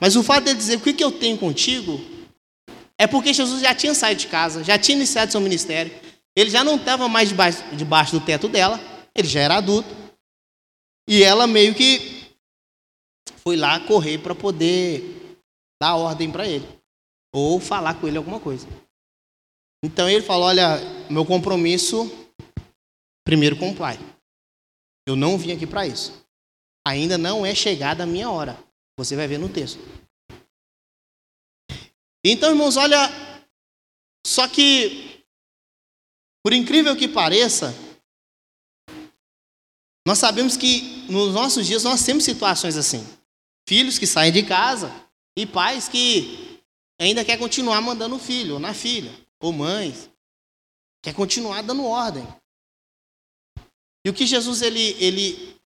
Mas 0.00 0.14
o 0.14 0.22
fato 0.22 0.44
dele 0.44 0.56
dizer 0.56 0.76
o 0.76 0.80
que, 0.80 0.92
que 0.92 1.02
eu 1.02 1.10
tenho 1.10 1.36
contigo, 1.36 1.98
é 2.96 3.04
porque 3.04 3.34
Jesus 3.34 3.60
já 3.60 3.74
tinha 3.74 3.92
saído 3.92 4.20
de 4.20 4.28
casa, 4.28 4.62
já 4.62 4.78
tinha 4.78 4.96
iniciado 4.96 5.32
seu 5.32 5.40
ministério, 5.40 5.92
ele 6.36 6.48
já 6.48 6.62
não 6.62 6.76
estava 6.76 7.08
mais 7.08 7.30
debaixo, 7.30 7.64
debaixo 7.74 8.20
do 8.20 8.24
teto 8.24 8.46
dela, 8.46 8.78
ele 9.12 9.26
já 9.26 9.40
era 9.40 9.56
adulto. 9.56 9.88
E 11.08 11.24
ela 11.24 11.48
meio 11.48 11.74
que 11.74 12.30
foi 13.38 13.56
lá 13.56 13.80
correr 13.80 14.18
para 14.18 14.34
poder 14.34 15.40
dar 15.82 15.96
ordem 15.96 16.30
para 16.30 16.46
ele, 16.46 16.68
ou 17.34 17.58
falar 17.58 17.94
com 17.94 18.06
ele 18.06 18.16
alguma 18.16 18.38
coisa. 18.38 18.68
Então 19.84 20.08
ele 20.08 20.22
falou: 20.22 20.46
Olha, 20.46 20.78
meu 21.10 21.24
compromisso, 21.24 22.25
primeiro 23.26 23.58
com 23.58 23.70
o 23.70 23.76
pai. 23.76 23.98
Eu 25.04 25.16
não 25.16 25.36
vim 25.36 25.50
aqui 25.50 25.66
para 25.66 25.84
isso. 25.84 26.24
Ainda 26.86 27.18
não 27.18 27.44
é 27.44 27.52
chegada 27.54 28.04
a 28.04 28.06
minha 28.06 28.30
hora. 28.30 28.56
Você 28.96 29.16
vai 29.16 29.26
ver 29.26 29.38
no 29.38 29.48
texto. 29.48 29.80
Então, 32.24 32.50
irmãos, 32.50 32.76
olha, 32.76 32.96
só 34.24 34.48
que, 34.48 35.24
por 36.42 36.52
incrível 36.52 36.96
que 36.96 37.08
pareça, 37.08 37.74
nós 40.06 40.18
sabemos 40.18 40.56
que 40.56 41.10
nos 41.10 41.34
nossos 41.34 41.66
dias 41.66 41.82
nós 41.82 42.04
temos 42.04 42.24
situações 42.24 42.76
assim. 42.76 43.04
Filhos 43.68 43.98
que 43.98 44.06
saem 44.06 44.32
de 44.32 44.44
casa 44.44 44.88
e 45.36 45.44
pais 45.44 45.88
que 45.88 46.62
ainda 47.00 47.24
quer 47.24 47.38
continuar 47.38 47.80
mandando 47.80 48.14
o 48.14 48.20
filho, 48.20 48.54
ou 48.54 48.60
na 48.60 48.72
filha, 48.72 49.12
ou 49.40 49.52
mães, 49.52 50.08
quer 51.02 51.12
continuar 51.12 51.62
dando 51.62 51.84
ordem. 51.84 52.26
E 54.06 54.08
o 54.08 54.14
que 54.14 54.24
Jesus 54.24 54.62
ele, 54.62 54.96
ele, 55.00 55.58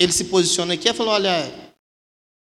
ele 0.00 0.12
se 0.12 0.26
posiciona 0.26 0.74
aqui 0.74 0.88
é 0.88 0.94
falar, 0.94 1.14
olha, 1.14 1.74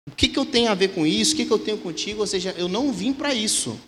o 0.09 0.15
que, 0.15 0.27
que 0.27 0.39
eu 0.39 0.43
tenho 0.43 0.71
a 0.71 0.73
ver 0.73 0.95
com 0.95 1.05
isso? 1.05 1.33
O 1.33 1.35
que, 1.35 1.45
que 1.45 1.53
eu 1.53 1.59
tenho 1.59 1.77
contigo? 1.77 2.21
Ou 2.21 2.25
seja, 2.25 2.49
eu 2.57 2.67
não 2.67 2.91
vim 2.91 3.13
para 3.13 3.31
isso. 3.31 3.79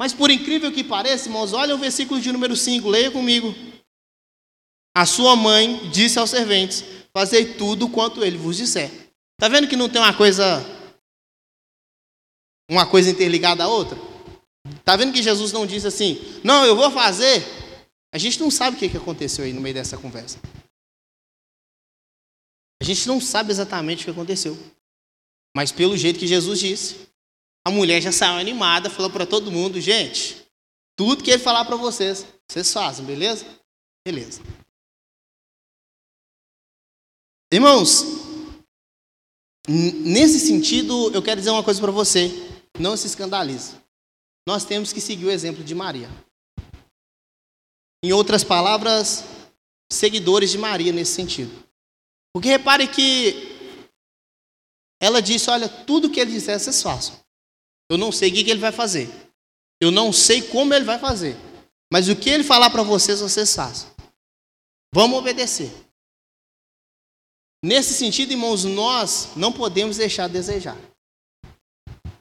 Mas 0.00 0.12
por 0.12 0.30
incrível 0.30 0.70
que 0.70 0.84
pareça, 0.84 1.26
irmãos, 1.26 1.52
olha 1.52 1.74
o 1.74 1.78
versículo 1.78 2.20
de 2.20 2.30
número 2.30 2.54
5, 2.54 2.88
leia 2.88 3.10
comigo. 3.10 3.52
A 4.96 5.04
sua 5.04 5.34
mãe 5.34 5.90
disse 5.90 6.16
aos 6.16 6.30
serventes: 6.30 6.84
Fazei 7.12 7.54
tudo 7.54 7.88
quanto 7.88 8.22
ele 8.22 8.38
vos 8.38 8.56
disser. 8.56 8.92
Está 9.32 9.48
vendo 9.48 9.66
que 9.66 9.74
não 9.74 9.88
tem 9.88 10.00
uma 10.00 10.16
coisa 10.16 10.64
uma 12.70 12.86
coisa 12.86 13.10
interligada 13.10 13.64
à 13.64 13.66
outra? 13.66 13.98
Está 14.76 14.94
vendo 14.94 15.12
que 15.12 15.24
Jesus 15.24 15.50
não 15.50 15.66
disse 15.66 15.88
assim, 15.88 16.20
não, 16.44 16.64
eu 16.64 16.76
vou 16.76 16.88
fazer? 16.92 17.57
A 18.12 18.18
gente 18.18 18.40
não 18.40 18.50
sabe 18.50 18.76
o 18.76 18.78
que 18.78 18.96
aconteceu 18.96 19.44
aí 19.44 19.52
no 19.52 19.60
meio 19.60 19.74
dessa 19.74 19.98
conversa. 19.98 20.38
A 22.80 22.84
gente 22.84 23.06
não 23.06 23.20
sabe 23.20 23.50
exatamente 23.50 24.02
o 24.02 24.04
que 24.04 24.10
aconteceu. 24.10 24.56
Mas 25.54 25.72
pelo 25.72 25.96
jeito 25.96 26.18
que 26.18 26.26
Jesus 26.26 26.60
disse, 26.60 27.08
a 27.64 27.70
mulher 27.70 28.00
já 28.00 28.12
saiu 28.12 28.38
animada, 28.38 28.88
falou 28.88 29.10
para 29.10 29.26
todo 29.26 29.52
mundo: 29.52 29.80
gente, 29.80 30.46
tudo 30.96 31.22
que 31.22 31.30
ele 31.30 31.42
falar 31.42 31.64
para 31.64 31.76
vocês, 31.76 32.26
vocês 32.48 32.72
fazem, 32.72 33.04
beleza? 33.04 33.44
Beleza. 34.06 34.40
Irmãos, 37.52 38.04
nesse 39.68 40.40
sentido, 40.40 41.10
eu 41.12 41.22
quero 41.22 41.40
dizer 41.40 41.50
uma 41.50 41.64
coisa 41.64 41.80
para 41.80 41.92
você: 41.92 42.30
não 42.78 42.96
se 42.96 43.06
escandalize. 43.06 43.76
Nós 44.46 44.64
temos 44.64 44.92
que 44.92 45.00
seguir 45.00 45.26
o 45.26 45.30
exemplo 45.30 45.62
de 45.62 45.74
Maria. 45.74 46.08
Em 48.02 48.12
outras 48.12 48.44
palavras, 48.44 49.24
seguidores 49.90 50.50
de 50.50 50.58
Maria 50.58 50.92
nesse 50.92 51.12
sentido. 51.12 51.50
Porque 52.32 52.48
repare 52.48 52.86
que 52.86 53.58
ela 55.00 55.20
disse: 55.20 55.50
Olha, 55.50 55.68
tudo 55.68 56.10
que 56.10 56.20
ele 56.20 56.32
disser, 56.32 56.58
vocês 56.58 56.82
façam. 56.82 57.18
Eu 57.90 57.96
não 57.96 58.12
sei 58.12 58.30
o 58.30 58.32
que 58.32 58.50
ele 58.50 58.60
vai 58.60 58.72
fazer. 58.72 59.10
Eu 59.80 59.90
não 59.90 60.12
sei 60.12 60.42
como 60.42 60.74
ele 60.74 60.84
vai 60.84 60.98
fazer. 60.98 61.36
Mas 61.92 62.08
o 62.08 62.16
que 62.16 62.28
ele 62.28 62.44
falar 62.44 62.70
para 62.70 62.82
vocês, 62.82 63.20
vocês 63.20 63.54
façam. 63.54 63.90
Vamos 64.94 65.18
obedecer. 65.18 65.72
Nesse 67.64 67.94
sentido, 67.94 68.32
irmãos, 68.32 68.64
nós 68.64 69.30
não 69.34 69.52
podemos 69.52 69.96
deixar 69.96 70.26
de 70.26 70.34
desejar. 70.34 70.76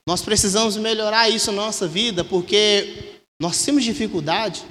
Nós 0.07 0.21
precisamos 0.21 0.77
melhorar 0.77 1.29
isso 1.29 1.51
na 1.51 1.65
nossa 1.65 1.87
vida, 1.87 2.23
porque 2.23 3.21
nós 3.39 3.63
temos 3.63 3.83
dificuldade 3.83 4.65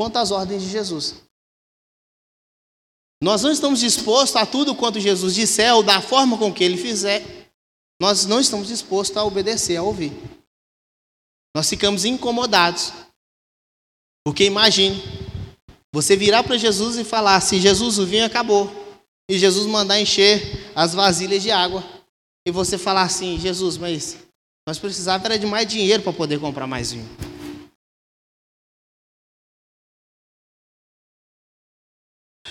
quanto 0.00 0.16
às 0.16 0.30
ordens 0.30 0.62
de 0.62 0.70
Jesus. 0.70 1.16
Nós 3.22 3.42
não 3.42 3.52
estamos 3.52 3.80
dispostos 3.80 4.34
a 4.34 4.46
tudo 4.46 4.74
quanto 4.74 4.98
Jesus 4.98 5.34
disser 5.34 5.74
ou 5.74 5.82
da 5.82 6.00
forma 6.00 6.38
com 6.38 6.50
que 6.50 6.64
ele 6.64 6.78
fizer. 6.78 7.22
Nós 8.00 8.24
não 8.24 8.40
estamos 8.40 8.68
dispostos 8.68 9.14
a 9.18 9.24
obedecer, 9.26 9.76
a 9.76 9.82
ouvir. 9.82 10.10
Nós 11.54 11.68
ficamos 11.68 12.06
incomodados. 12.06 12.94
Porque 14.24 14.44
imagine, 14.44 15.02
você 15.92 16.16
virar 16.16 16.44
para 16.44 16.56
Jesus 16.56 16.96
e 16.96 17.04
falar 17.04 17.36
assim: 17.36 17.60
Jesus, 17.60 17.98
o 17.98 18.06
vinho 18.06 18.24
acabou. 18.24 18.70
E 19.30 19.38
Jesus 19.38 19.66
mandar 19.66 20.00
encher 20.00 20.72
as 20.74 20.94
vasilhas 20.94 21.42
de 21.42 21.50
água. 21.50 21.84
E 22.48 22.50
você 22.50 22.78
falar 22.78 23.02
assim: 23.02 23.38
Jesus, 23.38 23.76
mas 23.76 24.16
nós 24.66 24.78
precisávamos 24.78 25.38
de 25.38 25.46
mais 25.46 25.68
dinheiro 25.68 26.02
para 26.02 26.14
poder 26.14 26.40
comprar 26.40 26.66
mais 26.66 26.90
vinho. 26.90 27.29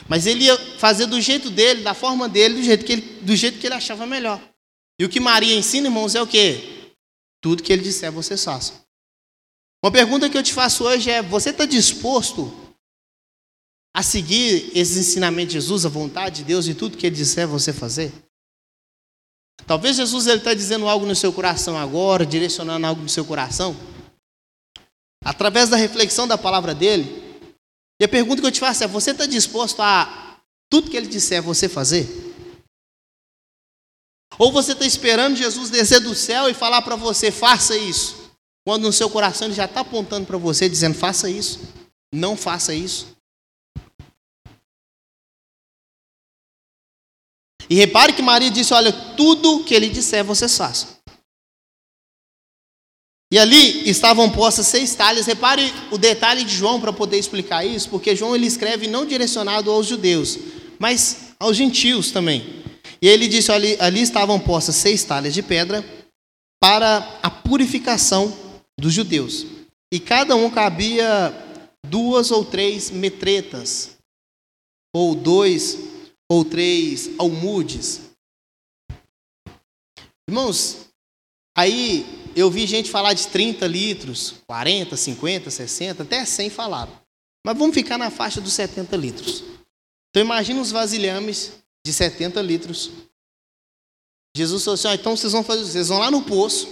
Mas 0.07 0.25
ele 0.25 0.45
ia 0.45 0.57
fazer 0.77 1.05
do 1.05 1.19
jeito 1.19 1.49
dele, 1.49 1.81
da 1.83 1.93
forma 1.93 2.29
dele, 2.29 2.55
do 2.55 2.63
jeito 2.63 2.85
que 2.85 2.93
ele, 2.93 3.01
do 3.21 3.35
jeito 3.35 3.59
que 3.59 3.67
ele 3.67 3.75
achava 3.75 4.05
melhor. 4.05 4.41
E 4.99 5.05
o 5.05 5.09
que 5.09 5.19
Maria 5.19 5.55
ensina, 5.55 5.87
irmãos, 5.87 6.15
é 6.15 6.21
o 6.21 6.27
quê? 6.27 6.93
Tudo 7.41 7.63
que 7.63 7.71
ele 7.71 7.81
disser, 7.81 8.11
você 8.11 8.35
faça. 8.35 8.73
Uma 9.83 9.91
pergunta 9.91 10.29
que 10.29 10.37
eu 10.37 10.43
te 10.43 10.53
faço 10.53 10.83
hoje 10.83 11.09
é: 11.09 11.21
você 11.21 11.51
está 11.51 11.65
disposto 11.65 12.51
a 13.95 14.03
seguir 14.03 14.71
esses 14.75 14.97
ensinamentos 14.97 15.53
de 15.53 15.59
Jesus, 15.59 15.85
a 15.85 15.89
vontade 15.89 16.37
de 16.37 16.43
Deus 16.43 16.67
e 16.67 16.73
tudo 16.73 16.97
que 16.97 17.05
ele 17.05 17.15
disser 17.15 17.47
você 17.47 17.71
fazer? 17.71 18.11
Talvez 19.65 19.95
Jesus 19.95 20.27
está 20.27 20.53
dizendo 20.53 20.87
algo 20.87 21.05
no 21.05 21.15
seu 21.15 21.31
coração 21.31 21.77
agora, 21.77 22.25
direcionando 22.25 22.85
algo 22.85 23.01
no 23.01 23.09
seu 23.09 23.25
coração, 23.25 23.75
através 25.23 25.69
da 25.69 25.77
reflexão 25.77 26.27
da 26.27 26.37
palavra 26.37 26.73
dele. 26.73 27.28
E 27.99 28.05
a 28.05 28.07
pergunta 28.07 28.41
que 28.41 28.47
eu 28.47 28.51
te 28.51 28.59
faço 28.59 28.83
é: 28.83 28.87
você 28.87 29.11
está 29.11 29.25
disposto 29.25 29.81
a 29.81 30.39
tudo 30.69 30.89
que 30.89 30.95
ele 30.95 31.07
disser 31.07 31.41
você 31.41 31.67
fazer? 31.67 32.07
Ou 34.37 34.51
você 34.51 34.71
está 34.71 34.85
esperando 34.85 35.35
Jesus 35.35 35.69
descer 35.69 35.99
do 35.99 36.15
céu 36.15 36.49
e 36.49 36.53
falar 36.53 36.81
para 36.81 36.95
você, 36.95 37.29
faça 37.29 37.75
isso, 37.75 38.31
quando 38.65 38.83
no 38.83 38.93
seu 38.93 39.09
coração 39.09 39.47
ele 39.47 39.55
já 39.55 39.65
está 39.65 39.81
apontando 39.81 40.25
para 40.25 40.37
você, 40.37 40.69
dizendo, 40.69 40.95
faça 40.95 41.29
isso, 41.29 41.59
não 42.13 42.37
faça 42.37 42.73
isso? 42.73 43.17
E 47.69 47.75
repare 47.75 48.13
que 48.13 48.21
Maria 48.21 48.49
disse: 48.49 48.73
Olha, 48.73 48.91
tudo 49.15 49.63
que 49.63 49.75
ele 49.75 49.89
disser, 49.89 50.23
vocês 50.23 50.57
façam. 50.57 50.98
E 53.31 53.37
ali 53.37 53.87
estavam 53.87 54.29
postas 54.31 54.67
seis 54.67 54.95
talhas. 54.95 55.27
Repare 55.27 55.71
o 55.91 55.97
detalhe 55.97 56.43
de 56.43 56.55
João 56.55 56.81
para 56.81 56.91
poder 56.91 57.17
explicar 57.17 57.63
isso, 57.63 57.89
porque 57.89 58.15
João 58.15 58.35
ele 58.35 58.47
escreve 58.47 58.87
não 58.87 59.05
direcionado 59.05 59.69
aos 59.69 59.85
judeus, 59.85 60.37
mas 60.79 61.35
aos 61.39 61.55
gentios 61.55 62.11
também. 62.11 62.63
E 63.01 63.07
ele 63.07 63.27
disse: 63.27 63.51
ali, 63.51 63.77
ali 63.79 64.01
estavam 64.01 64.39
postas 64.39 64.75
seis 64.75 65.03
talhas 65.03 65.33
de 65.33 65.43
pedra 65.43 65.85
para 66.59 67.19
a 67.21 67.29
purificação 67.29 68.35
dos 68.79 68.93
judeus. 68.93 69.45
E 69.93 69.99
cada 69.99 70.35
um 70.35 70.49
cabia 70.49 71.33
duas 71.85 72.31
ou 72.31 72.43
três 72.43 72.89
metretas, 72.89 73.97
ou 74.93 75.13
dois 75.13 75.77
ou 76.27 76.43
três 76.43 77.11
almudes. 77.17 78.01
Irmãos, 80.27 80.88
aí 81.59 82.05
eu 82.35 82.49
vi 82.49 82.65
gente 82.65 82.89
falar 82.89 83.13
de 83.13 83.27
30 83.27 83.67
litros, 83.67 84.35
40, 84.47 84.95
50, 84.95 85.49
60, 85.49 86.03
até 86.03 86.23
100 86.23 86.49
falaram. 86.49 86.91
Mas 87.45 87.57
vamos 87.57 87.75
ficar 87.75 87.97
na 87.97 88.09
faixa 88.09 88.39
dos 88.39 88.53
70 88.53 88.95
litros. 88.95 89.43
Então 90.09 90.23
imagina 90.23 90.61
os 90.61 90.71
vasilhames 90.71 91.51
de 91.85 91.91
70 91.93 92.41
litros. 92.41 92.91
Jesus 94.35 94.63
falou 94.63 94.75
assim: 94.75 94.87
ah, 94.87 94.95
então 94.95 95.15
vocês 95.15 95.33
vão 95.33 95.43
fazer, 95.43 95.65
vocês 95.65 95.89
vão 95.89 95.99
lá 95.99 96.09
no 96.09 96.21
poço, 96.21 96.67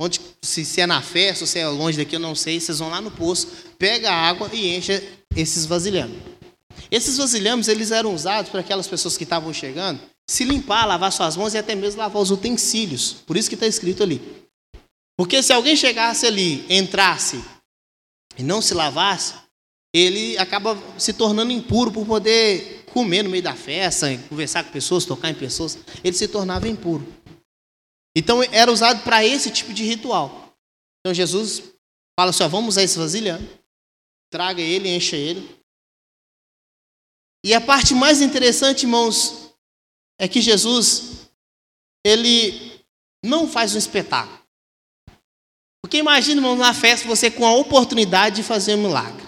onde 0.00 0.20
se, 0.42 0.64
se 0.64 0.80
é 0.80 0.86
na 0.86 1.00
festa, 1.00 1.46
se 1.46 1.58
é 1.58 1.68
longe 1.68 1.98
daqui, 1.98 2.16
eu 2.16 2.20
não 2.20 2.34
sei, 2.34 2.60
vocês 2.60 2.78
vão 2.78 2.88
lá 2.88 3.00
no 3.00 3.10
poço, 3.10 3.46
pega 3.78 4.10
a 4.10 4.28
água 4.28 4.50
e 4.52 4.74
enche 4.76 5.02
esses 5.36 5.64
vasilhames. 5.64 6.18
Esses 6.90 7.16
vasilhames 7.16 7.68
eles 7.68 7.90
eram 7.90 8.14
usados 8.14 8.50
para 8.50 8.60
aquelas 8.60 8.86
pessoas 8.88 9.16
que 9.16 9.24
estavam 9.24 9.52
chegando 9.52 10.00
se 10.28 10.44
limpar, 10.44 10.84
lavar 10.84 11.10
suas 11.12 11.36
mãos 11.36 11.54
e 11.54 11.58
até 11.58 11.74
mesmo 11.74 12.00
lavar 12.00 12.20
os 12.20 12.30
utensílios. 12.30 13.12
Por 13.26 13.36
isso 13.36 13.48
que 13.48 13.54
está 13.54 13.66
escrito 13.66 14.02
ali. 14.02 14.20
Porque 15.16 15.42
se 15.42 15.52
alguém 15.52 15.74
chegasse 15.74 16.26
ali, 16.26 16.64
entrasse 16.68 17.42
e 18.36 18.42
não 18.42 18.60
se 18.60 18.74
lavasse, 18.74 19.34
ele 19.92 20.36
acaba 20.38 20.78
se 20.98 21.12
tornando 21.12 21.50
impuro 21.50 21.90
por 21.90 22.06
poder 22.06 22.84
comer 22.92 23.22
no 23.22 23.30
meio 23.30 23.42
da 23.42 23.54
festa, 23.54 24.06
conversar 24.28 24.64
com 24.64 24.70
pessoas, 24.70 25.04
tocar 25.04 25.30
em 25.30 25.34
pessoas. 25.34 25.78
Ele 26.04 26.16
se 26.16 26.28
tornava 26.28 26.68
impuro. 26.68 27.06
Então 28.14 28.42
era 28.42 28.70
usado 28.70 29.02
para 29.02 29.24
esse 29.24 29.50
tipo 29.50 29.72
de 29.72 29.82
ritual. 29.82 30.54
Então 31.00 31.14
Jesus 31.14 31.62
fala 32.18 32.30
assim: 32.30 32.42
ó, 32.42 32.48
vamos 32.48 32.74
usar 32.74 32.82
esse 32.82 32.98
vasilhame, 32.98 33.48
traga 34.30 34.60
ele, 34.60 34.88
encha 34.88 35.16
ele, 35.16 35.58
e 37.44 37.54
a 37.54 37.60
parte 37.60 37.94
mais 37.94 38.20
interessante, 38.20 38.82
irmãos, 38.82 39.47
é 40.18 40.26
que 40.26 40.40
Jesus, 40.40 41.28
ele 42.04 42.82
não 43.24 43.48
faz 43.48 43.74
um 43.74 43.78
espetáculo. 43.78 44.38
Porque 45.82 45.98
imagina, 45.98 46.40
irmãos, 46.40 46.58
na 46.58 46.74
festa 46.74 47.06
você 47.06 47.30
com 47.30 47.46
a 47.46 47.54
oportunidade 47.54 48.36
de 48.36 48.42
fazer 48.42 48.74
um 48.74 48.82
milagre. 48.82 49.26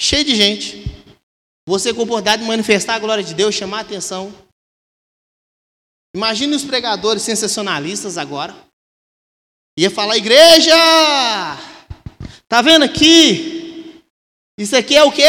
Cheio 0.00 0.24
de 0.24 0.36
gente. 0.36 0.84
Você 1.66 1.92
com 1.92 2.00
a 2.00 2.04
oportunidade 2.04 2.42
de 2.42 2.48
manifestar 2.48 2.94
a 2.94 2.98
glória 2.98 3.24
de 3.24 3.34
Deus, 3.34 3.54
chamar 3.54 3.78
a 3.78 3.80
atenção. 3.80 4.32
Imagine 6.14 6.54
os 6.54 6.64
pregadores 6.64 7.22
sensacionalistas 7.22 8.16
agora. 8.16 8.54
Ia 9.78 9.90
falar, 9.90 10.16
igreja! 10.16 10.74
Tá 12.48 12.62
vendo 12.62 12.84
aqui? 12.84 14.02
Isso 14.58 14.76
aqui 14.76 14.96
é 14.96 15.04
o 15.04 15.12
quê? 15.12 15.22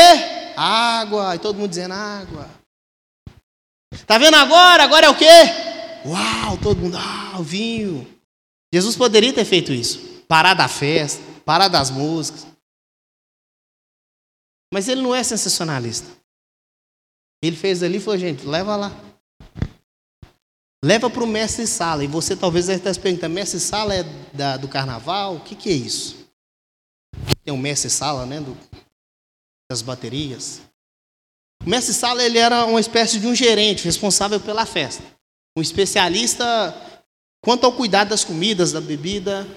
Água. 0.55 1.35
E 1.35 1.39
todo 1.39 1.57
mundo 1.57 1.69
dizendo 1.69 1.93
água. 1.93 2.58
Tá 4.05 4.17
vendo 4.17 4.35
agora? 4.35 4.83
Agora 4.83 5.07
é 5.07 5.09
o 5.09 5.17
quê? 5.17 5.25
Uau, 6.05 6.57
todo 6.57 6.79
mundo, 6.79 6.97
ah, 6.97 7.39
o 7.39 7.43
vinho. 7.43 8.07
Jesus 8.73 8.95
poderia 8.95 9.33
ter 9.33 9.45
feito 9.45 9.71
isso. 9.71 10.23
Parar 10.27 10.53
da 10.53 10.67
festa, 10.67 11.21
parar 11.43 11.67
das 11.67 11.89
músicas. 11.89 12.47
Mas 14.71 14.87
ele 14.87 15.01
não 15.01 15.15
é 15.15 15.23
sensacionalista. 15.23 16.07
Ele 17.43 17.55
fez 17.55 17.81
ali 17.81 17.97
e 17.97 17.99
falou, 17.99 18.19
gente, 18.19 18.45
leva 18.45 18.75
lá. 18.75 18.91
Leva 20.83 21.09
para 21.09 21.23
o 21.23 21.27
mestre 21.27 21.65
sala. 21.65 22.03
E 22.03 22.07
você 22.07 22.35
talvez 22.35 22.69
estar 22.69 22.93
se 22.93 22.99
perguntando, 22.99 23.33
mestre 23.33 23.59
sala 23.59 23.93
é 23.93 24.03
da, 24.33 24.57
do 24.57 24.67
carnaval? 24.67 25.35
O 25.35 25.39
que, 25.41 25.55
que 25.55 25.69
é 25.69 25.73
isso? 25.73 26.29
Tem 27.43 27.53
um 27.53 27.57
mestre 27.57 27.89
sala, 27.89 28.25
né? 28.25 28.39
Do, 28.39 28.55
das 29.69 29.81
baterias. 29.81 30.61
O 31.69 31.71
mestre 31.71 31.93
Sala 31.93 32.23
ele 32.23 32.39
era 32.39 32.65
uma 32.65 32.79
espécie 32.79 33.19
de 33.19 33.27
um 33.27 33.35
gerente 33.35 33.85
responsável 33.85 34.39
pela 34.39 34.65
festa, 34.65 35.03
um 35.55 35.61
especialista 35.61 36.43
quanto 37.43 37.63
ao 37.63 37.71
cuidado 37.71 38.09
das 38.09 38.23
comidas, 38.23 38.71
da 38.71 38.81
bebida. 38.81 39.47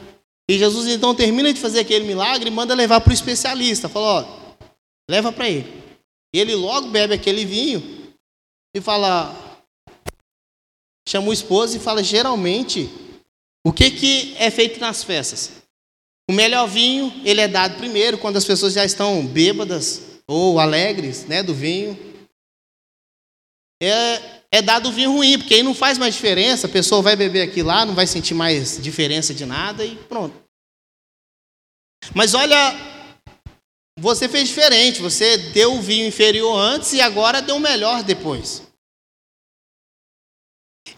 E 0.46 0.59
Jesus 0.59 0.88
então 0.88 1.14
termina 1.14 1.51
de 1.55 1.59
fazer 1.59 1.81
aquele 1.81 2.05
milagre 2.05 2.51
e 2.51 2.53
manda 2.53 2.75
levar 2.75 3.01
para 3.01 3.12
o 3.12 3.14
especialista. 3.14 3.88
Fala, 3.88 4.07
ó, 4.07 4.57
leva 5.11 5.33
para 5.33 5.48
ele. 5.48 5.72
Ele 6.35 6.55
logo 6.55 6.88
bebe 6.88 7.14
aquele 7.14 7.46
vinho 7.46 8.12
e 8.77 8.81
fala, 8.83 9.35
chama 11.09 11.29
o 11.29 11.33
esposo 11.33 11.79
e 11.79 11.81
fala 11.81 12.03
geralmente 12.03 12.90
o 13.66 13.72
que, 13.72 13.90
que 13.90 14.35
é 14.37 14.51
feito 14.51 14.79
nas 14.79 15.03
festas. 15.03 15.51
O 16.29 16.35
melhor 16.35 16.68
vinho, 16.68 17.11
ele 17.25 17.40
é 17.40 17.48
dado 17.48 17.79
primeiro 17.79 18.18
quando 18.18 18.37
as 18.37 18.44
pessoas 18.44 18.75
já 18.75 18.85
estão 18.85 19.27
bêbadas 19.27 20.12
ou 20.26 20.58
alegres, 20.58 21.26
né, 21.26 21.42
do 21.42 21.54
vinho. 21.54 21.98
É, 23.82 24.42
é 24.52 24.62
dado 24.62 24.88
o 24.88 24.92
vinho 24.92 25.12
ruim, 25.12 25.38
porque 25.38 25.54
aí 25.54 25.62
não 25.62 25.74
faz 25.74 25.98
mais 25.98 26.14
diferença, 26.14 26.66
a 26.66 26.70
pessoa 26.70 27.02
vai 27.02 27.16
beber 27.16 27.42
aqui 27.42 27.62
lá, 27.62 27.85
não 27.85 27.94
vai 27.94 28.06
sentir 28.06 28.35
mais 28.35 28.80
diferença 28.80 29.35
de 29.35 29.44
nada 29.46 29.85
e 29.85 29.96
pronto. 29.96 30.35
Mas 32.14 32.35
olha, 32.35 32.56
você 33.98 34.28
fez 34.28 34.48
diferente, 34.48 35.00
você 35.00 35.37
deu 35.37 35.74
o 35.74 35.82
vinho 35.82 36.06
inferior 36.06 36.56
antes 36.56 36.92
e 36.92 37.00
agora 37.00 37.42
deu 37.42 37.56
o 37.56 37.61
melhor 37.61 38.02
depois. 38.02 38.62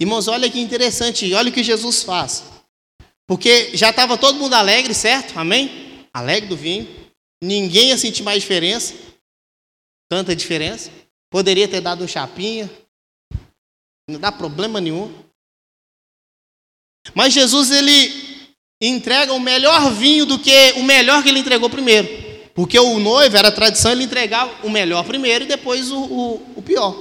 Irmãos, 0.01 0.29
olha 0.29 0.51
que 0.51 0.59
interessante, 0.59 1.33
olha 1.35 1.51
o 1.51 1.53
que 1.53 1.63
Jesus 1.63 2.03
faz. 2.03 2.45
Porque 3.27 3.77
já 3.77 3.91
estava 3.91 4.19
todo 4.19 4.39
mundo 4.39 4.55
alegre, 4.55 4.93
certo? 4.93 5.39
Amém? 5.39 6.07
Alegre 6.13 6.49
do 6.49 6.57
vinho. 6.57 6.89
Ninguém 7.43 7.89
ia 7.89 7.99
sentir 7.99 8.23
mais 8.23 8.43
diferença. 8.43 8.95
Tanta 10.15 10.37
diferença. 10.37 10.93
Poderia 11.29 11.67
ter 11.67 11.81
dado 11.81 12.05
um 12.05 12.07
chapinha. 12.07 12.71
Não 14.09 14.21
dá 14.21 14.31
problema 14.31 14.81
nenhum. 14.81 15.13
Mas 17.13 17.33
Jesus, 17.33 17.73
ele 17.73 18.47
entrega 18.81 19.33
o 19.33 19.41
melhor 19.41 19.93
vinho 19.93 20.25
do 20.25 20.39
que 20.39 20.75
o 20.77 20.85
melhor 20.85 21.21
que 21.21 21.31
ele 21.31 21.41
entregou 21.41 21.69
primeiro. 21.69 22.07
Porque 22.55 22.79
o 22.79 23.01
noivo, 23.01 23.37
era 23.37 23.51
tradição 23.51 23.91
ele 23.91 24.05
entregar 24.05 24.65
o 24.65 24.71
melhor 24.71 25.05
primeiro 25.05 25.47
e 25.47 25.49
depois 25.49 25.91
o, 25.91 26.05
o, 26.05 26.59
o 26.59 26.63
pior. 26.63 26.95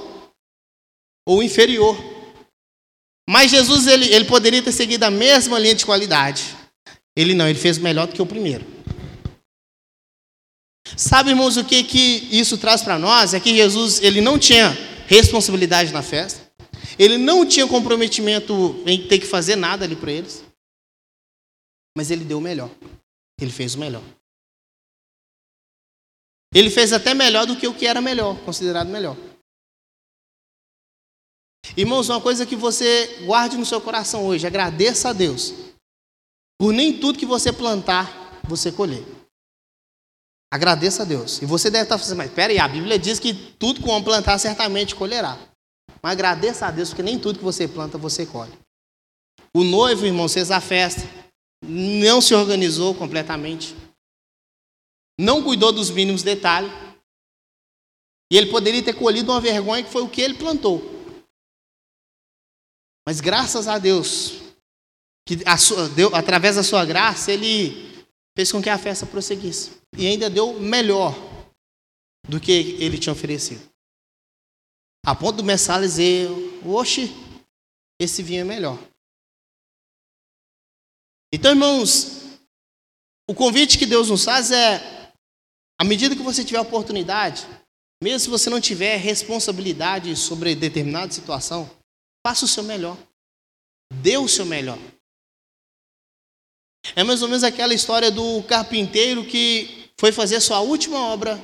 Ou 1.24 1.38
o 1.38 1.42
inferior. 1.44 1.96
Mas 3.30 3.52
Jesus 3.52 3.86
ele, 3.86 4.12
ele 4.12 4.24
poderia 4.24 4.60
ter 4.60 4.72
seguido 4.72 5.04
a 5.04 5.10
mesma 5.10 5.56
linha 5.60 5.76
de 5.76 5.86
qualidade. 5.86 6.42
Ele 7.14 7.32
não, 7.32 7.48
ele 7.48 7.60
fez 7.60 7.78
melhor 7.78 8.08
do 8.08 8.12
que 8.12 8.20
o 8.20 8.26
primeiro. 8.26 8.73
Sabe, 10.96 11.30
irmãos, 11.30 11.56
o 11.56 11.64
que, 11.64 11.82
que 11.82 12.28
isso 12.30 12.58
traz 12.58 12.82
para 12.82 12.98
nós? 12.98 13.34
É 13.34 13.40
que 13.40 13.56
Jesus 13.56 14.00
ele 14.02 14.20
não 14.20 14.38
tinha 14.38 14.70
responsabilidade 15.06 15.92
na 15.92 16.02
festa. 16.02 16.44
Ele 16.98 17.18
não 17.18 17.46
tinha 17.46 17.66
comprometimento 17.66 18.82
em 18.86 19.08
ter 19.08 19.18
que 19.18 19.26
fazer 19.26 19.56
nada 19.56 19.84
ali 19.84 19.96
para 19.96 20.12
eles. 20.12 20.44
Mas 21.96 22.10
ele 22.10 22.24
deu 22.24 22.38
o 22.38 22.40
melhor. 22.40 22.70
Ele 23.40 23.50
fez 23.50 23.74
o 23.74 23.78
melhor. 23.78 24.02
Ele 26.54 26.70
fez 26.70 26.92
até 26.92 27.14
melhor 27.14 27.46
do 27.46 27.56
que 27.56 27.66
o 27.66 27.74
que 27.74 27.86
era 27.86 28.00
melhor, 28.00 28.38
considerado 28.44 28.88
melhor. 28.88 29.16
Irmãos, 31.76 32.08
uma 32.08 32.20
coisa 32.20 32.46
que 32.46 32.54
você 32.54 33.24
guarde 33.24 33.56
no 33.56 33.66
seu 33.66 33.80
coração 33.80 34.24
hoje, 34.24 34.46
agradeça 34.46 35.08
a 35.08 35.12
Deus. 35.12 35.52
Por 36.56 36.72
nem 36.72 36.96
tudo 36.96 37.18
que 37.18 37.26
você 37.26 37.52
plantar, 37.52 38.40
você 38.44 38.70
colher. 38.70 39.04
Agradeça 40.54 41.02
a 41.02 41.04
Deus. 41.04 41.42
E 41.42 41.46
você 41.46 41.68
deve 41.68 41.82
estar 41.82 41.98
fazendo, 41.98 42.18
mas 42.18 42.30
peraí, 42.30 42.60
a 42.60 42.68
Bíblia 42.68 42.96
diz 42.96 43.18
que 43.18 43.34
tudo 43.34 43.80
que 43.82 43.88
o 43.88 43.90
homem 43.90 44.04
plantar 44.04 44.38
certamente 44.38 44.94
colherá. 44.94 45.36
Mas 46.00 46.12
agradeça 46.12 46.66
a 46.66 46.70
Deus, 46.70 46.90
porque 46.90 47.02
nem 47.02 47.18
tudo 47.18 47.40
que 47.40 47.44
você 47.44 47.66
planta, 47.66 47.98
você 47.98 48.24
colhe. 48.24 48.56
O 49.52 49.64
noivo, 49.64 50.06
irmão, 50.06 50.28
fez 50.28 50.52
a 50.52 50.60
festa, 50.60 51.02
não 51.60 52.20
se 52.20 52.36
organizou 52.36 52.94
completamente, 52.94 53.74
não 55.18 55.42
cuidou 55.42 55.72
dos 55.72 55.90
mínimos 55.90 56.22
detalhes, 56.22 56.70
e 58.32 58.36
ele 58.36 58.48
poderia 58.48 58.80
ter 58.80 58.94
colhido 58.94 59.32
uma 59.32 59.40
vergonha 59.40 59.82
que 59.82 59.90
foi 59.90 60.02
o 60.02 60.08
que 60.08 60.22
ele 60.22 60.34
plantou. 60.34 60.80
Mas 63.04 63.20
graças 63.20 63.66
a 63.66 63.76
Deus, 63.76 64.34
que 65.26 65.42
a 65.44 65.58
sua, 65.58 65.88
deu, 65.88 66.14
através 66.14 66.54
da 66.54 66.62
sua 66.62 66.84
graça, 66.84 67.32
ele 67.32 67.93
fez 68.36 68.50
com 68.50 68.62
que 68.62 68.68
a 68.68 68.78
festa 68.78 69.06
prosseguisse. 69.06 69.80
E 69.96 70.06
ainda 70.06 70.28
deu 70.28 70.58
melhor 70.60 71.14
do 72.28 72.40
que 72.40 72.52
ele 72.52 72.98
tinha 72.98 73.12
oferecido. 73.12 73.62
A 75.06 75.14
ponto 75.14 75.36
do 75.36 75.44
Messala 75.44 75.82
dizer, 75.82 76.28
oxe, 76.64 77.10
esse 78.00 78.22
vinho 78.22 78.40
é 78.40 78.44
melhor. 78.44 78.78
Então, 81.32 81.50
irmãos, 81.50 82.38
o 83.28 83.34
convite 83.34 83.78
que 83.78 83.86
Deus 83.86 84.08
nos 84.08 84.24
faz 84.24 84.50
é, 84.50 85.12
à 85.78 85.84
medida 85.84 86.16
que 86.16 86.22
você 86.22 86.44
tiver 86.44 86.60
oportunidade, 86.60 87.46
mesmo 88.02 88.20
se 88.20 88.30
você 88.30 88.48
não 88.48 88.60
tiver 88.60 88.96
responsabilidade 88.96 90.14
sobre 90.16 90.54
determinada 90.54 91.12
situação, 91.12 91.70
Faça 92.26 92.46
o 92.46 92.48
seu 92.48 92.62
melhor. 92.62 92.96
Dê 94.02 94.16
o 94.16 94.26
seu 94.26 94.46
melhor. 94.46 94.78
É 96.94 97.02
mais 97.02 97.22
ou 97.22 97.28
menos 97.28 97.42
aquela 97.42 97.72
história 97.72 98.10
do 98.10 98.42
carpinteiro 98.42 99.24
que 99.24 99.90
foi 99.98 100.12
fazer 100.12 100.40
sua 100.40 100.60
última 100.60 100.98
obra 100.98 101.36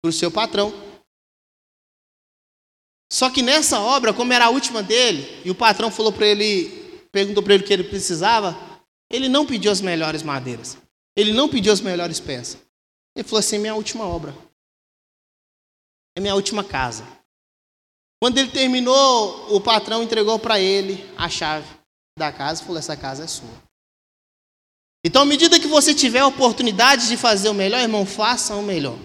para 0.00 0.08
o 0.08 0.12
seu 0.12 0.30
patrão. 0.30 0.72
Só 3.12 3.30
que 3.30 3.42
nessa 3.42 3.80
obra, 3.80 4.12
como 4.12 4.32
era 4.32 4.46
a 4.46 4.50
última 4.50 4.82
dele, 4.82 5.42
e 5.44 5.50
o 5.50 5.54
patrão 5.54 5.90
falou 5.90 6.12
para 6.12 6.26
ele, 6.26 6.68
perguntou 7.12 7.42
para 7.42 7.54
ele 7.54 7.64
o 7.64 7.66
que 7.66 7.72
ele 7.72 7.84
precisava, 7.84 8.56
ele 9.10 9.28
não 9.28 9.46
pediu 9.46 9.70
as 9.70 9.80
melhores 9.80 10.22
madeiras. 10.22 10.76
Ele 11.16 11.32
não 11.32 11.48
pediu 11.48 11.72
as 11.72 11.80
melhores 11.80 12.18
peças. 12.18 12.60
Ele 13.16 13.26
falou 13.26 13.38
assim: 13.38 13.58
minha 13.58 13.74
última 13.74 14.06
obra. 14.06 14.34
É 16.16 16.20
minha 16.20 16.34
última 16.34 16.64
casa. 16.64 17.06
Quando 18.20 18.38
ele 18.38 18.50
terminou, 18.50 19.54
o 19.54 19.60
patrão 19.60 20.02
entregou 20.02 20.38
para 20.38 20.58
ele 20.58 21.04
a 21.16 21.28
chave 21.28 21.68
da 22.18 22.32
casa 22.32 22.62
e 22.62 22.64
falou: 22.64 22.78
Essa 22.78 22.96
casa 22.96 23.24
é 23.24 23.26
sua. 23.26 23.63
Então, 25.06 25.20
à 25.20 25.24
medida 25.26 25.60
que 25.60 25.66
você 25.66 25.94
tiver 25.94 26.20
a 26.20 26.26
oportunidade 26.26 27.08
de 27.08 27.16
fazer 27.18 27.50
o 27.50 27.54
melhor, 27.54 27.78
irmão, 27.78 28.06
faça 28.06 28.56
o 28.56 28.62
melhor. 28.62 28.96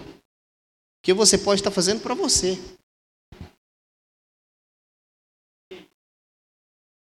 Que 1.02 1.12
você 1.12 1.36
pode 1.36 1.60
estar 1.60 1.70
fazendo 1.70 2.00
para 2.00 2.14
você. 2.14 2.58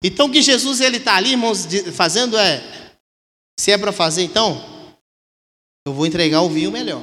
Então, 0.02 0.28
o 0.28 0.32
que 0.32 0.40
Jesus 0.40 0.80
ele 0.80 0.98
está 0.98 1.16
ali, 1.16 1.30
irmãos, 1.30 1.66
fazendo 1.96 2.38
é: 2.38 2.60
se 3.58 3.72
é 3.72 3.78
para 3.78 3.92
fazer, 3.92 4.22
então, 4.22 4.54
eu 5.84 5.92
vou 5.92 6.06
entregar 6.06 6.42
o 6.42 6.48
vinho 6.48 6.70
melhor. 6.70 7.02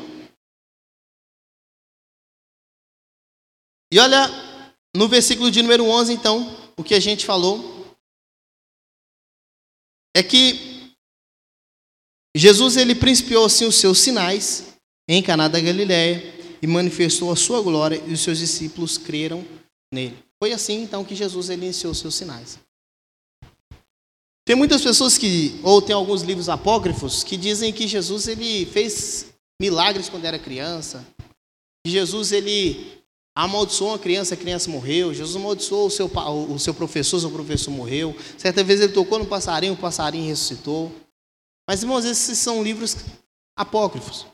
E 3.92 4.00
olha, 4.00 4.28
no 4.96 5.10
versículo 5.10 5.52
de 5.52 5.62
número 5.62 5.84
11, 5.84 6.14
então, 6.14 6.72
o 6.78 6.84
que 6.84 6.94
a 6.94 7.00
gente 7.02 7.26
falou 7.26 7.98
é 10.16 10.24
que 10.24 10.71
Jesus 12.36 12.78
ele 12.78 12.96
principiou 12.96 13.46
assim 13.46 13.66
os 13.66 13.76
seus 13.76 14.00
sinais 14.00 14.74
em 15.08 15.22
Caná 15.22 15.48
da 15.48 15.60
Galiléia 15.60 16.24
e 16.62 16.68
manifestou 16.68 17.32
a 17.32 17.36
sua 17.36 17.62
glória 17.62 18.02
e 18.08 18.14
os 18.14 18.22
seus 18.22 18.38
discípulos 18.38 18.98
creram 18.98 19.46
nele. 19.94 20.18
Foi 20.40 20.54
assim 20.54 20.82
então 20.82 21.04
que 21.04 21.16
Jesus 21.16 21.50
ele 21.50 21.66
iniciou 21.66 21.92
os 21.92 22.00
seus 22.00 22.16
sinais. 22.16 22.60
Tem 24.46 24.56
muitas 24.56 24.82
pessoas 24.82 25.18
que 25.18 25.60
ou 25.64 25.82
tem 25.82 25.96
alguns 25.96 26.22
livros 26.22 26.50
apócrifos 26.50 27.24
que 27.24 27.38
dizem 27.38 27.72
que 27.72 27.88
Jesus 27.88 28.28
ele 28.28 28.66
fez 28.66 29.28
milagres 29.62 30.10
quando 30.10 30.26
era 30.26 30.40
criança. 30.40 31.06
Que 31.86 31.92
Jesus 31.92 32.32
ele 32.32 33.02
Amaldiçoou 33.34 33.92
uma 33.92 34.00
criança, 34.00 34.34
a 34.34 34.38
criança 34.38 34.70
morreu. 34.70 35.14
Jesus 35.14 35.38
amaldiçoou 35.38 35.88
o 35.88 35.90
seu, 35.90 36.12
o 36.50 36.60
seu 36.60 36.74
professor, 36.74 37.20
seu 37.20 37.32
professor 37.32 37.72
morreu. 37.72 38.16
Certa 38.38 38.62
vez 38.62 38.82
ele 38.82 38.92
tocou 38.92 39.18
no 39.18 39.26
passarinho, 39.26 39.74
o 39.74 39.78
passarinho 39.78 40.28
ressuscitou. 40.28 40.92
Mas, 41.72 41.84
irmãos, 41.84 42.04
esses 42.04 42.38
são 42.38 42.62
livros 42.62 42.98
apócrifos. 43.56 44.26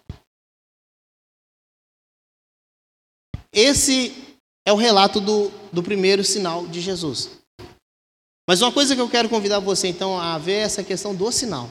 Esse 3.54 4.40
é 4.66 4.74
o 4.74 4.76
relato 4.76 5.22
do, 5.22 5.52
do 5.72 5.84
primeiro 5.84 6.24
sinal 6.24 6.66
de 6.66 6.82
Jesus. 6.82 7.30
Mas 8.50 8.64
uma 8.64 8.72
coisa 8.72 8.96
que 8.96 9.02
eu 9.02 9.08
quero 9.08 9.30
convidar 9.30 9.60
você, 9.60 9.88
então, 9.88 10.20
a 10.20 10.40
ver 10.40 10.54
é 10.54 10.62
essa 10.62 10.84
questão 10.84 11.14
do 11.14 11.32
sinal. 11.32 11.70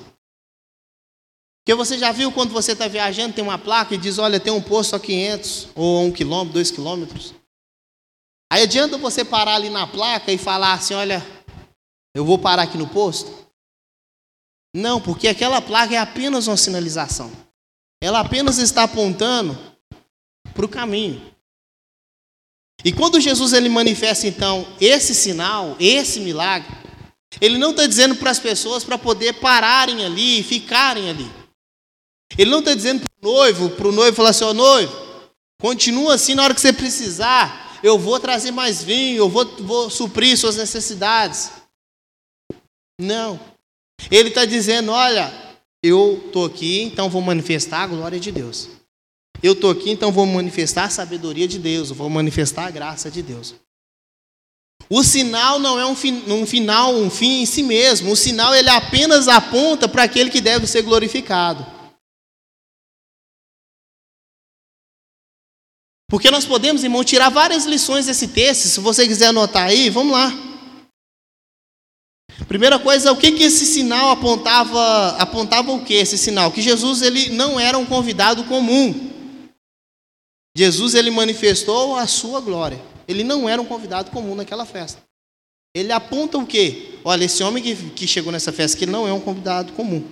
Porque 1.65 1.75
você 1.75 1.99
já 1.99 2.13
viu 2.13 2.31
quando 2.31 2.53
você 2.53 2.71
está 2.71 2.87
viajando, 2.87 3.35
tem 3.35 3.43
uma 3.43 3.59
placa 3.59 3.93
e 3.93 3.99
diz, 3.99 4.19
olha, 4.19 4.39
tem 4.39 4.53
um 4.53 4.63
posto 4.63 4.95
a 4.95 5.01
500, 5.01 5.71
ou 5.75 5.99
a 5.99 6.03
1 6.03 6.13
quilômetro, 6.13 6.53
2 6.53 6.71
quilômetros. 6.71 7.35
Aí 8.53 8.63
adianta 8.63 8.97
você 8.97 9.25
parar 9.25 9.57
ali 9.57 9.69
na 9.69 9.85
placa 9.85 10.31
e 10.31 10.39
falar 10.39 10.75
assim, 10.75 10.95
olha, 10.95 11.21
eu 12.15 12.25
vou 12.25 12.39
parar 12.39 12.63
aqui 12.63 12.79
no 12.79 12.87
posto? 12.87 13.46
Não, 14.77 15.01
porque 15.01 15.27
aquela 15.27 15.63
placa 15.63 15.95
é 15.95 15.97
apenas 15.99 16.47
uma 16.47 16.57
sinalização. 16.57 17.33
Ela 17.99 18.21
apenas 18.21 18.59
está 18.59 18.83
apontando 18.83 19.57
para 20.53 20.67
o 20.67 20.69
caminho. 20.69 21.35
E 22.85 22.93
quando 22.93 23.19
Jesus 23.19 23.55
ele 23.55 23.71
manifesta 23.71 24.27
então 24.27 24.67
esse 24.79 25.15
sinal, 25.15 25.77
esse 25.81 26.21
milagre, 26.21 26.69
ele 27.41 27.57
não 27.57 27.71
está 27.71 27.87
dizendo 27.87 28.17
para 28.17 28.31
as 28.31 28.39
pessoas 28.39 28.85
para 28.85 28.99
poder 28.99 29.41
pararem 29.41 30.05
ali 30.05 30.41
e 30.41 30.45
ficarem 30.45 31.09
ali. 31.09 31.31
Ele 32.37 32.51
não 32.51 32.59
está 32.59 32.75
dizendo 32.75 33.01
para 33.01 33.31
o 33.31 33.33
noivo, 33.33 33.71
para 33.71 33.89
o 33.89 33.93
noivo 33.93 34.15
falar 34.15 34.29
assim, 34.29 34.45
ó 34.45 34.53
noivo, 34.53 34.95
continua 35.59 36.17
assim 36.17 36.35
na 36.35 36.45
hora 36.45 36.55
que 36.55 36.61
você 36.61 36.71
precisar, 36.71 37.81
eu 37.83 37.99
vou 37.99 38.21
trazer 38.21 38.51
mais 38.51 38.85
vinho, 38.85 39.17
eu 39.17 39.29
vou, 39.31 39.47
vou 39.57 39.89
suprir 39.89 40.37
suas 40.37 40.57
necessidades. 40.57 41.51
Não. 43.01 43.56
Ele 44.11 44.29
está 44.29 44.45
dizendo: 44.45 44.93
olha, 44.93 45.33
eu 45.83 46.23
estou 46.27 46.45
aqui, 46.45 46.83
então 46.83 47.09
vou 47.09 47.23
manifestar 47.23 47.83
a 47.83 47.87
glória 47.87 48.19
de 48.19 48.33
Deus. 48.33 48.69
Eu 49.43 49.53
estou 49.53 49.71
aqui, 49.71 49.91
então 49.91 50.11
vou 50.11 50.27
manifestar 50.27 50.85
a 50.85 50.91
sabedoria 50.91 51.47
de 51.47 51.59
Deus, 51.59 51.91
vou 51.91 52.09
manifestar 52.09 52.67
a 52.67 52.71
graça 52.71 53.11
de 53.11 53.23
Deus. 53.23 53.55
O 54.89 55.03
sinal 55.03 55.59
não 55.59 55.79
é 55.79 55.85
um, 55.85 55.97
um, 56.29 56.47
final, 56.47 56.95
um 56.95 57.11
fim 57.11 57.43
em 57.43 57.47
si 57.47 57.63
mesmo. 57.63 58.13
O 58.13 58.17
sinal 58.17 58.55
ele 58.55 58.69
apenas 58.69 59.27
aponta 59.27 59.89
para 59.89 60.05
aquele 60.05 60.31
que 60.31 60.41
deve 60.41 60.67
ser 60.67 60.83
glorificado. 60.83 61.67
Porque 66.09 66.31
nós 66.31 66.45
podemos, 66.45 66.85
irmão, 66.85 67.03
tirar 67.03 67.31
várias 67.31 67.65
lições 67.65 68.07
desse 68.07 68.29
texto. 68.29 68.69
Se 68.69 68.79
você 68.79 69.09
quiser 69.09 69.27
anotar 69.27 69.65
aí, 69.65 69.91
vamos 69.91 70.13
lá. 70.13 70.33
Primeira 72.45 72.79
coisa, 72.79 73.13
o 73.13 73.17
que, 73.17 73.33
que 73.33 73.43
esse 73.45 73.65
sinal 73.65 74.11
apontava? 74.11 75.17
Apontava 75.19 75.73
o 75.73 75.85
que 75.85 75.95
esse 75.95 76.19
sinal? 76.19 76.53
Que 76.53 76.61
Jesus 76.61 77.01
ele 77.03 77.31
não 77.31 77.59
era 77.59 77.79
um 77.79 77.87
convidado 77.87 78.45
comum. 78.45 79.11
Jesus 80.57 80.95
ele 80.95 81.11
manifestou 81.11 81.97
a 81.97 82.07
sua 82.07 82.41
glória. 82.41 82.81
Ele 83.09 83.25
não 83.25 83.49
era 83.49 83.61
um 83.61 83.65
convidado 83.65 84.11
comum 84.11 84.35
naquela 84.35 84.67
festa. 84.67 85.03
Ele 85.75 85.93
aponta 85.93 86.39
o 86.39 86.47
quê? 86.47 86.99
Olha, 87.05 87.25
esse 87.25 87.43
homem 87.43 87.63
que, 87.63 87.75
que 87.91 88.07
chegou 88.07 88.33
nessa 88.33 88.53
festa 88.53 88.79
que 88.79 88.87
não 88.87 89.07
é 89.07 89.13
um 89.13 89.21
convidado 89.21 89.73
comum. 89.73 90.05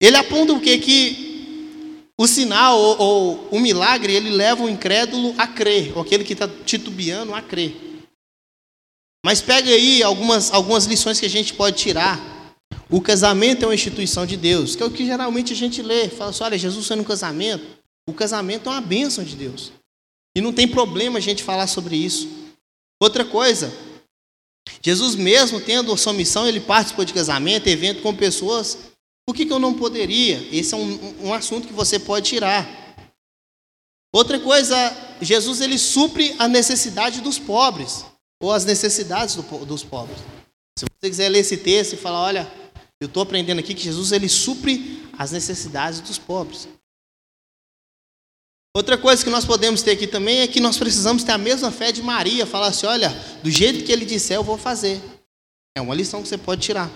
Ele 0.00 0.16
aponta 0.16 0.52
o 0.52 0.60
quê? 0.60 0.78
Que 0.78 2.06
o 2.18 2.26
sinal 2.26 2.78
ou, 2.78 2.98
ou 2.98 3.48
o 3.50 3.60
milagre 3.60 4.14
ele 4.14 4.30
leva 4.30 4.64
o 4.64 4.68
incrédulo 4.68 5.34
a 5.36 5.46
crer, 5.46 5.92
ou 5.94 6.02
aquele 6.02 6.24
que 6.24 6.32
está 6.32 6.48
titubeando 6.48 7.34
a 7.34 7.42
crer. 7.42 7.76
Mas 9.26 9.40
pega 9.40 9.68
aí 9.68 10.04
algumas, 10.04 10.52
algumas 10.52 10.84
lições 10.84 11.18
que 11.18 11.26
a 11.26 11.28
gente 11.28 11.52
pode 11.52 11.76
tirar. 11.76 12.16
O 12.88 13.00
casamento 13.00 13.64
é 13.64 13.66
uma 13.66 13.74
instituição 13.74 14.24
de 14.24 14.36
Deus, 14.36 14.76
que 14.76 14.82
é 14.84 14.86
o 14.86 14.90
que 14.92 15.04
geralmente 15.04 15.52
a 15.52 15.56
gente 15.56 15.82
lê. 15.82 16.08
Fala 16.08 16.30
assim, 16.30 16.44
olha, 16.44 16.56
Jesus 16.56 16.86
foi 16.86 16.94
no 16.94 17.04
casamento. 17.04 17.66
O 18.08 18.14
casamento 18.14 18.68
é 18.68 18.72
uma 18.72 18.80
bênção 18.80 19.24
de 19.24 19.34
Deus. 19.34 19.72
E 20.36 20.40
não 20.40 20.52
tem 20.52 20.68
problema 20.68 21.18
a 21.18 21.20
gente 21.20 21.42
falar 21.42 21.66
sobre 21.66 21.96
isso. 21.96 22.28
Outra 23.02 23.24
coisa, 23.24 23.72
Jesus 24.80 25.16
mesmo 25.16 25.60
tendo 25.60 25.92
a 25.92 25.96
sua 25.96 26.12
missão, 26.12 26.46
ele 26.46 26.60
participou 26.60 27.04
de 27.04 27.12
casamento, 27.12 27.66
evento 27.66 28.02
com 28.02 28.14
pessoas. 28.14 28.78
Por 29.26 29.34
que, 29.34 29.44
que 29.44 29.52
eu 29.52 29.58
não 29.58 29.74
poderia? 29.74 30.36
Esse 30.56 30.72
é 30.72 30.76
um, 30.76 31.26
um 31.26 31.34
assunto 31.34 31.66
que 31.66 31.74
você 31.74 31.98
pode 31.98 32.28
tirar. 32.28 32.64
Outra 34.14 34.38
coisa, 34.38 34.76
Jesus 35.20 35.60
ele 35.60 35.78
supre 35.78 36.36
a 36.38 36.46
necessidade 36.46 37.20
dos 37.20 37.40
pobres, 37.40 38.04
ou 38.40 38.52
as 38.52 38.64
necessidades 38.64 39.34
do, 39.34 39.42
dos 39.64 39.82
pobres. 39.82 40.18
Se 40.78 40.84
você 40.84 41.10
quiser 41.10 41.28
ler 41.28 41.40
esse 41.40 41.56
texto 41.56 41.94
e 41.94 41.96
falar, 41.96 42.20
olha, 42.20 42.52
eu 43.00 43.06
estou 43.06 43.22
aprendendo 43.22 43.58
aqui 43.58 43.74
que 43.74 43.82
Jesus 43.82 44.12
ele 44.12 44.28
supre 44.28 45.02
as 45.18 45.30
necessidades 45.30 46.00
dos 46.00 46.18
pobres. 46.18 46.68
Outra 48.76 48.98
coisa 48.98 49.24
que 49.24 49.30
nós 49.30 49.46
podemos 49.46 49.82
ter 49.82 49.92
aqui 49.92 50.06
também 50.06 50.40
é 50.40 50.46
que 50.46 50.60
nós 50.60 50.76
precisamos 50.76 51.24
ter 51.24 51.32
a 51.32 51.38
mesma 51.38 51.70
fé 51.70 51.90
de 51.90 52.02
Maria, 52.02 52.44
falar 52.44 52.66
assim: 52.66 52.86
olha, 52.86 53.08
do 53.42 53.50
jeito 53.50 53.84
que 53.84 53.90
ele 53.90 54.04
disser, 54.04 54.36
eu 54.36 54.44
vou 54.44 54.58
fazer. 54.58 55.00
É 55.74 55.80
uma 55.80 55.94
lição 55.94 56.22
que 56.22 56.28
você 56.28 56.36
pode 56.36 56.60
tirar. 56.60 56.90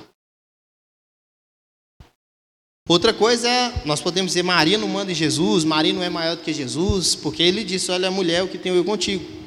Outra 2.86 3.14
coisa 3.14 3.48
é, 3.48 3.82
nós 3.86 4.00
podemos 4.00 4.32
dizer, 4.32 4.42
Maria 4.42 4.76
não 4.76 4.88
manda 4.88 5.14
Jesus, 5.14 5.64
Maria 5.64 5.92
não 5.92 6.02
é 6.02 6.10
maior 6.10 6.36
do 6.36 6.42
que 6.42 6.52
Jesus, 6.52 7.14
porque 7.14 7.42
ele 7.42 7.62
disse, 7.62 7.90
olha, 7.90 8.10
mulher, 8.10 8.42
o 8.42 8.48
que 8.48 8.58
tenho 8.58 8.74
eu 8.74 8.84
contigo. 8.84 9.39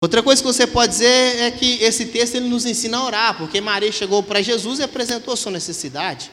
Outra 0.00 0.22
coisa 0.22 0.40
que 0.40 0.46
você 0.46 0.66
pode 0.66 0.92
dizer 0.92 1.40
é 1.40 1.50
que 1.50 1.82
esse 1.82 2.06
texto 2.06 2.36
ele 2.36 2.48
nos 2.48 2.64
ensina 2.64 2.98
a 2.98 3.04
orar, 3.04 3.38
porque 3.38 3.60
Maria 3.60 3.90
chegou 3.90 4.22
para 4.22 4.40
Jesus 4.40 4.78
e 4.78 4.84
apresentou 4.84 5.34
a 5.34 5.36
sua 5.36 5.50
necessidade. 5.50 6.30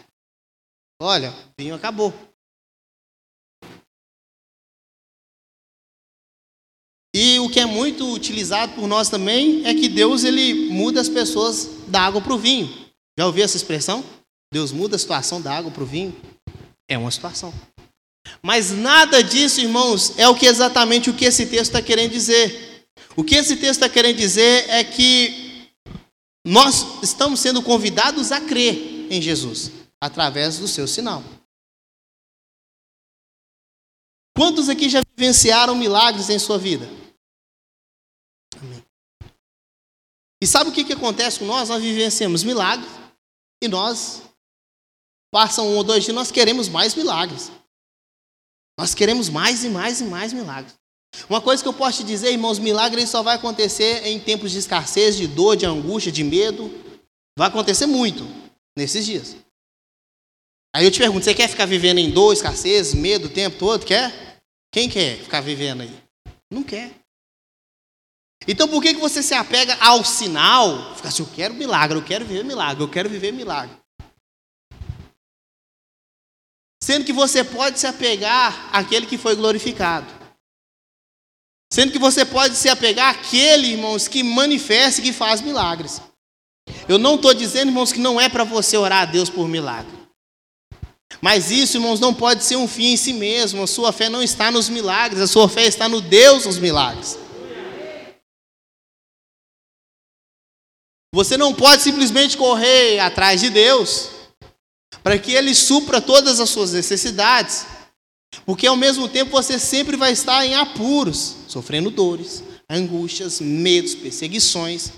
Olha, 1.01 1.31
o 1.31 1.61
vinho 1.61 1.73
acabou. 1.73 2.13
E 7.17 7.39
o 7.39 7.49
que 7.49 7.59
é 7.61 7.65
muito 7.65 8.11
utilizado 8.13 8.73
por 8.73 8.87
nós 8.87 9.09
também 9.09 9.65
é 9.65 9.73
que 9.73 9.87
Deus 9.87 10.23
ele 10.23 10.69
muda 10.69 11.01
as 11.01 11.09
pessoas 11.09 11.69
da 11.87 12.01
água 12.01 12.21
para 12.21 12.33
o 12.33 12.37
vinho. 12.37 12.67
Já 13.17 13.25
ouviu 13.25 13.43
essa 13.45 13.57
expressão? 13.57 14.03
Deus 14.53 14.71
muda 14.71 14.95
a 14.95 14.99
situação 14.99 15.41
da 15.41 15.55
água 15.55 15.71
para 15.71 15.83
o 15.83 15.87
vinho? 15.87 16.15
É 16.89 16.97
uma 16.97 17.09
situação. 17.09 17.53
Mas 18.43 18.71
nada 18.71 19.23
disso, 19.23 19.61
irmãos, 19.61 20.13
é 20.19 20.27
o 20.27 20.35
que 20.35 20.45
exatamente 20.45 21.09
o 21.09 21.13
que 21.13 21.25
esse 21.25 21.45
texto 21.45 21.71
está 21.71 21.81
querendo 21.81 22.11
dizer. 22.11 22.74
O 23.17 23.23
que 23.23 23.35
esse 23.35 23.55
texto 23.55 23.81
está 23.83 23.89
querendo 23.89 24.17
dizer 24.17 24.69
é 24.69 24.83
que 24.83 25.71
nós 26.45 27.01
estamos 27.01 27.39
sendo 27.39 27.63
convidados 27.63 28.31
a 28.31 28.41
crer 28.41 29.11
em 29.11 29.21
Jesus 29.21 29.71
através 30.01 30.59
do 30.59 30.67
seu 30.67 30.87
sinal. 30.87 31.23
Quantos 34.37 34.67
aqui 34.67 34.89
já 34.89 35.01
vivenciaram 35.17 35.75
milagres 35.75 36.29
em 36.29 36.37
sua 36.37 36.57
vida? 36.57 36.87
E 40.41 40.45
sabe 40.45 40.69
o 40.69 40.73
que, 40.73 40.83
que 40.83 40.93
acontece 40.93 41.39
com 41.39 41.45
nós? 41.45 41.69
Nós 41.69 41.81
vivenciamos 41.81 42.43
milagres 42.43 42.89
e 43.63 43.67
nós, 43.67 44.21
passam 45.31 45.67
um 45.69 45.77
ou 45.77 45.83
dois 45.83 46.03
dias, 46.03 46.13
nós 46.13 46.31
queremos 46.31 46.67
mais 46.67 46.93
milagres. 46.93 47.49
Nós 48.77 48.93
queremos 48.93 49.29
mais 49.29 49.63
e 49.63 49.69
mais 49.69 50.01
e 50.01 50.03
mais 50.03 50.33
milagres. 50.33 50.77
Uma 51.29 51.41
coisa 51.41 51.61
que 51.61 51.67
eu 51.67 51.73
posso 51.73 51.99
te 51.99 52.03
dizer, 52.03 52.31
irmãos, 52.31 52.59
milagres 52.59 53.09
só 53.09 53.23
vai 53.23 53.35
acontecer 53.35 54.05
em 54.05 54.19
tempos 54.19 54.51
de 54.51 54.59
escassez, 54.59 55.15
de 55.15 55.27
dor, 55.27 55.55
de 55.55 55.65
angústia, 55.65 56.11
de 56.11 56.23
medo. 56.23 56.71
Vai 57.37 57.47
acontecer 57.47 57.85
muito 57.85 58.25
nesses 58.77 59.05
dias. 59.05 59.35
Aí 60.75 60.83
eu 60.85 60.91
te 60.91 60.99
pergunto, 60.99 61.23
você 61.23 61.33
quer 61.33 61.47
ficar 61.47 61.65
vivendo 61.65 61.99
em 61.99 62.11
dor, 62.11 62.33
escassez, 62.33 62.93
medo 62.93 63.27
o 63.27 63.31
tempo 63.31 63.57
todo? 63.57 63.85
Quer? 63.85 64.41
Quem 64.71 64.89
quer 64.89 65.17
ficar 65.17 65.41
vivendo 65.41 65.81
aí? 65.81 66.03
Não 66.51 66.63
quer. 66.63 66.91
Então 68.47 68.67
por 68.67 68.81
que, 68.81 68.93
que 68.93 68.99
você 68.99 69.23
se 69.23 69.33
apega 69.33 69.75
ao 69.79 70.03
sinal? 70.03 70.95
Fica 70.95 71.07
assim, 71.07 71.23
eu 71.23 71.29
quero 71.33 71.53
milagre, 71.53 71.97
eu 71.97 72.03
quero 72.03 72.25
viver 72.25 72.43
milagre, 72.43 72.83
eu 72.83 72.89
quero 72.89 73.09
viver 73.09 73.31
milagre. 73.31 73.75
Sendo 76.83 77.05
que 77.05 77.13
você 77.13 77.43
pode 77.43 77.79
se 77.79 77.87
apegar 77.87 78.69
àquele 78.71 79.07
que 79.07 79.17
foi 79.17 79.35
glorificado. 79.35 80.05
Sendo 81.75 81.91
que 81.91 81.99
você 81.99 82.23
pode 82.23 82.55
se 82.55 82.69
apegar 82.69 83.13
àquele, 83.13 83.73
irmãos, 83.73 84.07
que 84.07 84.23
manifesta 84.23 85.01
e 85.01 85.03
que 85.03 85.11
faz 85.11 85.41
milagres. 85.41 86.01
Eu 86.87 86.97
não 86.97 87.15
estou 87.15 87.33
dizendo, 87.33 87.67
irmãos, 87.67 87.91
que 87.91 87.99
não 87.99 88.17
é 88.17 88.29
para 88.29 88.45
você 88.45 88.77
orar 88.77 89.01
a 89.01 89.05
Deus 89.05 89.29
por 89.29 89.45
milagre. 89.45 89.91
Mas 91.19 91.51
isso, 91.51 91.75
irmãos, 91.75 91.99
não 91.99 92.13
pode 92.13 92.45
ser 92.45 92.55
um 92.55 92.65
fim 92.65 92.93
em 92.93 92.95
si 92.95 93.11
mesmo. 93.11 93.61
A 93.61 93.67
sua 93.67 93.91
fé 93.91 94.07
não 94.07 94.23
está 94.23 94.49
nos 94.49 94.69
milagres, 94.69 95.21
a 95.21 95.27
sua 95.27 95.49
fé 95.49 95.65
está 95.65 95.89
no 95.89 95.99
Deus 95.99 96.43
dos 96.43 96.57
milagres. 96.57 97.19
Você 101.13 101.35
não 101.35 101.53
pode 101.53 101.81
simplesmente 101.81 102.37
correr 102.37 102.99
atrás 102.99 103.41
de 103.41 103.49
Deus 103.49 104.11
para 105.03 105.19
que 105.19 105.33
Ele 105.33 105.53
supra 105.53 105.99
todas 105.99 106.39
as 106.39 106.49
suas 106.49 106.71
necessidades, 106.71 107.65
porque 108.45 108.67
ao 108.67 108.75
mesmo 108.75 109.07
tempo 109.07 109.31
você 109.31 109.57
sempre 109.57 109.95
vai 109.95 110.11
estar 110.11 110.45
em 110.45 110.55
apuros, 110.55 111.37
sofrendo 111.47 111.89
dores, 111.89 112.43
angústias, 112.69 113.39
medos, 113.39 113.95
perseguições 113.95 114.91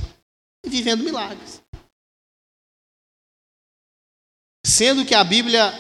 e 0.65 0.69
vivendo 0.69 1.03
milagres. 1.03 1.61
Sendo 4.65 5.05
que 5.05 5.15
a 5.15 5.23
Bíblia 5.23 5.73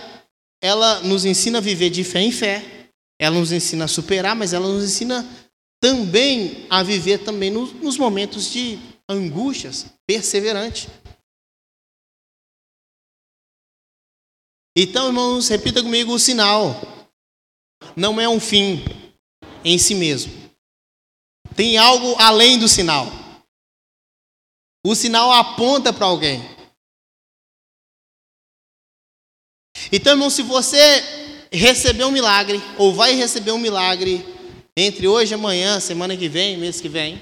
ela 0.61 1.01
nos 1.01 1.25
ensina 1.25 1.57
a 1.57 1.61
viver 1.61 1.89
de 1.89 2.03
fé 2.03 2.21
em 2.21 2.31
fé, 2.31 2.91
ela 3.19 3.37
nos 3.37 3.51
ensina 3.51 3.85
a 3.85 3.87
superar, 3.87 4.35
mas 4.35 4.53
ela 4.53 4.67
nos 4.67 4.83
ensina 4.83 5.25
também 5.81 6.65
a 6.69 6.81
viver 6.83 7.23
também 7.23 7.51
nos, 7.51 7.73
nos 7.73 7.97
momentos 7.97 8.51
de 8.51 8.79
angústias, 9.09 9.85
perseverante. 10.05 10.87
Então, 14.75 15.07
irmãos, 15.07 15.47
repita 15.47 15.81
comigo 15.81 16.13
o 16.13 16.19
sinal. 16.19 16.96
Não 17.97 18.21
é 18.21 18.29
um 18.29 18.39
fim 18.39 18.85
em 19.63 19.77
si 19.77 19.95
mesmo. 19.95 20.31
Tem 21.55 21.77
algo 21.77 22.15
além 22.19 22.59
do 22.59 22.69
sinal. 22.69 23.11
O 24.85 24.95
sinal 24.95 25.31
aponta 25.33 25.91
para 25.91 26.05
alguém. 26.05 26.41
Então, 29.91 30.13
irmão, 30.13 30.29
se 30.29 30.43
você 30.43 30.77
recebeu 31.51 32.07
um 32.07 32.11
milagre, 32.11 32.61
ou 32.77 32.93
vai 32.93 33.15
receber 33.15 33.51
um 33.51 33.57
milagre 33.57 34.23
entre 34.77 35.07
hoje 35.07 35.33
e 35.33 35.35
amanhã, 35.35 35.79
semana 35.79 36.15
que 36.15 36.29
vem, 36.29 36.57
mês 36.57 36.79
que 36.79 36.87
vem, 36.87 37.19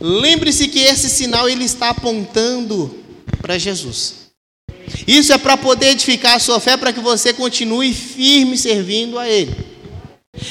Lembre-se 0.00 0.68
que 0.68 0.80
esse 0.80 1.08
sinal 1.08 1.48
ele 1.48 1.64
está 1.64 1.90
apontando 1.90 3.02
para 3.40 3.58
Jesus. 3.58 4.28
Isso 5.06 5.32
é 5.32 5.38
para 5.38 5.56
poder 5.56 5.88
edificar 5.88 6.36
a 6.36 6.38
sua 6.38 6.60
fé, 6.60 6.76
para 6.76 6.92
que 6.92 7.00
você 7.00 7.32
continue 7.32 7.92
firme 7.94 8.56
servindo 8.56 9.18
a 9.18 9.28
Ele. 9.28 9.67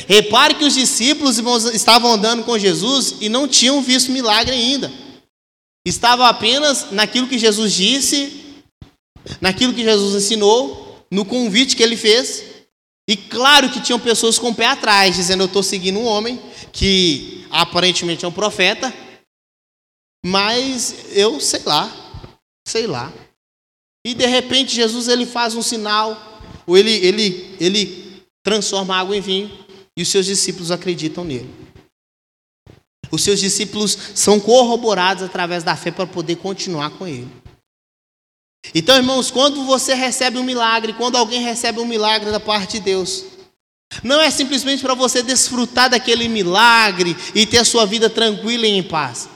Repare 0.07 0.55
que 0.55 0.63
os 0.63 0.73
discípulos 0.73 1.37
estavam 1.73 2.13
andando 2.13 2.43
com 2.45 2.57
Jesus 2.57 3.15
e 3.19 3.27
não 3.27 3.45
tinham 3.45 3.81
visto 3.81 4.09
milagre 4.09 4.55
ainda. 4.55 4.89
Estavam 5.85 6.25
apenas 6.25 6.91
naquilo 6.91 7.27
que 7.27 7.37
Jesus 7.37 7.73
disse, 7.73 8.63
naquilo 9.41 9.73
que 9.73 9.83
Jesus 9.83 10.23
ensinou, 10.23 11.05
no 11.11 11.25
convite 11.25 11.75
que 11.75 11.83
ele 11.83 11.97
fez. 11.97 12.43
E 13.09 13.17
claro 13.17 13.69
que 13.69 13.81
tinham 13.81 13.99
pessoas 13.99 14.39
com 14.39 14.49
o 14.49 14.55
pé 14.55 14.67
atrás, 14.67 15.15
dizendo: 15.15 15.43
Eu 15.43 15.47
estou 15.47 15.61
seguindo 15.61 15.99
um 15.99 16.05
homem 16.05 16.41
que 16.71 17.45
aparentemente 17.49 18.23
é 18.23 18.27
um 18.27 18.31
profeta, 18.31 18.93
mas 20.25 20.95
eu 21.11 21.39
sei 21.41 21.61
lá, 21.65 21.91
sei 22.65 22.87
lá. 22.87 23.11
E 24.05 24.13
de 24.13 24.25
repente 24.25 24.73
Jesus 24.73 25.09
ele 25.09 25.25
faz 25.25 25.53
um 25.53 25.61
sinal, 25.61 26.41
ou 26.65 26.77
ele, 26.77 26.91
ele, 26.91 27.55
ele 27.59 28.23
transforma 28.41 28.95
água 28.95 29.15
em 29.15 29.21
vinho, 29.21 29.66
e 29.97 30.03
os 30.03 30.09
seus 30.09 30.27
discípulos 30.27 30.69
acreditam 30.69 31.23
nele. 31.23 31.49
Os 33.11 33.23
seus 33.23 33.39
discípulos 33.39 33.97
são 34.13 34.39
corroborados 34.39 35.23
através 35.23 35.63
da 35.63 35.75
fé 35.75 35.89
para 35.89 36.05
poder 36.05 36.35
continuar 36.35 36.91
com 36.91 37.07
ele. 37.07 37.27
Então, 38.75 38.95
irmãos, 38.95 39.31
quando 39.31 39.63
você 39.65 39.95
recebe 39.95 40.37
um 40.37 40.43
milagre, 40.43 40.93
quando 40.93 41.15
alguém 41.15 41.41
recebe 41.41 41.79
um 41.79 41.85
milagre 41.85 42.31
da 42.31 42.39
parte 42.39 42.73
de 42.73 42.81
Deus, 42.81 43.25
não 44.03 44.21
é 44.21 44.29
simplesmente 44.29 44.81
para 44.81 44.93
você 44.93 45.23
desfrutar 45.23 45.89
daquele 45.89 46.27
milagre 46.27 47.15
e 47.33 47.45
ter 47.45 47.59
a 47.59 47.65
sua 47.65 47.85
vida 47.85 48.09
tranquila 48.09 48.67
e 48.67 48.71
em 48.71 48.83
paz. 48.83 49.29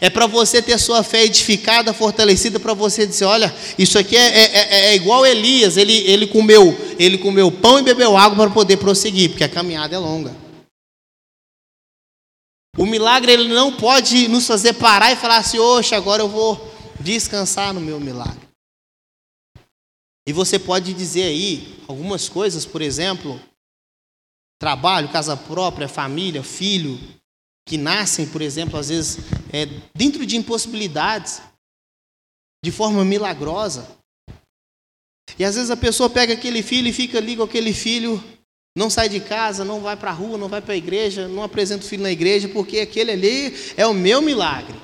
É 0.00 0.10
para 0.10 0.26
você 0.26 0.60
ter 0.60 0.78
sua 0.78 1.02
fé 1.02 1.24
edificada, 1.24 1.94
fortalecida, 1.94 2.60
para 2.60 2.74
você 2.74 3.06
dizer: 3.06 3.24
olha, 3.24 3.54
isso 3.78 3.98
aqui 3.98 4.16
é, 4.16 4.26
é, 4.26 4.44
é, 4.44 4.84
é, 4.90 4.94
igual 4.94 5.24
Elias, 5.24 5.76
ele, 5.76 5.96
ele, 6.10 6.26
comeu, 6.26 6.76
ele 6.98 7.16
comeu 7.16 7.50
pão 7.50 7.78
e 7.78 7.82
bebeu 7.82 8.16
água 8.16 8.36
para 8.36 8.54
poder 8.54 8.76
prosseguir, 8.76 9.30
porque 9.30 9.44
a 9.44 9.48
caminhada 9.48 9.94
é 9.94 9.98
longa. 9.98 10.36
O 12.76 12.84
milagre 12.84 13.32
ele 13.32 13.48
não 13.48 13.76
pode 13.76 14.28
nos 14.28 14.46
fazer 14.46 14.74
parar 14.74 15.12
e 15.12 15.16
falar 15.16 15.38
assim: 15.38 15.58
oxe, 15.58 15.94
agora 15.94 16.22
eu 16.22 16.28
vou 16.28 16.72
descansar 17.00 17.72
no 17.72 17.80
meu 17.80 17.98
milagre. 17.98 18.46
E 20.26 20.32
você 20.32 20.58
pode 20.58 20.92
dizer 20.92 21.22
aí 21.22 21.82
algumas 21.88 22.28
coisas, 22.28 22.66
por 22.66 22.82
exemplo, 22.82 23.40
trabalho, 24.60 25.08
casa 25.08 25.34
própria, 25.34 25.88
família, 25.88 26.42
filho, 26.42 27.00
que 27.68 27.76
nascem, 27.76 28.26
por 28.26 28.40
exemplo, 28.40 28.78
às 28.78 28.88
vezes 28.88 29.18
é, 29.52 29.66
dentro 29.94 30.24
de 30.24 30.38
impossibilidades, 30.38 31.42
de 32.64 32.72
forma 32.72 33.04
milagrosa. 33.04 33.86
E 35.38 35.44
às 35.44 35.54
vezes 35.54 35.70
a 35.70 35.76
pessoa 35.76 36.08
pega 36.08 36.32
aquele 36.32 36.62
filho 36.62 36.88
e 36.88 36.92
fica 36.92 37.18
ali 37.18 37.36
com 37.36 37.42
aquele 37.42 37.74
filho, 37.74 38.24
não 38.74 38.88
sai 38.88 39.10
de 39.10 39.20
casa, 39.20 39.66
não 39.66 39.80
vai 39.80 39.96
para 39.96 40.10
a 40.10 40.14
rua, 40.14 40.38
não 40.38 40.48
vai 40.48 40.62
para 40.62 40.72
a 40.72 40.76
igreja, 40.78 41.28
não 41.28 41.42
apresenta 41.42 41.84
o 41.84 41.88
filho 41.88 42.02
na 42.02 42.10
igreja, 42.10 42.48
porque 42.48 42.80
aquele 42.80 43.12
ali 43.12 43.54
é 43.76 43.86
o 43.86 43.92
meu 43.92 44.22
milagre. 44.22 44.74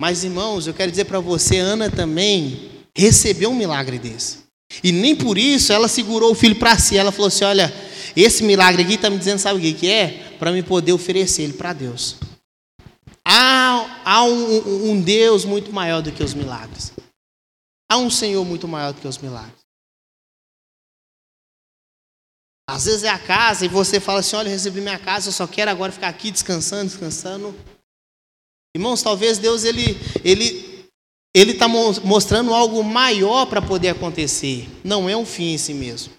Mas 0.00 0.22
irmãos, 0.22 0.68
eu 0.68 0.74
quero 0.74 0.92
dizer 0.92 1.06
para 1.06 1.18
você, 1.18 1.58
Ana 1.58 1.90
também 1.90 2.70
recebeu 2.96 3.50
um 3.50 3.56
milagre 3.56 3.98
desse. 3.98 4.46
E 4.84 4.92
nem 4.92 5.16
por 5.16 5.36
isso 5.36 5.72
ela 5.72 5.88
segurou 5.88 6.30
o 6.30 6.34
filho 6.36 6.54
para 6.56 6.78
si. 6.78 6.96
Ela 6.96 7.10
falou 7.10 7.26
assim: 7.26 7.44
Olha, 7.44 7.72
esse 8.14 8.42
milagre 8.42 8.82
aqui 8.82 8.94
está 8.94 9.10
me 9.10 9.18
dizendo, 9.18 9.38
sabe 9.38 9.58
o 9.58 9.74
que, 9.74 9.90
é? 9.90 10.27
Para 10.38 10.52
me 10.52 10.62
poder 10.62 10.92
oferecer 10.92 11.42
ele 11.42 11.52
para 11.52 11.72
Deus. 11.72 12.16
Há, 13.26 14.02
há 14.04 14.24
um, 14.24 14.90
um 14.90 15.00
Deus 15.00 15.44
muito 15.44 15.72
maior 15.72 16.00
do 16.00 16.12
que 16.12 16.22
os 16.22 16.34
milagres. 16.34 16.92
Há 17.90 17.96
um 17.98 18.10
Senhor 18.10 18.44
muito 18.44 18.68
maior 18.68 18.92
do 18.92 19.00
que 19.00 19.08
os 19.08 19.18
milagres. 19.18 19.58
Às 22.70 22.84
vezes 22.84 23.04
é 23.04 23.08
a 23.08 23.18
casa 23.18 23.64
e 23.64 23.68
você 23.68 23.98
fala 23.98 24.20
assim: 24.20 24.36
Olha, 24.36 24.48
eu 24.48 24.52
recebi 24.52 24.80
minha 24.80 24.98
casa, 24.98 25.28
eu 25.28 25.32
só 25.32 25.46
quero 25.46 25.70
agora 25.70 25.90
ficar 25.90 26.08
aqui 26.08 26.30
descansando, 26.30 26.90
descansando. 26.90 27.54
Irmãos, 28.76 29.02
talvez 29.02 29.38
Deus 29.38 29.64
ele, 29.64 29.96
ele 30.22 30.78
ele 31.34 31.52
está 31.52 31.68
mostrando 31.68 32.52
algo 32.52 32.82
maior 32.82 33.46
para 33.46 33.62
poder 33.62 33.90
acontecer. 33.90 34.68
Não 34.82 35.08
é 35.08 35.16
um 35.16 35.26
fim 35.26 35.52
em 35.52 35.58
si 35.58 35.74
mesmo. 35.74 36.12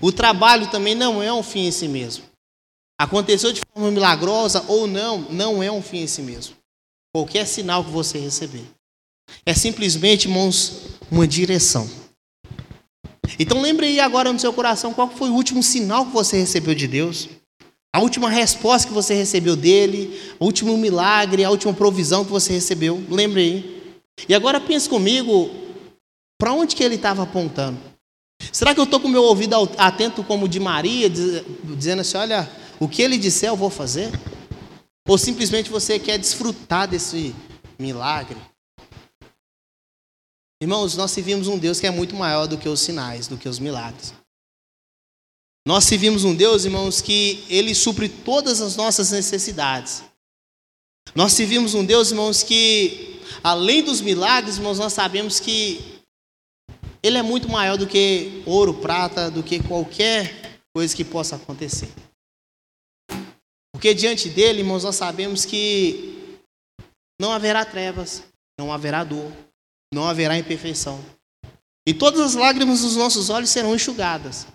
O 0.00 0.12
trabalho 0.12 0.70
também 0.70 0.94
não 0.94 1.22
é 1.22 1.32
um 1.32 1.42
fim 1.42 1.66
em 1.66 1.70
si 1.70 1.88
mesmo. 1.88 2.24
Aconteceu 3.00 3.50
de 3.50 3.62
forma 3.72 3.90
milagrosa 3.90 4.62
ou 4.68 4.86
não, 4.86 5.20
não 5.30 5.62
é 5.62 5.72
um 5.72 5.80
fim 5.80 6.02
em 6.02 6.06
si 6.06 6.20
mesmo. 6.20 6.54
Qualquer 7.14 7.46
sinal 7.46 7.82
que 7.82 7.90
você 7.90 8.18
receber. 8.18 8.64
É 9.46 9.54
simplesmente, 9.54 10.28
irmãos, 10.28 10.82
uma 11.10 11.26
direção. 11.26 11.88
Então 13.38 13.62
lembre 13.62 13.86
aí 13.86 14.00
agora 14.00 14.30
no 14.30 14.38
seu 14.38 14.52
coração 14.52 14.92
qual 14.92 15.08
foi 15.08 15.30
o 15.30 15.34
último 15.34 15.62
sinal 15.62 16.04
que 16.04 16.12
você 16.12 16.40
recebeu 16.40 16.74
de 16.74 16.86
Deus. 16.86 17.30
A 17.90 18.00
última 18.00 18.28
resposta 18.28 18.86
que 18.86 18.92
você 18.92 19.14
recebeu 19.14 19.56
dele, 19.56 20.34
o 20.38 20.44
último 20.44 20.76
milagre, 20.76 21.42
a 21.42 21.48
última 21.48 21.72
provisão 21.72 22.22
que 22.22 22.30
você 22.30 22.52
recebeu. 22.52 23.02
Lembre 23.08 23.40
aí. 23.40 23.94
E 24.28 24.34
agora 24.34 24.60
pense 24.60 24.86
comigo, 24.86 25.48
para 26.38 26.52
onde 26.52 26.76
que 26.76 26.84
ele 26.84 26.96
estava 26.96 27.22
apontando? 27.22 27.78
Será 28.52 28.74
que 28.74 28.80
eu 28.80 28.84
estou 28.84 29.00
com 29.00 29.08
o 29.08 29.10
meu 29.10 29.22
ouvido 29.22 29.56
atento 29.78 30.22
como 30.22 30.44
o 30.44 30.48
de 30.48 30.60
Maria, 30.60 31.08
dizendo 31.08 32.00
assim, 32.00 32.18
olha, 32.18 32.59
o 32.80 32.88
que 32.88 33.02
ele 33.02 33.18
disser 33.18 33.50
eu 33.50 33.56
vou 33.56 33.70
fazer? 33.70 34.10
Ou 35.06 35.16
simplesmente 35.16 35.70
você 35.70 35.98
quer 35.98 36.18
desfrutar 36.18 36.88
desse 36.88 37.34
milagre? 37.78 38.36
Irmãos, 40.60 40.96
nós 40.96 41.10
servimos 41.12 41.46
um 41.46 41.58
Deus 41.58 41.78
que 41.78 41.86
é 41.86 41.90
muito 41.90 42.16
maior 42.16 42.46
do 42.46 42.58
que 42.58 42.68
os 42.68 42.80
sinais, 42.80 43.28
do 43.28 43.36
que 43.36 43.48
os 43.48 43.58
milagres. 43.58 44.12
Nós 45.66 45.84
servimos 45.84 46.24
um 46.24 46.34
Deus, 46.34 46.64
irmãos, 46.64 47.00
que 47.00 47.44
Ele 47.48 47.74
supre 47.74 48.08
todas 48.08 48.60
as 48.60 48.76
nossas 48.76 49.10
necessidades. 49.10 50.02
Nós 51.14 51.34
servimos 51.34 51.74
um 51.74 51.84
Deus, 51.84 52.10
irmãos, 52.10 52.42
que 52.42 53.10
Além 53.42 53.82
dos 53.82 54.00
milagres, 54.00 54.56
irmãos, 54.56 54.78
nós 54.78 54.92
sabemos 54.92 55.40
que 55.40 55.80
Ele 57.02 57.16
é 57.16 57.22
muito 57.22 57.48
maior 57.48 57.78
do 57.78 57.86
que 57.86 58.42
ouro, 58.44 58.74
prata, 58.74 59.30
do 59.30 59.42
que 59.42 59.62
qualquer 59.62 60.60
coisa 60.74 60.94
que 60.94 61.04
possa 61.04 61.36
acontecer. 61.36 61.88
Porque 63.72 63.94
diante 63.94 64.28
dele, 64.28 64.60
irmãos, 64.60 64.84
nós 64.84 64.96
sabemos 64.96 65.44
que 65.44 66.38
não 67.20 67.32
haverá 67.32 67.64
trevas, 67.64 68.22
não 68.58 68.72
haverá 68.72 69.04
dor, 69.04 69.32
não 69.92 70.04
haverá 70.08 70.36
imperfeição. 70.38 71.02
E 71.86 71.94
todas 71.94 72.20
as 72.20 72.34
lágrimas 72.34 72.82
dos 72.82 72.96
nossos 72.96 73.30
olhos 73.30 73.50
serão 73.50 73.74
enxugadas. 73.74 74.46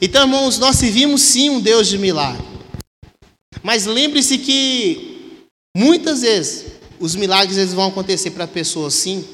Então, 0.00 0.22
irmãos, 0.22 0.58
nós 0.58 0.76
servimos 0.76 1.22
sim 1.22 1.50
um 1.50 1.60
Deus 1.60 1.88
de 1.88 1.98
milagre. 1.98 2.44
Mas 3.62 3.86
lembre-se 3.86 4.38
que 4.38 5.46
muitas 5.76 6.22
vezes 6.22 6.80
os 7.00 7.14
milagres 7.14 7.56
eles 7.56 7.72
vão 7.72 7.88
acontecer 7.88 8.30
para 8.30 8.46
pessoas, 8.46 8.94
sim, 8.94 9.24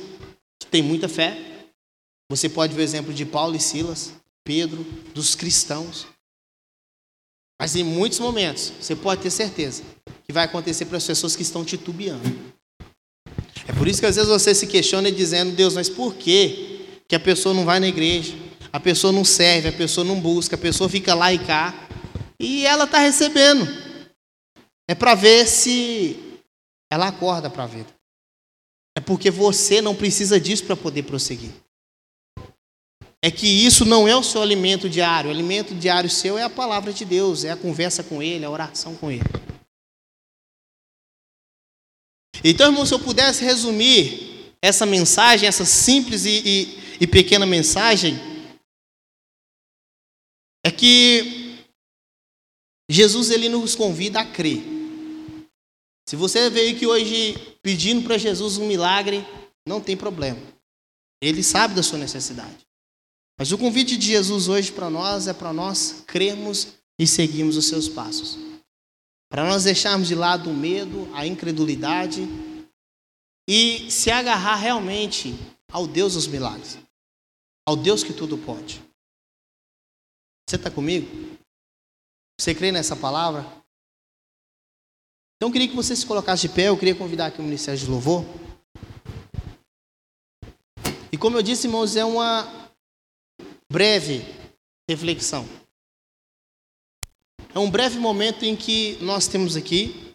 que 0.60 0.66
têm 0.66 0.82
muita 0.82 1.08
fé. 1.08 1.36
Você 2.30 2.48
pode 2.48 2.74
ver 2.74 2.82
o 2.82 2.84
exemplo 2.84 3.12
de 3.12 3.26
Paulo 3.26 3.56
e 3.56 3.60
Silas, 3.60 4.12
Pedro, 4.44 4.84
dos 5.14 5.34
cristãos. 5.34 6.06
Mas 7.62 7.76
em 7.76 7.84
muitos 7.84 8.18
momentos, 8.18 8.72
você 8.80 8.96
pode 8.96 9.22
ter 9.22 9.30
certeza 9.30 9.84
que 10.26 10.32
vai 10.32 10.46
acontecer 10.46 10.84
para 10.86 10.96
as 10.96 11.06
pessoas 11.06 11.36
que 11.36 11.42
estão 11.42 11.64
titubeando. 11.64 12.20
É 13.68 13.72
por 13.72 13.86
isso 13.86 14.00
que 14.00 14.06
às 14.06 14.16
vezes 14.16 14.28
você 14.28 14.52
se 14.52 14.66
questiona 14.66 15.12
dizendo, 15.12 15.54
Deus, 15.54 15.74
mas 15.74 15.88
por 15.88 16.16
que, 16.16 16.88
que 17.06 17.14
a 17.14 17.20
pessoa 17.20 17.54
não 17.54 17.64
vai 17.64 17.78
na 17.78 17.86
igreja? 17.86 18.34
A 18.72 18.80
pessoa 18.80 19.12
não 19.12 19.24
serve, 19.24 19.68
a 19.68 19.72
pessoa 19.72 20.04
não 20.04 20.20
busca, 20.20 20.56
a 20.56 20.58
pessoa 20.58 20.90
fica 20.90 21.14
lá 21.14 21.32
e 21.32 21.38
cá. 21.38 21.72
E 22.36 22.66
ela 22.66 22.82
está 22.82 22.98
recebendo. 22.98 23.64
É 24.88 24.94
para 24.96 25.14
ver 25.14 25.46
se 25.46 26.18
ela 26.90 27.06
acorda 27.06 27.48
para 27.48 27.62
a 27.62 27.68
vida. 27.68 27.94
É 28.98 29.00
porque 29.00 29.30
você 29.30 29.80
não 29.80 29.94
precisa 29.94 30.40
disso 30.40 30.64
para 30.64 30.74
poder 30.74 31.04
prosseguir. 31.04 31.52
É 33.24 33.30
que 33.30 33.46
isso 33.46 33.84
não 33.84 34.08
é 34.08 34.16
o 34.16 34.22
seu 34.22 34.42
alimento 34.42 34.90
diário. 34.90 35.30
O 35.30 35.32
alimento 35.32 35.74
diário 35.74 36.10
seu 36.10 36.36
é 36.36 36.42
a 36.42 36.50
palavra 36.50 36.92
de 36.92 37.04
Deus, 37.04 37.44
é 37.44 37.52
a 37.52 37.56
conversa 37.56 38.02
com 38.02 38.20
Ele, 38.20 38.44
a 38.44 38.50
oração 38.50 38.96
com 38.96 39.10
Ele. 39.10 39.22
Então, 42.42 42.66
irmão, 42.66 42.84
se 42.84 42.92
eu 42.92 42.98
pudesse 42.98 43.44
resumir 43.44 44.52
essa 44.60 44.84
mensagem, 44.84 45.48
essa 45.48 45.64
simples 45.64 46.24
e, 46.24 46.42
e, 46.44 46.78
e 47.02 47.06
pequena 47.06 47.46
mensagem, 47.46 48.16
é 50.64 50.70
que 50.70 51.58
Jesus 52.90 53.30
ele 53.30 53.48
nos 53.48 53.76
convida 53.76 54.20
a 54.20 54.26
crer. 54.26 54.62
Se 56.08 56.16
você 56.16 56.50
veio 56.50 56.74
aqui 56.74 56.86
hoje 56.86 57.34
pedindo 57.62 58.02
para 58.02 58.18
Jesus 58.18 58.58
um 58.58 58.66
milagre, 58.66 59.24
não 59.66 59.80
tem 59.80 59.96
problema. 59.96 60.40
Ele 61.22 61.42
sabe 61.42 61.74
da 61.74 61.82
sua 61.82 61.98
necessidade. 61.98 62.58
Mas 63.38 63.50
o 63.50 63.58
convite 63.58 63.96
de 63.96 64.06
Jesus 64.06 64.48
hoje 64.48 64.70
para 64.70 64.90
nós 64.90 65.26
é 65.26 65.32
para 65.32 65.52
nós 65.52 66.04
crermos 66.06 66.74
e 66.98 67.06
seguirmos 67.06 67.56
os 67.56 67.66
seus 67.66 67.88
passos. 67.88 68.38
Para 69.28 69.44
nós 69.44 69.64
deixarmos 69.64 70.08
de 70.08 70.14
lado 70.14 70.50
o 70.50 70.54
medo, 70.54 71.08
a 71.14 71.26
incredulidade 71.26 72.28
e 73.48 73.90
se 73.90 74.10
agarrar 74.10 74.56
realmente 74.56 75.34
ao 75.70 75.86
Deus 75.86 76.14
dos 76.14 76.26
milagres, 76.26 76.78
ao 77.66 77.74
Deus 77.74 78.04
que 78.04 78.12
tudo 78.12 78.36
pode. 78.36 78.82
Você 80.46 80.56
está 80.56 80.70
comigo? 80.70 81.08
Você 82.38 82.54
crê 82.54 82.70
nessa 82.70 82.94
palavra? 82.94 83.40
Então 85.36 85.48
eu 85.48 85.52
queria 85.52 85.68
que 85.68 85.74
você 85.74 85.96
se 85.96 86.06
colocasse 86.06 86.46
de 86.46 86.54
pé, 86.54 86.68
eu 86.68 86.78
queria 86.78 86.94
convidar 86.94 87.26
aqui 87.26 87.40
o 87.40 87.44
Ministério 87.44 87.80
de 87.80 87.86
Louvor. 87.86 88.24
E 91.10 91.16
como 91.16 91.36
eu 91.36 91.42
disse, 91.42 91.66
irmãos, 91.66 91.96
é 91.96 92.04
uma 92.04 92.61
breve 93.72 94.22
reflexão. 94.86 95.48
É 97.54 97.58
um 97.58 97.70
breve 97.70 97.98
momento 97.98 98.44
em 98.44 98.54
que 98.54 98.98
nós 99.00 99.26
temos 99.26 99.56
aqui 99.56 100.14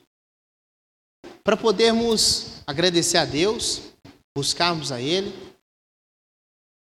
para 1.44 1.58
podermos 1.58 2.62
agradecer 2.68 3.18
a 3.18 3.26
Deus, 3.26 3.82
buscarmos 4.38 4.92
a 4.92 5.02
Ele. 5.02 5.34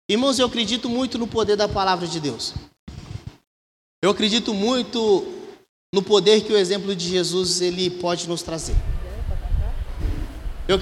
Irmãos, 0.10 0.40
eu 0.40 0.48
acredito 0.48 0.88
muito 0.88 1.18
no 1.18 1.28
poder 1.28 1.58
da 1.58 1.68
palavra 1.68 2.08
de 2.08 2.22
Deus. 2.22 2.54
Eu 4.02 4.12
acredito 4.12 4.54
muito 4.54 5.00
no 5.94 6.02
poder 6.02 6.46
que 6.46 6.54
o 6.54 6.58
exemplo 6.58 6.96
de 6.96 7.10
Jesus 7.10 7.60
ele 7.60 7.90
pode 7.90 8.28
nos 8.28 8.42
trazer. 8.42 8.76